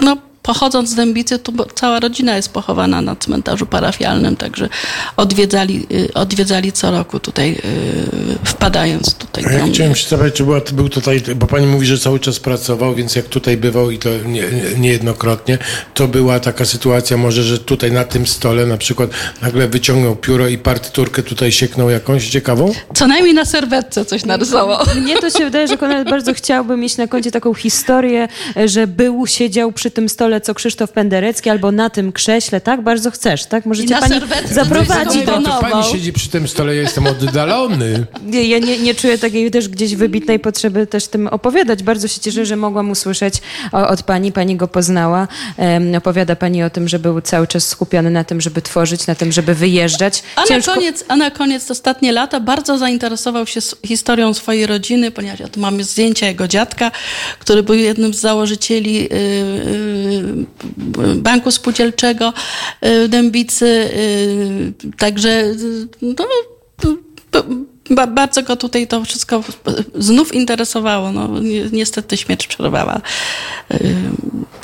[0.02, 4.68] no pochodząc z Dębicy, tu cała rodzina jest pochowana na cmentarzu parafialnym, także
[5.16, 10.60] odwiedzali, y, odwiedzali co roku tutaj, y, wpadając tutaj Ja chciałem się zapytać, czy była,
[10.72, 14.08] był tutaj, bo pani mówi, że cały czas pracował, więc jak tutaj bywał i to
[14.26, 14.44] nie,
[14.78, 15.58] niejednokrotnie,
[15.94, 19.10] to była taka sytuacja może, że tutaj na tym stole na przykład
[19.42, 22.72] nagle wyciągnął pióro i partyturkę tutaj sieknął jakąś ciekawą?
[22.94, 24.84] Co najmniej na serwetce coś narysował.
[25.02, 28.28] Mnie to się wydaje, że Konrad bardzo chciałby mieć na koncie taką historię,
[28.66, 32.82] że był, siedział przy tym stole, co Krzysztof Penderecki, albo na tym krześle, tak?
[32.82, 33.66] Bardzo chcesz, tak?
[33.66, 34.20] Możecie na pani
[34.50, 38.06] zaprowadzić coś do No to pani siedzi przy tym stole, ja jestem oddalony.
[38.26, 41.82] Nie, ja nie, nie czuję takiej też gdzieś wybitnej potrzeby też tym opowiadać.
[41.82, 43.34] Bardzo się cieszę, że mogłam usłyszeć
[43.72, 44.32] od pani.
[44.32, 45.28] Pani go poznała.
[45.56, 49.14] Em, opowiada pani o tym, że był cały czas skupiony na tym, żeby tworzyć, na
[49.14, 50.22] tym, żeby wyjeżdżać.
[50.36, 55.10] A na, Ciężko- koniec, a na koniec ostatnie lata bardzo zainteresował się historią swojej rodziny,
[55.10, 56.90] ponieważ ja tu mamy zdjęcia jego dziadka,
[57.38, 60.17] który był jednym z założycieli y, y,
[61.16, 62.28] Banku Spółdzielczego
[62.84, 63.66] y, w Dębicy.
[63.66, 66.24] y, Także y, no,
[67.90, 69.42] ba, bardzo go tutaj to wszystko
[69.94, 71.12] znów interesowało.
[71.12, 73.00] No, ni- niestety śmierć przerwała
[73.74, 73.94] y,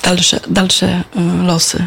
[0.05, 1.03] dalsze, dalsze
[1.43, 1.85] y, losy.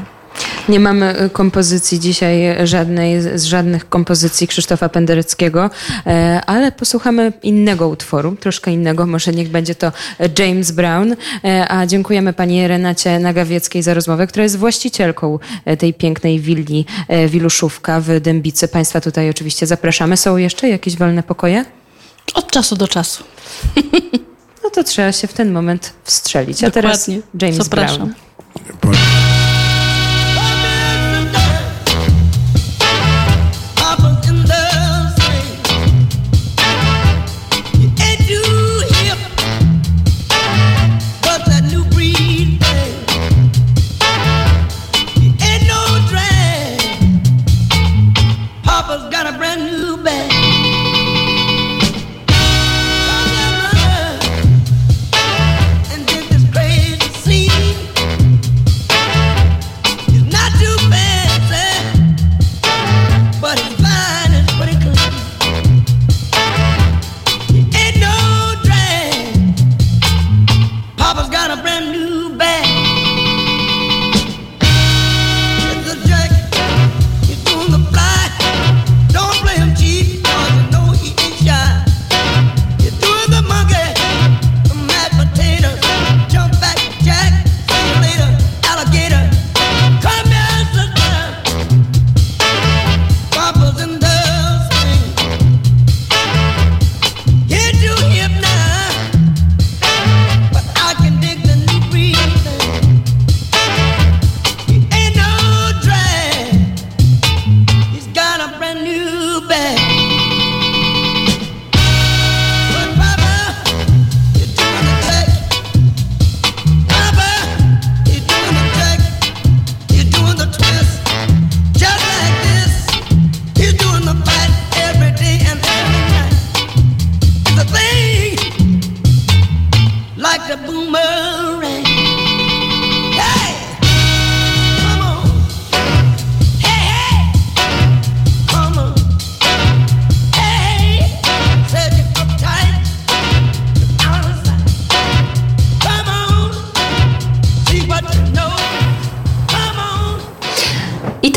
[0.70, 5.70] Nie mamy y, kompozycji dzisiaj, y, żadnej z żadnych kompozycji Krzysztofa Pendereckiego,
[6.06, 9.92] e, ale posłuchamy innego utworu, troszkę innego, może niech będzie to
[10.40, 15.94] James Brown, E, a dziękujemy pani Renacie Nagawieckiej za rozmowę, która jest właścicielką e, tej
[15.94, 18.68] pięknej willi e, Wiluszówka w Dębicy.
[18.68, 20.18] Państwa tutaj oczywiście zapraszamy.
[20.18, 21.66] Są jeszcze jakieś wolne pokoje?
[22.34, 23.24] Od czasu do czasu.
[24.64, 26.64] No to trzeba się w ten moment wstrzelić.
[26.64, 27.28] A teraz Dokładnie.
[27.42, 28.14] James Zapraszam.
[28.82, 29.27] Brown.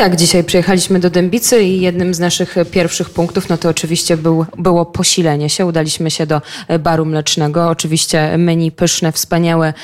[0.00, 4.46] Tak, dzisiaj przyjechaliśmy do Dębicy i jednym z naszych pierwszych punktów, no to oczywiście był,
[4.58, 5.66] było posilenie się.
[5.66, 7.68] Udaliśmy się do e, baru mlecznego.
[7.68, 9.74] Oczywiście menu pyszne, wspaniałe,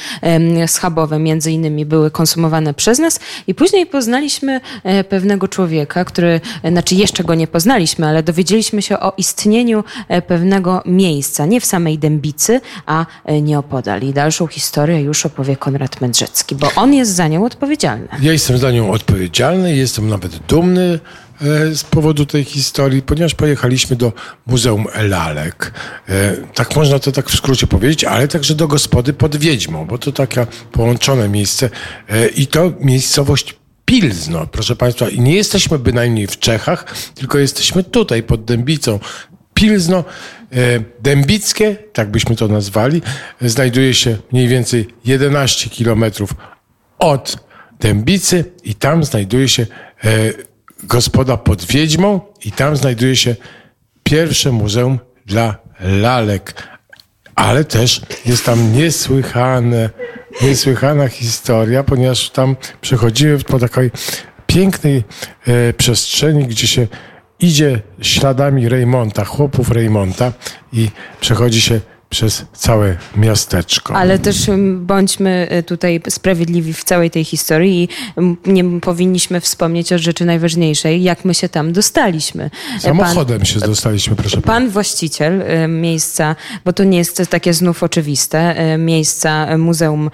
[0.67, 3.21] schabowe między innymi były konsumowane przez nas.
[3.47, 8.83] I później poznaliśmy e, pewnego człowieka, który, e, znaczy jeszcze go nie poznaliśmy, ale dowiedzieliśmy
[8.83, 9.85] się o istnieniu
[10.27, 13.07] pewnego miejsca, nie w samej Dębicy, a
[13.43, 14.03] nieopodal.
[14.03, 18.09] I dalszą historię już opowie Konrad Mędrzecki, bo on jest za nią odpowiedzialny.
[18.23, 21.01] Ja jestem za nią odpowiedzialny, jestem nawet dumny,
[21.41, 24.13] e, z powodu tej historii, ponieważ pojechaliśmy do
[24.47, 25.73] Muzeum Lalek.
[26.09, 29.99] E, tak można to tak w skrócie powiedzieć, ale także do gospody pod Wiedźmą, bo
[29.99, 31.71] to takie połączone miejsce
[32.09, 35.09] e, i to miejscowość Pilzno, proszę Państwa.
[35.09, 38.99] I nie jesteśmy bynajmniej w Czechach, tylko jesteśmy tutaj pod Dębicą.
[39.55, 40.05] Pilzno
[41.01, 43.03] Dębickie, tak byśmy to nazwali,
[43.41, 46.31] znajduje się mniej więcej 11 kilometrów
[46.99, 47.47] od
[47.81, 49.67] Dębicy i tam znajduje się
[50.83, 53.37] gospoda pod Wiedźmą i tam znajduje się
[54.03, 56.69] pierwsze muzeum dla lalek.
[57.35, 59.91] Ale też jest tam niesłychane,
[60.43, 63.91] niesłychana historia, ponieważ tam przechodzimy po takiej
[64.47, 65.05] pięknej
[65.47, 66.87] e, przestrzeni, gdzie się
[67.41, 70.33] idzie śladami Reymonta, chłopów Reymonta
[70.73, 70.91] i
[71.21, 71.81] przechodzi się
[72.11, 73.95] przez całe miasteczko.
[73.95, 77.89] Ale też ym, bądźmy y, tutaj sprawiedliwi w całej tej historii i
[78.47, 82.51] nie powinniśmy wspomnieć o rzeczy najważniejszej, jak my się tam dostaliśmy.
[82.81, 84.47] Samochodem się dostaliśmy, proszę pana.
[84.47, 90.11] Pan właściciel y, miejsca, bo to nie jest takie znów oczywiste, y, miejsca Muzeum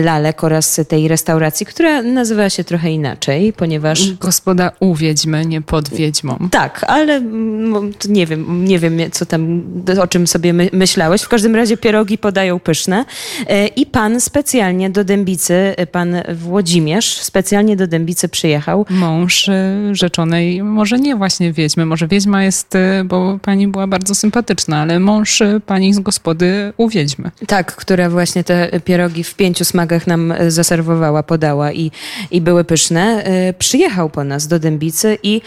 [0.00, 4.12] Lalek oraz tej restauracji, która nazywa się trochę inaczej, ponieważ...
[4.12, 6.48] Gospoda u Wiedźmy, nie pod Wiedźmą.
[6.50, 9.62] Tak, ale mm, nie wiem, nie wiem co tam,
[10.02, 11.22] o czym sobie my, myślałeś.
[11.22, 13.04] W każdym razie pierogi podają pyszne.
[13.48, 18.86] E, I pan specjalnie do Dębicy, e, pan Włodzimierz, specjalnie do Dębicy przyjechał.
[18.90, 19.52] Mąż y,
[19.92, 22.74] rzeczonej, może nie właśnie Wiedźmy, może Wiedźma jest,
[23.04, 27.30] bo pani była bardzo sympatyczna, ale mąż pani z gospody u Wiedźmy.
[27.46, 31.90] Tak, która właśnie te pierogi w pięciu smagach nam e, zaserwowała, podała i,
[32.30, 33.24] i były pyszne.
[33.24, 35.40] E, Przyjechał po nas do Dębicy i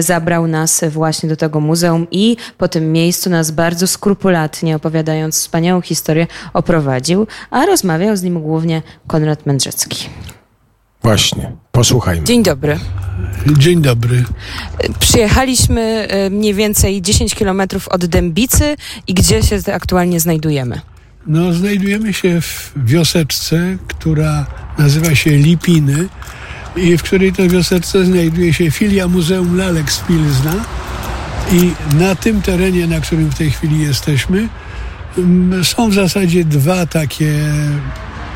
[0.00, 4.78] zabrał nas właśnie do tego muzeum i po tym miejscu nas bardzo skrupulatnie,
[5.20, 10.08] opowiadając wspaniałą historię, oprowadził, a rozmawiał z nim głównie Konrad Mędrzecki.
[11.02, 12.26] Właśnie, posłuchajmy.
[12.26, 12.78] Dzień dobry.
[13.58, 14.24] Dzień dobry.
[14.98, 18.76] Przyjechaliśmy e, mniej więcej 10 kilometrów od Dębicy
[19.06, 20.80] i gdzie się aktualnie znajdujemy?
[21.26, 24.46] No, znajdujemy się w wioseczce, która
[24.78, 26.08] nazywa się Lipiny
[26.76, 30.54] i w której to wioseczce znajduje się filia Muzeum Lalek z Pilzna
[31.52, 34.48] i na tym terenie, na którym w tej chwili jesteśmy,
[35.62, 37.32] są w zasadzie dwa takie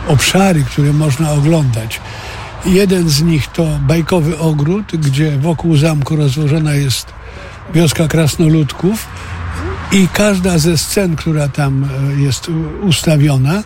[0.08, 2.00] obszary, które można oglądać.
[2.66, 7.06] Jeden z nich to bajkowy ogród, gdzie wokół zamku rozłożona jest
[7.74, 9.06] wioska krasnoludków
[9.92, 12.50] i każda ze scen, która tam e, jest
[12.82, 13.62] ustawiona,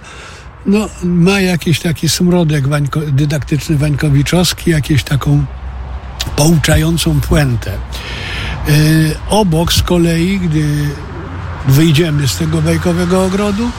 [0.66, 5.44] no, ma jakiś taki smrodek wańko, dydaktyczny wańkowiczowski, jakieś taką
[6.36, 7.72] pouczającą puentę.
[7.72, 8.72] E,
[9.30, 10.64] obok z kolei, gdy
[11.68, 13.70] wyjdziemy z tego bajkowego ogrodu,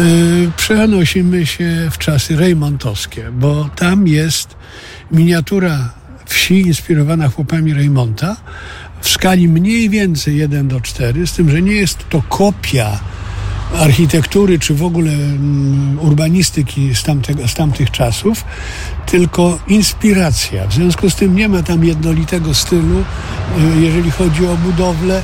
[0.00, 4.56] y, przenosimy się w czasy rejmontowskie, bo tam jest
[5.12, 5.90] miniatura
[6.26, 8.36] wsi inspirowana chłopami Reymonta
[9.00, 13.00] w skali mniej więcej 1 do 4, z tym, że nie jest to kopia
[13.78, 18.44] architektury czy w ogóle mm, urbanistyki z, tamtego, z tamtych czasów,
[19.06, 20.66] tylko inspiracja.
[20.66, 25.22] W związku z tym nie ma tam jednolitego stylu, y, jeżeli chodzi o budowlę,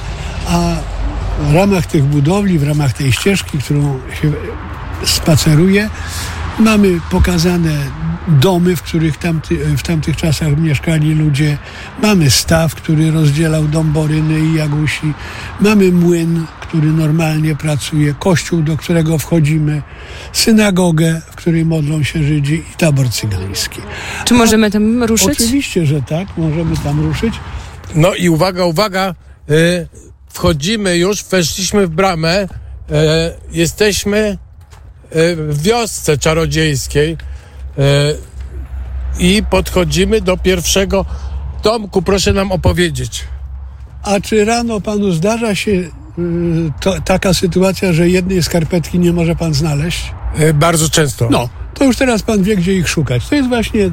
[0.49, 0.77] a
[1.41, 4.33] w ramach tych budowli, w ramach tej ścieżki, którą się
[5.05, 5.91] spaceruje,
[6.59, 7.71] mamy pokazane
[8.29, 11.59] domy, w których tamty, w tamtych czasach mieszkali ludzie.
[12.03, 15.13] Mamy staw, który rozdzielał dom Boryny i Jagusi.
[15.61, 19.83] Mamy młyn, który normalnie pracuje, kościół, do którego wchodzimy,
[20.33, 23.81] synagogę, w której modlą się Żydzi i tabor cygański.
[24.25, 25.41] Czy możemy tam ruszyć?
[25.41, 27.35] Oczywiście, że tak, możemy tam ruszyć.
[27.95, 29.15] No i uwaga, uwaga,
[29.51, 32.47] y, wchodzimy już, weszliśmy w bramę, y,
[33.53, 34.39] jesteśmy
[35.17, 37.17] y, w wiosce czarodziejskiej y,
[39.19, 41.05] i podchodzimy do pierwszego
[41.63, 42.03] domku.
[42.03, 43.25] Proszę nam opowiedzieć.
[44.03, 45.91] A czy rano panu zdarza się y,
[46.81, 50.13] to, taka sytuacja, że jednej skarpetki nie może pan znaleźć?
[50.41, 51.29] Y, bardzo często.
[51.31, 53.29] No, to już teraz pan wie, gdzie ich szukać.
[53.29, 53.91] To jest właśnie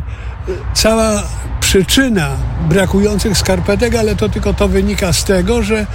[0.74, 1.24] cała
[1.60, 2.30] przyczyna
[2.69, 5.86] brakujących skarpetek, ale to tylko to wynika z tego, że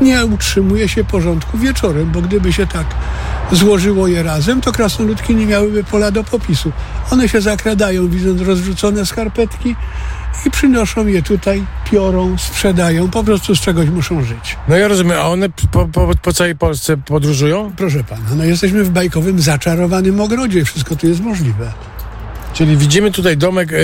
[0.00, 2.86] nie utrzymuje się porządku wieczorem, bo gdyby się tak
[3.52, 6.72] złożyło je razem, to krasnoludki nie miałyby pola do popisu.
[7.10, 9.76] One się zakradają, widząc rozrzucone skarpetki
[10.46, 14.56] i przynoszą je tutaj, piorą, sprzedają, po prostu z czegoś muszą żyć.
[14.68, 17.72] No ja rozumiem, a one po, po, po całej Polsce podróżują?
[17.76, 21.72] Proszę pana, no jesteśmy w bajkowym, zaczarowanym ogrodzie, wszystko tu jest możliwe.
[22.56, 23.76] Czyli widzimy tutaj domek e,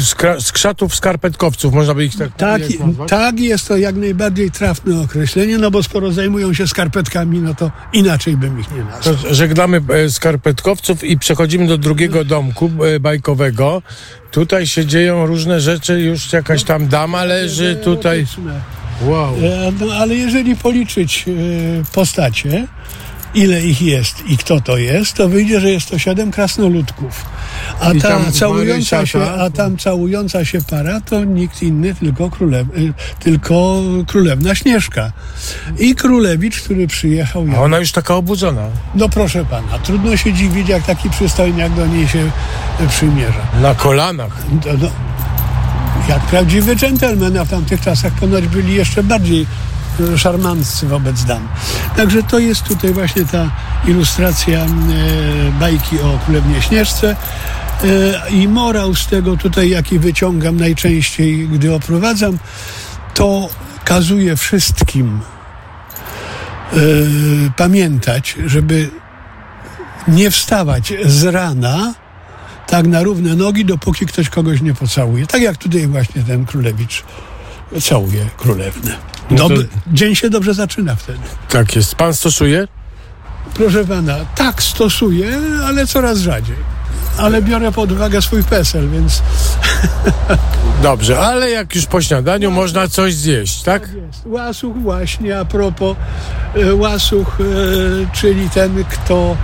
[0.00, 2.62] z, kra- z krzatów skarpetkowców, można by ich tak, Tak,
[3.08, 7.70] tak, jest to jak najbardziej trafne określenie, no bo skoro zajmują się skarpetkami, no to
[7.92, 9.16] inaczej bym ich nie nazwał.
[9.16, 13.82] To żegnamy e, skarpetkowców i przechodzimy do drugiego domku e, bajkowego.
[14.30, 18.26] Tutaj się dzieją różne rzeczy, już jakaś tam dama leży tutaj.
[19.02, 19.34] Wow.
[19.42, 21.32] E, No, ale jeżeli policzyć e,
[21.94, 22.66] postacie,
[23.36, 27.24] ile ich jest i kto to jest, to wyjdzie, że jest to siedem krasnoludków.
[27.80, 32.30] A I ta tam całująca się, a tam całująca się para to nikt inny, tylko,
[32.30, 32.72] królew, e,
[33.24, 35.12] tylko królewna Śnieżka.
[35.78, 37.46] I królewicz, który przyjechał.
[37.56, 38.68] A ona już taka obudzona.
[38.94, 42.30] No proszę pana, trudno się dziwić, jak taki przystojniak do niej się
[42.88, 43.46] przymierza.
[43.62, 44.36] Na kolanach.
[44.66, 44.88] No, no,
[46.08, 49.46] jak prawdziwy dżentelmen, a w tamtych czasach ponoć byli jeszcze bardziej
[50.16, 51.48] szarmanccy wobec dam.
[51.96, 53.50] Także to jest tutaj właśnie ta
[53.86, 54.68] ilustracja e,
[55.60, 57.16] bajki o Królewnie Śnieżce.
[57.84, 62.38] E, I morał z tego tutaj, jaki wyciągam najczęściej, gdy oprowadzam,
[63.14, 63.48] to
[63.84, 65.20] kazuje wszystkim
[66.72, 66.76] e,
[67.56, 68.90] pamiętać, żeby
[70.08, 71.94] nie wstawać z rana
[72.66, 75.26] tak na równe nogi, dopóki ktoś kogoś nie pocałuje.
[75.26, 77.04] Tak jak tutaj właśnie ten królewicz
[77.82, 78.90] całuje królewnę.
[79.30, 81.18] No to- Dobry, Dzień się dobrze zaczyna wtedy.
[81.48, 81.94] Tak jest.
[81.94, 82.68] Pan stosuje?
[83.54, 86.56] Proszę pana, tak stosuję, ale coraz rzadziej.
[87.18, 89.22] Ale biorę pod uwagę swój PESEL, więc
[90.82, 93.82] Dobrze, ale jak już po śniadaniu można coś zjeść, tak?
[93.82, 94.26] jest.
[94.26, 95.96] Łasuch właśnie, a propos
[96.54, 97.44] e, łasuch, e,
[98.16, 99.36] czyli ten, kto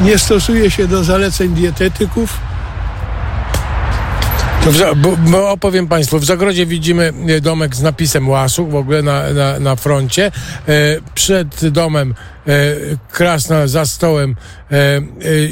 [0.00, 2.38] nie stosuje się do zaleceń dietetyków,
[4.64, 9.02] To bo, bo opowiem Państwu, w zagrodzie widzimy e, domek z napisem Łasuch w ogóle
[9.02, 10.26] na, na, na froncie.
[10.26, 10.32] E,
[11.14, 12.14] przed domem
[13.12, 14.36] krasna za stołem
[14.70, 14.76] e,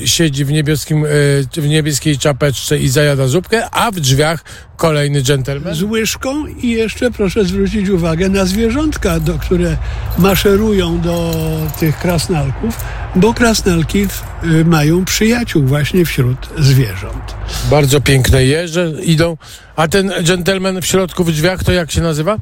[0.02, 4.44] e, siedzi w, niebieskim, e, w niebieskiej czapeczce i zajada zupkę, a w drzwiach
[4.76, 5.74] kolejny dżentelmen.
[5.74, 9.76] z łyżką i jeszcze proszę zwrócić uwagę na zwierzątka, do, które
[10.18, 11.34] maszerują do
[11.80, 12.80] tych krasnalków,
[13.16, 14.06] bo krasnalki
[14.44, 17.34] y, mają przyjaciół właśnie wśród zwierząt.
[17.70, 19.36] Bardzo piękne jeże idą.
[19.76, 22.36] A ten dżentelmen w środku w drzwiach to jak się nazywa?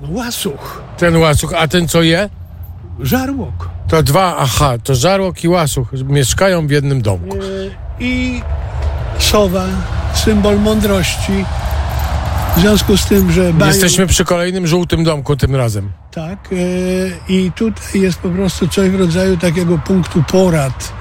[0.00, 2.28] No, łasuch, Ten łasuch, a ten co je?
[3.02, 7.36] Żarłok To dwa, aha, to żarłok i łasuch mieszkają w jednym domku.
[7.36, 7.70] y,
[8.00, 8.42] i
[9.18, 9.64] sowa,
[10.14, 11.44] symbol mądrości.
[12.56, 15.90] W związku z tym, że bają, Jesteśmy przy kolejnym żółtym domku tym razem.
[16.10, 16.56] Tak, e,
[17.32, 20.92] i tutaj jest po prostu coś w rodzaju takiego punktu porad.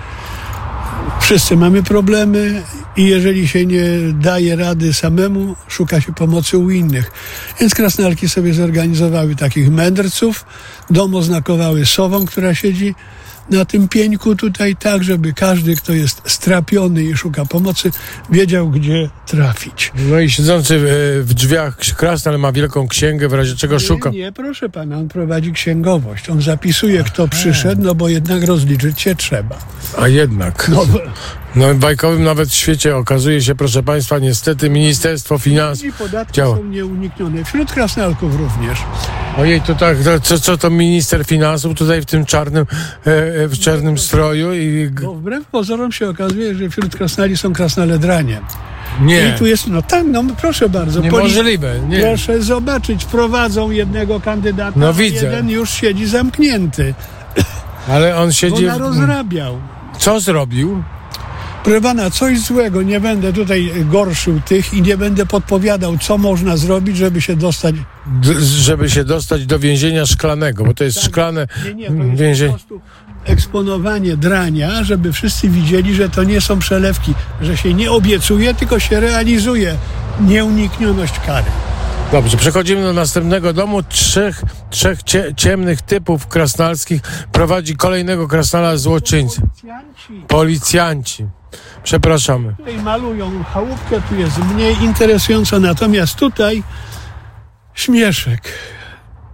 [1.21, 2.63] Wszyscy mamy problemy
[2.97, 3.83] i jeżeli się nie
[4.13, 7.11] daje rady samemu, szuka się pomocy u innych.
[7.59, 10.45] Więc krasnalki sobie zorganizowały takich mędrców,
[10.89, 12.95] dom oznakowały sową, która siedzi
[13.51, 17.91] na tym pieńku tutaj, tak żeby każdy, kto jest strapiony i szuka pomocy,
[18.29, 19.91] wiedział, gdzie trafić.
[20.09, 20.85] No i siedzący w,
[21.27, 24.09] w drzwiach krasnal ma wielką księgę, w razie czego szuka.
[24.09, 26.29] Nie, nie, proszę pana, on prowadzi księgowość.
[26.29, 29.57] On zapisuje, kto przyszedł, no bo jednak rozliczyć się trzeba.
[29.97, 30.69] A jednak.
[30.69, 30.85] No,
[31.55, 36.55] No w bajkowym nawet świecie okazuje się, proszę Państwa, niestety Ministerstwo Finansów I podatki działa.
[36.57, 37.43] są nieuniknione.
[37.43, 38.79] Wśród krasnalków również.
[39.37, 42.65] Ojej, to tak, to, co, co to minister finansów tutaj w tym czarnym,
[43.07, 44.89] e, e, w czarnym stroju i...
[45.03, 48.41] Bo wbrew pozorom się okazuje, że wśród krasnali są krasnale dranie.
[49.01, 51.01] Nie, I tu jest, no tak, no proszę bardzo.
[51.01, 51.99] niemożliwe, nie.
[51.99, 55.25] Proszę zobaczyć, prowadzą jednego kandydata, No widzę.
[55.25, 56.93] jeden już siedzi zamknięty,
[57.89, 58.65] Ale on siedzi...
[58.65, 58.79] na W...
[58.81, 59.57] rozrabiał.
[59.99, 60.83] Co zrobił?
[61.63, 66.57] Proszę pana, coś złego, nie będę tutaj gorszył tych i nie będę podpowiadał, co można
[66.57, 67.75] zrobić, żeby się dostać
[68.07, 72.19] D- żeby się dostać do więzienia szklanego, bo to jest szklane Nie, nie, to jest
[72.21, 72.53] więzienie.
[73.25, 78.79] Eksponowanie drania, żeby wszyscy widzieli, że to nie są przelewki, że się nie obiecuje, tylko
[78.79, 79.75] się realizuje
[80.21, 81.45] nieuniknioność kary.
[82.11, 83.83] Dobrze, przechodzimy do następnego domu.
[83.83, 87.01] Trzech, trzech cie, ciemnych typów krasnalskich
[87.31, 89.41] prowadzi kolejnego krasnala złoczyńcy.
[89.41, 91.27] Policjanci Policjanci.
[91.83, 92.55] Przepraszamy.
[92.57, 96.63] tutaj malują chałupkę, tu jest mniej interesująco, natomiast tutaj
[97.73, 98.53] śmieszek.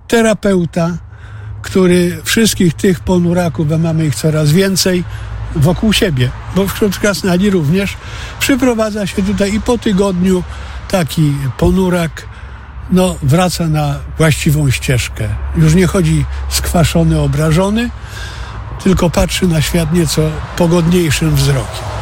[0.08, 0.98] Terapeuta,
[1.66, 5.04] który wszystkich tych ponuraków, a mamy ich coraz więcej,
[5.56, 7.98] wokół siebie, bo wśród krasnali również
[8.40, 10.44] przyprowadza się tutaj i po tygodniu
[10.92, 12.26] taki ponurak
[12.92, 15.28] no, wraca na właściwą ścieżkę.
[15.58, 17.90] Już nie chodzi skwaszony, obrażony,
[18.84, 20.22] tylko patrzy na świat nieco
[20.58, 21.95] pogodniejszym wzrokiem.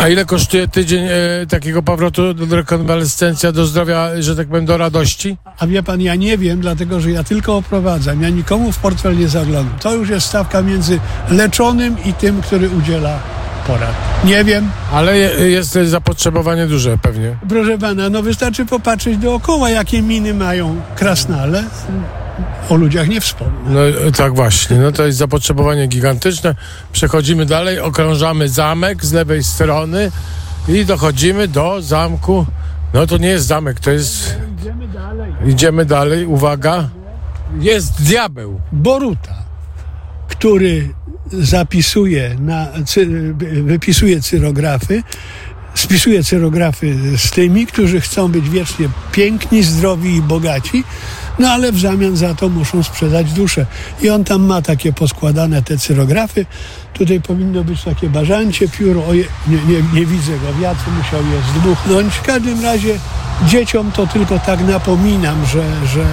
[0.00, 1.10] A ile kosztuje tydzień e,
[1.48, 5.36] takiego powrotu do rekonwalescencja, do zdrowia, że tak powiem, do radości?
[5.58, 8.22] A wie pan, ja nie wiem, dlatego że ja tylko oprowadzam.
[8.22, 9.78] Ja nikomu w portfel nie zaglądam.
[9.80, 11.00] To już jest stawka między
[11.30, 13.18] leczonym i tym, który udziela
[13.66, 13.94] porad.
[14.24, 17.36] Nie wiem, Ale je- jest zapotrzebowanie duże pewnie.
[17.48, 21.64] proszę pana, no wystarczy popatrzeć dookoła, jakie miny mają krasnale.
[22.68, 23.70] O ludziach nie wspomnę.
[24.04, 26.54] No tak właśnie, no to jest zapotrzebowanie gigantyczne.
[26.92, 30.10] Przechodzimy dalej, okrążamy zamek z lewej strony
[30.68, 32.46] i dochodzimy do zamku.
[32.94, 34.36] No to nie jest zamek, to jest...
[34.60, 35.32] Idziemy dalej.
[35.46, 36.88] Idziemy dalej, uwaga.
[37.60, 38.60] Jest diabeł.
[38.72, 39.34] Boruta,
[40.28, 40.88] który
[41.32, 43.06] zapisuje, na, cy,
[43.62, 45.02] wypisuje cyrografy,
[45.74, 50.84] spisuje cyrografy z tymi, którzy chcą być wiecznie piękni, zdrowi i bogaci,
[51.38, 53.66] no ale w zamian za to muszą sprzedać duszę.
[54.00, 56.46] I on tam ma takie poskładane te cyrografy.
[56.92, 61.60] Tutaj powinno być takie bażancie, pióro, oje, nie, nie, nie widzę go, wiatr musiał je
[61.60, 62.14] zdmuchnąć.
[62.14, 62.98] W każdym razie
[63.46, 66.04] dzieciom to tylko tak napominam, że, że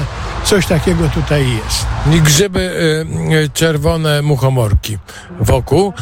[0.44, 1.86] coś takiego tutaj jest.
[2.16, 4.98] I grzyby y, y, czerwone muchomorki
[5.40, 5.94] wokół.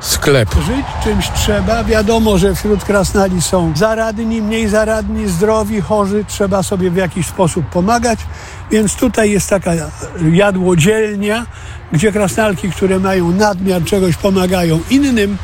[0.00, 0.48] Sklep.
[0.54, 1.84] Żyć czymś trzeba.
[1.84, 6.24] Wiadomo, że wśród krasnali są zaradni, mniej zaradni, zdrowi, chorzy.
[6.28, 8.18] Trzeba sobie w jakiś sposób pomagać.
[8.70, 9.72] Więc tutaj jest taka
[10.32, 11.46] jadłodzielnia,
[11.92, 15.36] gdzie krasnalki, które mają nadmiar czegoś, pomagają innym.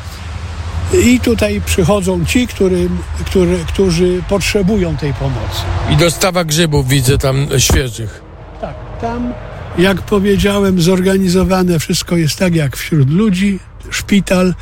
[0.93, 5.61] I tutaj przychodzą ci, którym, który, którzy potrzebują tej pomocy.
[5.89, 8.21] I dostawa grzybów widzę tam świeżych.
[8.61, 9.33] Tak, tam,
[9.77, 13.59] jak powiedziałem, zorganizowane wszystko jest tak jak wśród ludzi.
[13.89, 14.53] Szpital,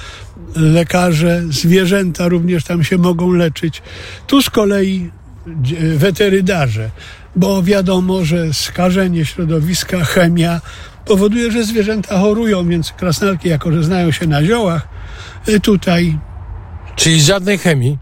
[0.56, 3.82] lekarze, zwierzęta również tam się mogą leczyć.
[4.28, 5.12] Tu z kolei
[5.96, 6.90] weterynarze,
[7.36, 10.62] bo wiadomo, że skażenie środowiska, chemia
[11.06, 14.88] powoduje, że zwierzęta chorują, więc krasnalki, jako że znają się na ziołach,
[15.50, 16.18] y, tutaj
[16.98, 17.98] Czyli żadnej chemii.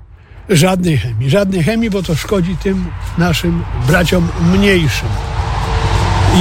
[0.50, 2.86] Żadnej chemii, żadnej chemii, bo to szkodzi tym
[3.18, 5.08] naszym braciom mniejszym.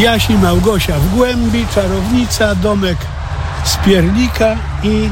[0.00, 2.98] Jaś i Małgosia w głębi, czarownica, domek
[3.64, 5.10] z piernika i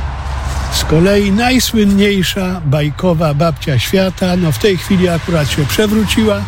[0.72, 4.36] z kolei najsłynniejsza bajkowa babcia świata.
[4.36, 6.42] No w tej chwili akurat się przewróciła,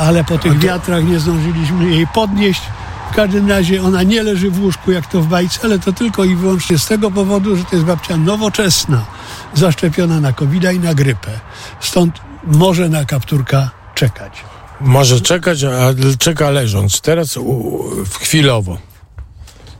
[0.00, 2.62] ale po tych wiatrach nie zdążyliśmy jej podnieść.
[3.12, 6.24] W każdym razie ona nie leży w łóżku jak to w bajce, ale to tylko
[6.24, 9.04] i wyłącznie z tego powodu, że to jest babcia nowoczesna,
[9.54, 11.30] zaszczepiona na covid i na grypę.
[11.80, 14.44] Stąd może na kapturka czekać.
[14.80, 17.00] Może czekać, a czeka leżąc.
[17.00, 17.84] Teraz u,
[18.20, 18.78] chwilowo.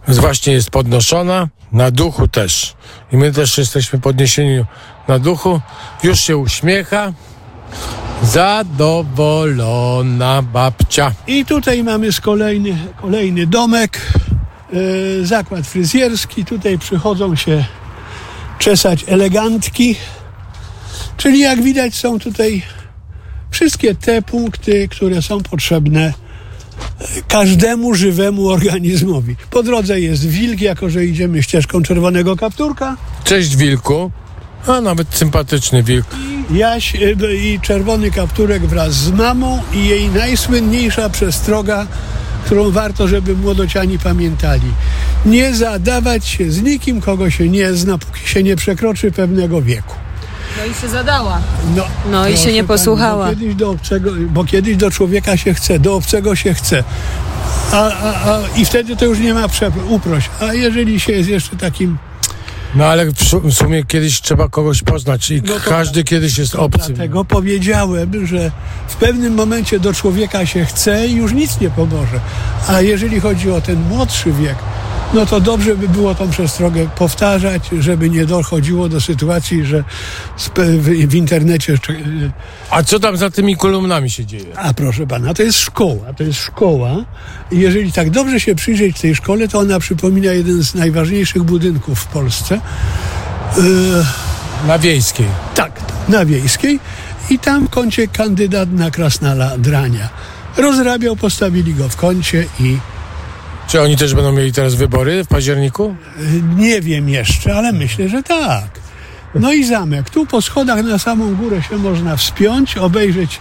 [0.09, 2.75] Właśnie jest podnoszona, na duchu też.
[3.13, 4.65] I my też jesteśmy podniesieni
[5.09, 5.61] na duchu.
[6.03, 7.13] Już się uśmiecha.
[8.23, 9.63] Zadowolona
[10.43, 11.13] babcia.
[11.27, 16.45] I tutaj mamy z kolejny, kolejny domek, e, zakład fryzjerski.
[16.45, 17.65] Tutaj przychodzą się
[18.59, 19.97] czesać elegantki.
[21.17, 22.63] Czyli jak widać są tutaj
[23.51, 26.15] wszystkie te punkty, które są potrzebne
[27.29, 29.37] każdemu żywemu organizmowi.
[29.51, 32.97] Po drodze jest wilk, jako że idziemy ścieżką czerwonego kapturka.
[33.25, 34.11] Cześć wilku.
[34.67, 36.07] A nawet sympatyczny wilk.
[36.51, 41.87] Jaś y, i czerwony kapturek wraz z mamą i jej najsłynniejsza przestroga,
[42.45, 44.73] którą warto, żeby młodociani pamiętali.
[45.27, 49.95] Nie zadawać się z nikim, kogo się nie zna, póki się nie przekroczy pewnego wieku.
[50.59, 51.41] No i się zadała.
[51.77, 53.27] No, No i się proszę nie posłuchała.
[53.27, 56.85] Pani, bo, kiedyś do obcego, bo kiedyś do człowieka się chce, do obcego się chce.
[57.73, 59.47] A, a, a, I wtedy to już nie ma
[59.89, 60.31] uproś.
[60.41, 61.99] A jeżeli się jest jeszcze takim
[62.75, 66.55] No ale w su- w sumie kiedyś trzeba kogoś poznać i No każdy kiedyś jest
[66.55, 66.93] obcy.
[66.93, 68.51] Dlatego powiedziałem, że
[68.89, 72.21] w pewnym momencie do człowieka się chce i już nic nie pomoże.
[72.69, 74.57] A jeżeli chodzi o ten młodszy wiek,
[75.15, 79.85] no to dobrze by było tą przestrogę powtarzać, żeby nie dochodziło do sytuacji, że
[80.57, 81.79] w, internecie.
[82.71, 84.59] A co tam za tymi kolumnami się dzieje?
[84.59, 86.13] A proszę pana, to jest szkoła.
[86.17, 87.05] To jest szkoła.
[87.51, 92.01] I jeżeli tak dobrze się przyjrzeć tej szkole, to ona przypomina jeden z najważniejszych budynków
[92.01, 92.61] w Polsce.
[94.67, 95.27] Na wiejskiej.
[95.55, 95.73] Tak,
[96.09, 96.81] na wiejskiej
[97.31, 100.09] i tam w kącie kandydat na Krasnala Drania.
[100.57, 102.79] Rozrabiał, postawili go w kącie i
[103.69, 105.95] Czy oni też będą mieli teraz wybory w październiku?
[106.21, 108.69] y, nie wiem jeszcze, ale myślę, że tak.
[109.35, 110.11] No i zamek.
[110.11, 113.39] Tu po schodach na samą górę się można wspiąć, obejrzeć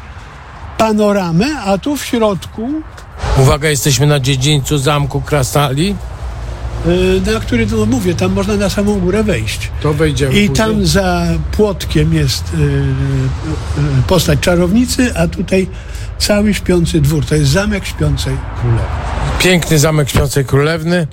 [0.78, 2.70] panoramę, a tu w środku,
[3.38, 5.96] Uwaga, jesteśmy na dziedzińcu zamku Krasnali.
[6.88, 9.72] y, na który, no mówię, tam można na samą górę wejść.
[9.82, 10.68] To wejdziemy I później.
[10.68, 12.84] tam za płotkiem jest y,
[14.08, 15.68] postać czarownicy, a tutaj
[16.20, 17.26] cały śpiący dwór.
[17.26, 18.88] To jest zamek śpiącej królewny.
[19.40, 21.08] Piękny zamek Śpiącej Królewny.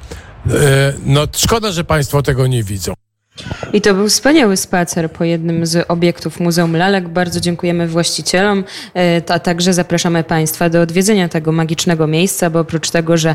[0.50, 2.94] E, No szkoda, że państwo tego nie widzą.
[3.72, 7.08] I to był wspaniały spacer po jednym z obiektów Muzeum Lalek.
[7.08, 8.64] Bardzo dziękujemy właścicielom,
[8.96, 13.34] e, a także zapraszamy Państwa do odwiedzenia tego magicznego miejsca, bo oprócz tego, że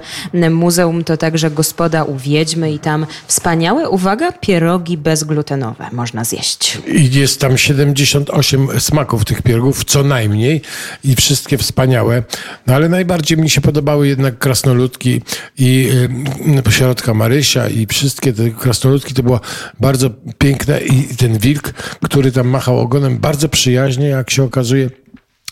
[0.52, 6.78] muzeum to także gospoda u Wiedźmy i tam wspaniałe, uwaga, pierogi bezglutenowe można zjeść.
[6.88, 10.62] I jest tam 78 smaków tych pierogów, co najmniej,
[11.04, 12.24] i wszystkie wspaniałe.
[12.68, 15.22] No ale najbardziej mi się podobały jednak krasnoludki
[15.58, 15.90] i
[16.68, 19.40] y, środka Marysia i wszystkie te krasnoludki to było
[19.80, 19.89] bardzo
[20.38, 21.72] piękne i ten wilk,
[22.04, 24.90] który tam machał ogonem, bardzo przyjaźnie, jak się okazuje.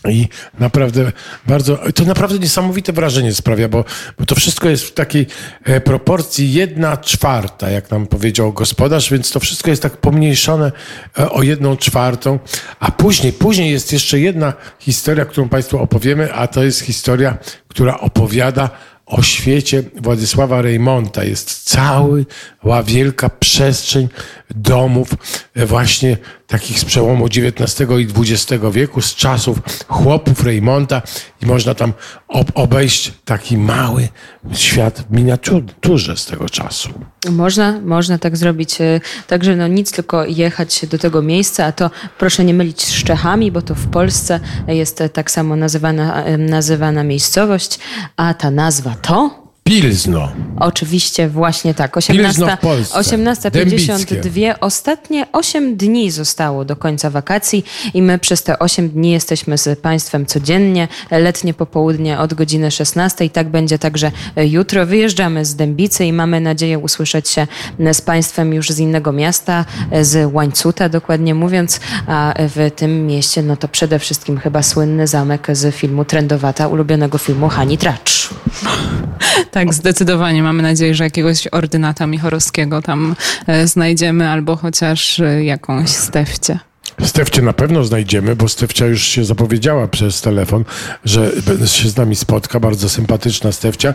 [0.04, 0.28] I
[0.58, 1.12] naprawdę
[1.46, 3.84] bardzo, to naprawdę niesamowite wrażenie sprawia, bo,
[4.18, 5.26] bo to wszystko jest w takiej
[5.64, 10.72] e, proporcji jedna czwarta, jak nam powiedział gospodarz, więc to wszystko jest tak pomniejszone
[11.18, 12.38] e, o jedną czwartą.
[12.80, 17.38] A później, później jest jeszcze jedna historia, którą Państwu opowiemy, a to jest historia,
[17.68, 18.70] która opowiada
[19.08, 21.24] o świecie Władysława Reymonta.
[21.24, 24.08] Jest cała wielka przestrzeń
[24.50, 25.08] domów
[25.54, 26.16] e, właśnie
[26.46, 29.58] takich z przełomu XIX i XX wieku, z czasów
[29.88, 31.02] chłopów Reymonta
[31.42, 31.92] i można tam
[32.28, 34.08] ob obejść taki mały
[34.52, 36.88] świat w miniaturze z tego czasu.
[37.30, 38.80] Można, można tak zrobić.
[38.80, 43.04] e, Także no nic, tylko jechać do tego miejsca, a to proszę nie mylić z
[43.04, 47.78] Czechami, bo to w Polsce jest e, tak samo nazywana, nazywana miejscowość,
[48.16, 49.47] a ta nazwa to...
[49.68, 50.28] Pilzno.
[50.60, 51.94] Oczywiście właśnie tak.
[52.08, 52.98] Pilzno 18, w Polsce.
[52.98, 54.54] 18.52.
[54.60, 57.64] Ostatnie 8 dni zostało do końca wakacji
[57.94, 60.88] i my przez te 8 dni jesteśmy z Państwem codziennie.
[61.10, 63.24] Letnie popołudnie od godziny 16.
[63.24, 64.86] I tak będzie także jutro.
[64.86, 67.46] Wyjeżdżamy z Dębicy i mamy nadzieję usłyszeć się
[67.92, 69.64] z Państwem już z innego miasta,
[70.02, 71.80] z Łańcuta dokładnie mówiąc.
[72.06, 77.18] A w tym mieście no to przede wszystkim chyba słynny zamek z filmu Trendowata, ulubionego
[77.18, 78.28] filmu Hani Tracz.
[79.58, 80.42] Tak, zdecydowanie.
[80.42, 83.16] Mamy nadzieję, że jakiegoś ordynata Michorowskiego tam
[83.46, 86.58] e, znajdziemy, albo chociaż e, jakąś stefcie.
[87.04, 90.64] Stefcie na pewno znajdziemy, bo Stefcia już się zapowiedziała przez telefon,
[91.04, 91.30] że
[91.66, 92.60] się z nami spotka.
[92.60, 93.94] Bardzo sympatyczna Stefcia.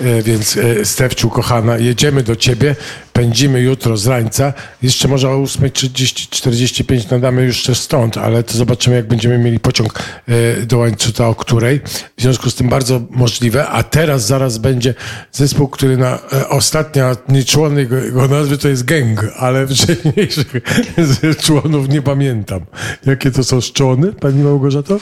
[0.00, 2.76] E, Więc Stefciu, kochana, jedziemy do ciebie.
[3.12, 4.52] Pędzimy jutro z rańca.
[4.82, 10.02] Jeszcze może o 8.30-45 nadamy już też stąd, ale to zobaczymy, jak będziemy mieli pociąg
[10.28, 11.80] e, do Łańcuta, o której.
[12.16, 13.68] W związku z tym bardzo możliwe.
[13.68, 14.94] A teraz zaraz będzie
[15.32, 17.44] zespół, który na e, ostatnia nie
[17.76, 20.52] jego, jego nazwy to jest gang, ale wcześniejszych
[21.44, 22.60] członów nie pamiętam.
[23.06, 25.00] Jakie to są szczony, pani Małgorzato?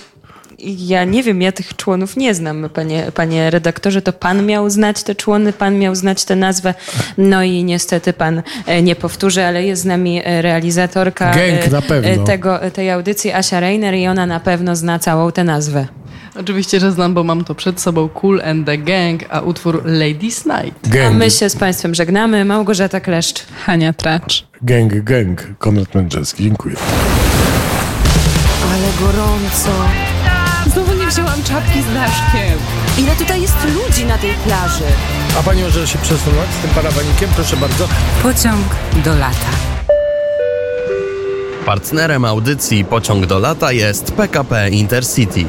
[0.64, 4.02] Ja nie wiem, ja tych członów nie znam, panie, panie redaktorze.
[4.02, 6.74] To pan miał znać te człony, pan miał znać tę nazwę.
[7.18, 11.82] No i niestety pan e, nie powtórzy, ale jest z nami e, realizatorka e, na
[11.82, 12.10] pewno.
[12.10, 15.86] e, tego, tej audycji, Asia Reiner, i ona na pewno zna całą tę nazwę.
[16.40, 20.46] Oczywiście, że znam, bo mam to przed sobą Cool and the Gang, a utwór Ladies
[20.46, 20.86] Night.
[20.86, 22.44] A Gang, my się z państwem żegnamy.
[22.44, 23.46] Małgorzata Kleszcz.
[23.66, 24.46] Hania Tracz.
[24.62, 25.42] gang, gang.
[25.58, 26.76] Konrad Mędrzewski, dziękuję.
[28.72, 29.70] Ale gorąco.
[30.66, 32.58] Znowu nie wzięłam czapki z daszkiem.
[32.98, 34.84] Ile tutaj jest ludzi na tej plaży?
[35.40, 37.30] A pani może się przesunąć z tym parawanikiem?
[37.34, 37.88] Proszę bardzo.
[38.22, 38.66] Pociąg
[39.04, 39.50] do lata.
[41.66, 45.44] Partnerem audycji Pociąg do lata jest PKP Intercity.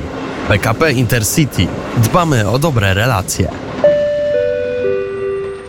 [0.48, 1.68] PKP Intercity.
[1.98, 3.52] Dbamy o dobre relacje.